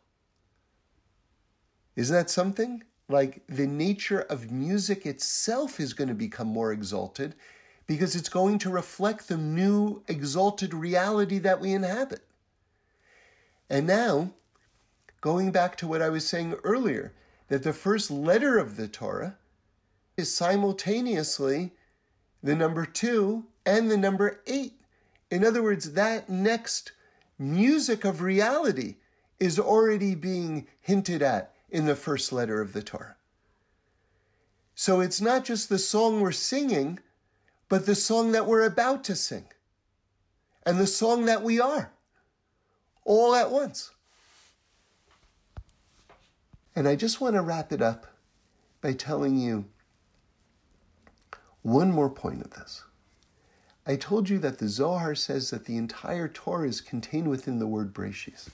Isn't 1.97 2.15
that 2.15 2.31
something? 2.31 2.85
Like 3.09 3.43
the 3.49 3.67
nature 3.67 4.21
of 4.21 4.51
music 4.51 5.05
itself 5.07 5.81
is 5.81 5.93
going 5.93 6.09
to 6.09 6.15
become 6.15 6.49
more 6.49 6.73
exalted 6.73 7.35
because 7.87 8.15
it's 8.15 8.29
going 8.29 8.59
to 8.59 8.71
reflect 8.71 9.27
the 9.27 9.37
new 9.37 10.03
exalted 10.07 10.73
reality 10.73 11.39
that 11.39 11.61
we 11.61 11.73
inhabit. 11.73 12.25
And 13.69 13.87
now, 13.87 14.31
going 15.21 15.51
back 15.51 15.77
to 15.79 15.89
what 15.89 16.03
I 16.03 16.09
was 16.09 16.27
saying 16.27 16.55
earlier, 16.63 17.13
that 17.49 17.65
the 17.65 17.73
first 17.73 18.11
letter 18.11 18.59
of 18.59 18.77
the 18.77 18.87
Torah 18.87 19.37
is 20.17 20.33
simultaneously 20.33 21.73
the 22.43 22.55
number 22.55 22.87
two 22.87 23.47
and 23.67 23.91
the 23.91 23.97
number 23.97 24.41
eight. 24.47 24.75
In 25.31 25.45
other 25.45 25.63
words, 25.63 25.93
that 25.93 26.29
next 26.29 26.93
music 27.41 28.05
of 28.05 28.21
reality 28.21 28.97
is 29.39 29.59
already 29.59 30.15
being 30.15 30.67
hinted 30.81 31.23
at 31.23 31.55
in 31.71 31.87
the 31.87 31.97
first 31.97 32.33
letter 32.33 32.61
of 32.61 32.73
the 32.73 32.83
Torah. 32.83 33.17
So 34.75 35.01
it's 35.01 35.21
not 35.21 35.45
just 35.45 35.69
the 35.69 35.79
song 35.79 36.21
we're 36.21 36.33
singing, 36.33 37.01
but 37.69 37.87
the 37.87 37.95
song 37.95 38.33
that 38.33 38.47
we're 38.47 38.65
about 38.65 39.05
to 39.05 39.17
sing 39.17 39.45
and 40.65 40.79
the 40.79 40.87
song 40.87 41.25
that 41.25 41.43
we 41.43 41.61
are, 41.61 41.93
all 43.05 43.35
at 43.35 43.51
once. 43.51 43.91
And 46.77 46.87
I 46.87 46.97
just 46.97 47.21
want 47.21 47.35
to 47.35 47.43
wrap 47.43 47.73
it 47.73 47.83
up 47.83 48.07
by 48.81 48.93
telling 48.93 49.39
you 49.39 49.65
one 51.63 51.91
more 51.91 52.11
point 52.11 52.43
of 52.43 52.51
this. 52.51 52.85
I 53.87 53.97
told 53.97 54.29
you 54.29 54.39
that 54.41 54.59
the 54.59 54.69
Zohar 54.69 55.15
says 55.15 55.51
that 55.51 55.65
the 55.65 55.77
entire 55.77 56.29
Torah 56.29 56.69
is 56.69 56.81
contained 56.81 57.29
within 57.29 57.59
the 57.59 57.67
word 57.67 57.93
Breshis. 57.95 58.51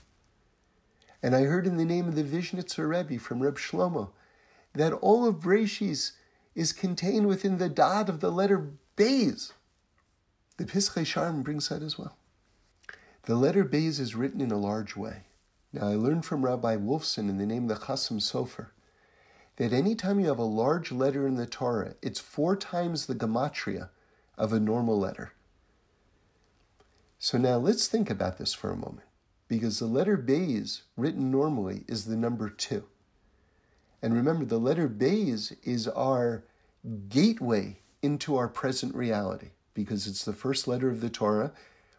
And 1.22 1.35
I 1.35 1.43
heard 1.43 1.66
in 1.66 1.77
the 1.77 1.85
name 1.85 2.07
of 2.07 2.14
the 2.14 2.22
Vizhnitzer 2.22 2.89
Rebbe 2.89 3.18
from 3.18 3.41
Reb 3.43 3.59
Shlomo 3.59 4.11
that 4.74 4.93
all 4.93 5.27
of 5.27 5.41
Breshis 5.41 6.12
is 6.55 6.72
contained 6.72 7.27
within 7.27 7.59
the 7.59 7.68
dot 7.68 8.09
of 8.09 8.20
the 8.20 8.31
letter 8.31 8.70
Beis. 8.97 9.53
The 10.59 10.64
Pischei 10.64 11.05
Shearim 11.05 11.43
brings 11.43 11.68
that 11.68 11.83
as 11.83 11.99
well. 11.99 12.16
The 13.24 13.35
letter 13.35 13.64
Beis 13.64 13.99
is 13.99 14.14
written 14.14 14.41
in 14.41 14.53
a 14.53 14.59
large 14.59 14.97
way. 14.97 15.24
Now, 15.72 15.89
I 15.89 15.95
learned 15.97 16.24
from 16.24 16.45
Rabbi 16.45 16.77
Wolfson 16.77 17.29
in 17.29 17.39
the 17.39 17.47
name 17.47 17.68
of 17.68 17.79
the 17.79 17.87
Chasam 17.87 18.20
Sofer 18.20 18.68
that 19.57 19.72
anytime 19.72 20.20
you 20.20 20.29
have 20.29 20.39
a 20.39 20.45
large 20.45 20.93
letter 20.93 21.27
in 21.27 21.35
the 21.35 21.47
Torah, 21.47 21.95
it's 22.01 22.20
four 22.20 22.57
times 22.57 23.07
the 23.07 23.14
gematria 23.14 23.89
of 24.37 24.53
a 24.53 24.61
normal 24.61 24.99
letter. 24.99 25.32
So 27.18 27.39
now 27.39 27.57
let's 27.57 27.89
think 27.89 28.11
about 28.11 28.39
this 28.39 28.53
for 28.53 28.70
a 28.70 28.76
moment, 28.76 29.07
because 29.49 29.78
the 29.78 29.87
letter 29.87 30.18
Beis, 30.18 30.82
written 30.97 31.30
normally, 31.30 31.84
is 31.89 32.05
the 32.05 32.16
number 32.16 32.49
two. 32.49 32.84
And 34.03 34.14
remember, 34.14 34.45
the 34.45 34.59
letter 34.59 34.89
Beis 34.89 35.57
is 35.64 35.89
our 35.89 36.45
gateway 37.09 37.78
into 38.03 38.37
our 38.37 38.49
present 38.49 38.95
reality, 38.95 39.51
because 39.74 40.07
it's 40.07 40.24
the 40.24 40.32
first 40.32 40.68
letter 40.68 40.91
of 40.91 41.01
the 41.01 41.11
Torah, 41.11 41.53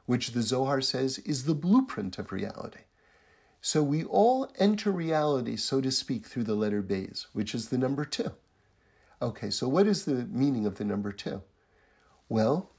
which 0.06 0.32
the 0.32 0.44
Zohar 0.44 0.80
says 0.80 1.18
is 1.20 1.44
the 1.44 1.56
blueprint 1.56 2.18
of 2.18 2.32
reality. 2.32 2.82
So 3.60 3.84
we 3.84 4.04
all 4.04 4.50
enter 4.60 4.92
reality, 4.92 5.58
so 5.58 5.82
to 5.82 5.92
speak, 5.92 6.26
through 6.26 6.46
the 6.46 6.56
letter 6.56 6.82
Beis, 6.84 7.26
which 7.34 7.56
is 7.56 7.70
the 7.70 7.78
number 7.78 8.06
two. 8.06 8.32
Okay, 9.22 9.50
so 9.50 9.68
what 9.68 9.88
is 9.88 10.06
the 10.06 10.26
meaning 10.26 10.66
of 10.68 10.76
the 10.76 10.86
number 10.86 11.12
two? 11.12 11.42
Well, 12.30 12.70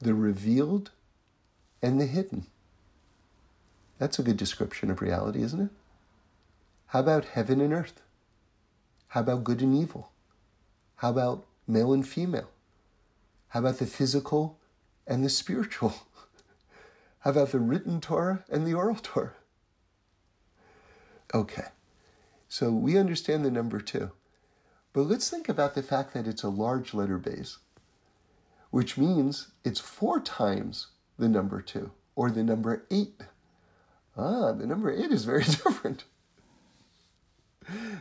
the 0.00 0.14
revealed 0.14 0.90
and 1.82 2.00
the 2.00 2.06
hidden. 2.06 2.46
That's 3.98 4.18
a 4.18 4.22
good 4.22 4.36
description 4.36 4.90
of 4.90 5.00
reality, 5.00 5.42
isn't 5.42 5.60
it? 5.60 5.70
How 6.86 7.00
about 7.00 7.26
heaven 7.26 7.60
and 7.60 7.72
earth? 7.72 8.00
How 9.08 9.20
about 9.20 9.44
good 9.44 9.60
and 9.60 9.76
evil? 9.76 10.10
How 10.96 11.10
about 11.10 11.46
male 11.66 11.92
and 11.92 12.06
female? 12.06 12.48
How 13.48 13.60
about 13.60 13.78
the 13.78 13.86
physical 13.86 14.58
and 15.06 15.24
the 15.24 15.30
spiritual? 15.30 15.94
How 17.20 17.30
about 17.30 17.52
the 17.52 17.58
written 17.58 18.00
Torah 18.00 18.44
and 18.50 18.66
the 18.66 18.74
oral 18.74 18.98
Torah? 19.00 19.34
Okay, 21.34 21.66
so 22.48 22.70
we 22.70 22.96
understand 22.96 23.44
the 23.44 23.50
number 23.50 23.80
two. 23.80 24.10
But 24.92 25.02
let's 25.02 25.28
think 25.28 25.48
about 25.48 25.74
the 25.74 25.82
fact 25.82 26.14
that 26.14 26.26
it's 26.26 26.42
a 26.42 26.48
large 26.48 26.94
letter 26.94 27.18
Beis 27.18 27.58
which 28.70 28.98
means 28.98 29.48
it's 29.64 29.80
four 29.80 30.20
times 30.20 30.88
the 31.18 31.28
number 31.28 31.60
two 31.60 31.90
or 32.14 32.30
the 32.30 32.42
number 32.42 32.84
eight. 32.90 33.22
Ah, 34.16 34.52
the 34.52 34.66
number 34.66 34.90
eight 34.90 35.10
is 35.10 35.24
very 35.24 35.44
different. 35.64 36.04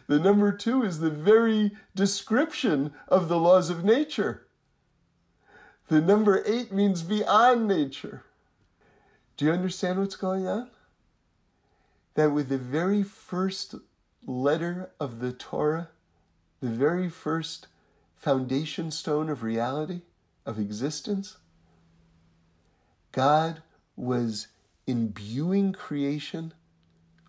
The 0.07 0.20
number 0.20 0.51
two 0.51 0.84
is 0.84 0.99
the 0.99 1.09
very 1.09 1.72
description 1.93 2.93
of 3.07 3.28
the 3.28 3.39
laws 3.39 3.70
of 3.70 3.84
nature. 3.84 4.47
The 5.89 6.01
number 6.01 6.43
eight 6.45 6.72
means 6.72 7.03
beyond 7.03 7.68
nature. 7.68 8.24
Do 9.36 9.45
you 9.45 9.51
understand 9.51 9.99
what's 9.99 10.15
going 10.15 10.47
on? 10.47 10.70
that 12.18 12.32
with 12.32 12.49
the 12.49 12.57
very 12.57 13.03
first 13.03 13.76
letter 14.26 14.89
of 14.99 15.20
the 15.20 15.32
Torah, 15.32 15.89
the 16.61 16.70
very 16.70 17.09
first 17.09 17.68
foundation 18.15 18.89
stone 18.89 19.30
of 19.30 19.43
reality, 19.43 20.01
of 20.48 20.58
existence, 20.58 21.38
God 23.12 23.62
was 23.98 24.48
imbuing 24.88 25.74
creation 25.74 26.54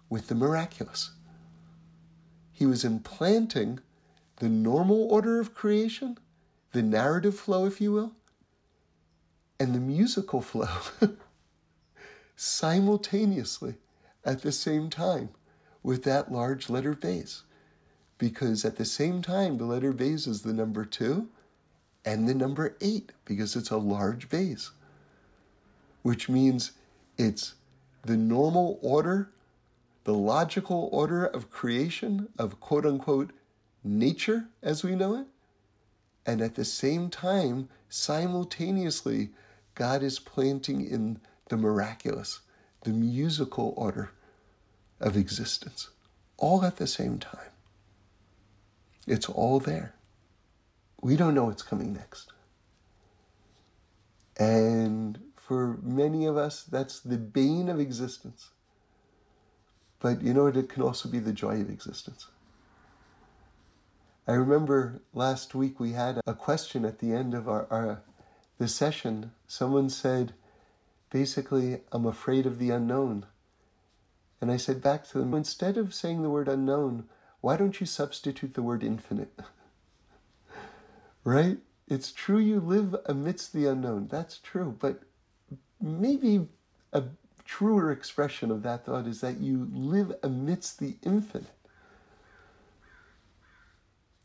with 0.08 0.28
the 0.28 0.36
miraculous. 0.36 1.10
He 2.52 2.64
was 2.64 2.84
implanting 2.84 3.80
the 4.36 4.48
normal 4.48 5.10
order 5.10 5.40
of 5.40 5.52
creation, 5.52 6.16
the 6.72 6.82
narrative 6.82 7.36
flow, 7.36 7.66
if 7.66 7.80
you 7.80 7.92
will, 7.92 8.12
and 9.58 9.74
the 9.74 9.80
musical 9.80 10.40
flow 10.40 10.68
simultaneously 12.36 13.74
at 14.24 14.42
the 14.42 14.52
same 14.52 14.88
time 14.88 15.30
with 15.82 16.04
that 16.04 16.30
large 16.30 16.70
letter 16.70 16.94
Beis. 16.94 17.42
Because 18.16 18.64
at 18.64 18.76
the 18.76 18.84
same 18.84 19.22
time, 19.22 19.58
the 19.58 19.64
letter 19.64 19.92
Beis 19.92 20.28
is 20.28 20.42
the 20.42 20.52
number 20.52 20.84
two 20.84 21.28
and 22.08 22.26
the 22.26 22.34
number 22.34 22.74
eight 22.80 23.12
because 23.26 23.54
it's 23.54 23.68
a 23.68 23.76
large 23.76 24.30
Beis, 24.30 24.70
which 26.00 26.26
means 26.26 26.72
it's 27.18 27.52
the 28.00 28.16
normal 28.16 28.78
order, 28.80 29.28
the 30.04 30.14
logical 30.14 30.88
order 30.90 31.26
of 31.26 31.50
creation, 31.50 32.30
of 32.38 32.60
quote 32.60 32.86
unquote 32.86 33.32
nature 33.84 34.46
as 34.62 34.82
we 34.82 34.94
know 34.94 35.16
it. 35.16 35.26
And 36.24 36.40
at 36.40 36.54
the 36.54 36.64
same 36.64 37.10
time, 37.10 37.68
simultaneously, 37.90 39.28
God 39.74 40.02
is 40.02 40.18
planting 40.18 40.80
in 40.86 41.20
the 41.50 41.58
miraculous, 41.58 42.40
the 42.84 42.90
musical 42.90 43.74
order 43.76 44.12
of 44.98 45.14
existence, 45.14 45.90
all 46.38 46.64
at 46.64 46.76
the 46.76 46.86
same 46.86 47.18
time. 47.18 47.52
It's 49.06 49.28
all 49.28 49.60
there. 49.60 49.97
We 51.00 51.16
don't 51.16 51.34
know 51.34 51.44
what's 51.44 51.62
coming 51.62 51.92
next. 51.92 52.32
And 54.38 55.18
for 55.36 55.78
many 55.82 56.26
of 56.26 56.36
us, 56.36 56.62
that's 56.62 57.00
the 57.00 57.16
bane 57.16 57.68
of 57.68 57.80
existence. 57.80 58.50
But 60.00 60.22
you 60.22 60.32
know 60.34 60.44
what? 60.44 60.56
It 60.56 60.68
can 60.68 60.82
also 60.82 61.08
be 61.08 61.18
the 61.18 61.32
joy 61.32 61.60
of 61.60 61.70
existence. 61.70 62.28
I 64.26 64.32
remember 64.32 65.00
last 65.14 65.54
week 65.54 65.80
we 65.80 65.92
had 65.92 66.20
a 66.26 66.34
question 66.34 66.84
at 66.84 66.98
the 66.98 67.12
end 67.12 67.34
of 67.34 67.48
our, 67.48 67.66
our 67.70 68.02
the 68.58 68.68
session. 68.68 69.32
Someone 69.46 69.88
said, 69.88 70.34
basically, 71.10 71.80
I'm 71.92 72.06
afraid 72.06 72.44
of 72.44 72.58
the 72.58 72.70
unknown. 72.70 73.26
And 74.40 74.50
I 74.50 74.56
said 74.56 74.82
back 74.82 75.08
to 75.08 75.18
them, 75.18 75.34
instead 75.34 75.76
of 75.76 75.94
saying 75.94 76.22
the 76.22 76.30
word 76.30 76.48
unknown, 76.48 77.08
why 77.40 77.56
don't 77.56 77.80
you 77.80 77.86
substitute 77.86 78.54
the 78.54 78.62
word 78.62 78.84
infinite? 78.84 79.32
right? 81.28 81.58
It's 81.86 82.10
true 82.10 82.38
you 82.38 82.58
live 82.58 82.96
amidst 83.06 83.52
the 83.52 83.66
unknown. 83.66 84.08
That's 84.08 84.38
true. 84.38 84.74
But 84.78 85.02
maybe 85.80 86.48
a 86.92 87.04
truer 87.44 87.92
expression 87.92 88.50
of 88.50 88.62
that 88.62 88.86
thought 88.86 89.06
is 89.06 89.20
that 89.20 89.38
you 89.38 89.68
live 89.72 90.14
amidst 90.22 90.78
the 90.78 90.96
infinite. 91.04 91.50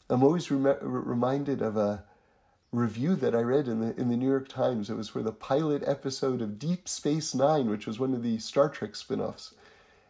I'm 0.09 0.23
always 0.23 0.49
rem- 0.49 0.77
reminded 0.81 1.61
of 1.61 1.75
a 1.75 2.03
review 2.71 3.15
that 3.15 3.35
I 3.35 3.41
read 3.41 3.67
in 3.67 3.81
the 3.81 3.99
in 3.99 4.09
the 4.09 4.17
New 4.17 4.29
York 4.29 4.47
Times. 4.47 4.89
It 4.89 4.95
was 4.95 5.09
for 5.09 5.21
the 5.21 5.31
pilot 5.31 5.83
episode 5.85 6.41
of 6.41 6.59
Deep 6.59 6.87
Space 6.87 7.35
Nine, 7.35 7.69
which 7.69 7.85
was 7.85 7.99
one 7.99 8.13
of 8.13 8.23
the 8.23 8.37
Star 8.39 8.69
Trek 8.69 8.95
spin-offs. 8.95 9.53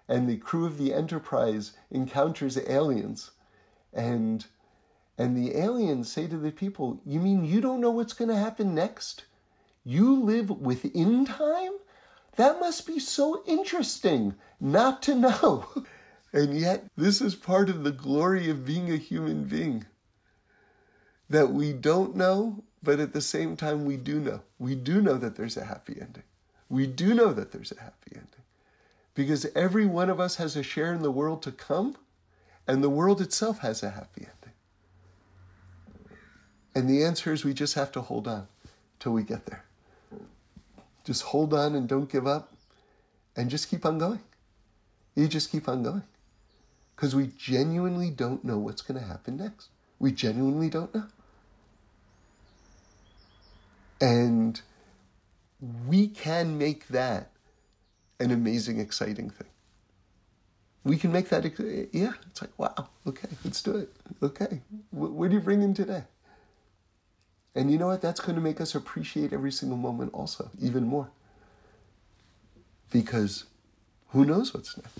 And 0.07 0.27
the 0.27 0.37
crew 0.37 0.65
of 0.65 0.77
the 0.77 0.93
Enterprise 0.93 1.73
encounters 1.89 2.57
aliens, 2.67 3.31
and 3.93 4.45
and 5.17 5.35
the 5.35 5.55
aliens 5.57 6.11
say 6.11 6.27
to 6.27 6.37
the 6.37 6.51
people, 6.51 7.01
"You 7.05 7.19
mean 7.19 7.45
you 7.45 7.61
don't 7.61 7.81
know 7.81 7.91
what's 7.91 8.13
going 8.13 8.29
to 8.29 8.35
happen 8.35 8.73
next? 8.73 9.25
You 9.83 10.19
live 10.21 10.49
within 10.49 11.25
time? 11.25 11.73
That 12.35 12.59
must 12.59 12.87
be 12.87 12.99
so 12.99 13.43
interesting 13.45 14.35
not 14.59 15.01
to 15.03 15.15
know." 15.15 15.67
And 16.35 16.59
yet, 16.59 16.85
this 16.97 17.21
is 17.21 17.35
part 17.35 17.69
of 17.69 17.83
the 17.83 17.91
glory 17.91 18.49
of 18.49 18.65
being 18.65 18.91
a 18.91 18.97
human 18.97 19.43
being 19.43 19.85
that 21.29 21.51
we 21.51 21.73
don't 21.73 22.15
know, 22.15 22.63
but 22.81 22.99
at 22.99 23.13
the 23.13 23.21
same 23.21 23.55
time, 23.55 23.85
we 23.85 23.97
do 23.97 24.19
know. 24.19 24.41
We 24.57 24.73
do 24.73 24.99
know 24.99 25.17
that 25.17 25.35
there's 25.35 25.57
a 25.57 25.65
happy 25.65 25.97
ending. 26.01 26.23
We 26.69 26.87
do 26.87 27.13
know 27.13 27.33
that 27.33 27.51
there's 27.51 27.71
a 27.71 27.79
happy 27.79 28.13
ending 28.15 28.43
because 29.13 29.45
every 29.55 29.85
one 29.85 30.09
of 30.09 30.19
us 30.19 30.37
has 30.37 30.55
a 30.55 30.63
share 30.63 30.93
in 30.93 31.01
the 31.01 31.11
world 31.11 31.41
to 31.43 31.51
come, 31.51 31.95
and 32.67 32.83
the 32.83 32.89
world 32.89 33.21
itself 33.21 33.59
has 33.59 33.83
a 33.83 33.91
happy 33.91 34.21
ending. 34.21 34.42
And 36.75 36.89
the 36.89 37.03
answer 37.03 37.31
is 37.31 37.45
we 37.45 37.53
just 37.53 37.75
have 37.75 37.91
to 37.93 38.01
hold 38.01 38.27
on 38.27 38.47
till 38.99 39.11
we 39.13 39.23
get 39.23 39.45
there. 39.45 39.63
Just 41.03 41.23
hold 41.23 41.53
on 41.53 41.75
and 41.75 41.87
don't 41.87 42.09
give 42.09 42.25
up, 42.25 42.53
and 43.35 43.49
just 43.49 43.69
keep 43.69 43.85
on 43.85 43.97
going. 43.97 44.21
You 45.15 45.27
just 45.27 45.51
keep 45.51 45.67
on 45.67 45.83
going 45.83 46.03
because 46.95 47.15
we 47.15 47.31
genuinely 47.37 48.09
don't 48.09 48.43
know 48.43 48.57
what's 48.57 48.81
going 48.81 48.99
to 48.99 49.05
happen 49.05 49.37
next. 49.37 49.69
We 49.99 50.11
genuinely 50.11 50.69
don't 50.69 50.93
know. 50.95 51.05
And 53.99 54.61
we 55.87 56.07
can 56.07 56.57
make 56.57 56.87
that 56.89 57.29
an 58.19 58.31
amazing, 58.31 58.79
exciting 58.79 59.29
thing. 59.29 59.47
We 60.83 60.97
can 60.97 61.11
make 61.11 61.29
that, 61.29 61.45
yeah, 61.93 62.13
it's 62.27 62.41
like, 62.41 62.57
wow, 62.57 62.89
okay, 63.07 63.29
let's 63.45 63.61
do 63.61 63.77
it. 63.77 63.95
Okay, 64.21 64.61
what 64.91 65.29
do 65.29 65.35
you 65.35 65.41
bring 65.41 65.61
in 65.61 65.73
today? 65.73 66.03
And 67.55 67.71
you 67.71 67.77
know 67.77 67.87
what? 67.87 68.01
That's 68.01 68.19
going 68.19 68.35
to 68.35 68.41
make 68.41 68.59
us 68.59 68.73
appreciate 68.73 69.31
every 69.31 69.51
single 69.51 69.77
moment 69.77 70.13
also, 70.13 70.49
even 70.59 70.85
more. 70.85 71.09
Because 72.91 73.45
who 74.09 74.25
knows 74.25 74.53
what's 74.53 74.75
next? 74.77 74.99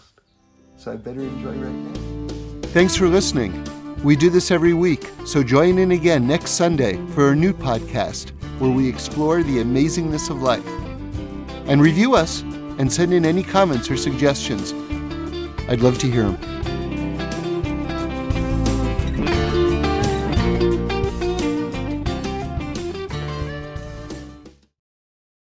So 0.77 0.91
I 0.91 0.95
better 0.95 1.21
enjoy 1.21 1.53
right 1.53 1.71
now. 1.71 2.67
Thanks 2.69 2.95
for 2.95 3.07
listening. 3.07 3.63
We 4.03 4.15
do 4.15 4.29
this 4.29 4.51
every 4.51 4.73
week, 4.73 5.09
so 5.25 5.43
join 5.43 5.77
in 5.77 5.91
again 5.91 6.27
next 6.27 6.51
Sunday 6.51 6.97
for 7.13 7.31
a 7.31 7.35
new 7.35 7.53
podcast 7.53 8.31
where 8.59 8.71
we 8.71 8.89
explore 8.89 9.43
the 9.43 9.57
amazingness 9.57 10.29
of 10.29 10.41
life. 10.41 10.67
And 11.67 11.81
review 11.81 12.15
us 12.15 12.41
and 12.41 12.91
send 12.91 13.13
in 13.13 13.25
any 13.25 13.43
comments 13.43 13.89
or 13.89 13.97
suggestions. 13.97 14.73
I'd 15.69 15.81
love 15.81 15.97
to 15.99 16.11
hear 16.11 16.23
them. 16.23 16.62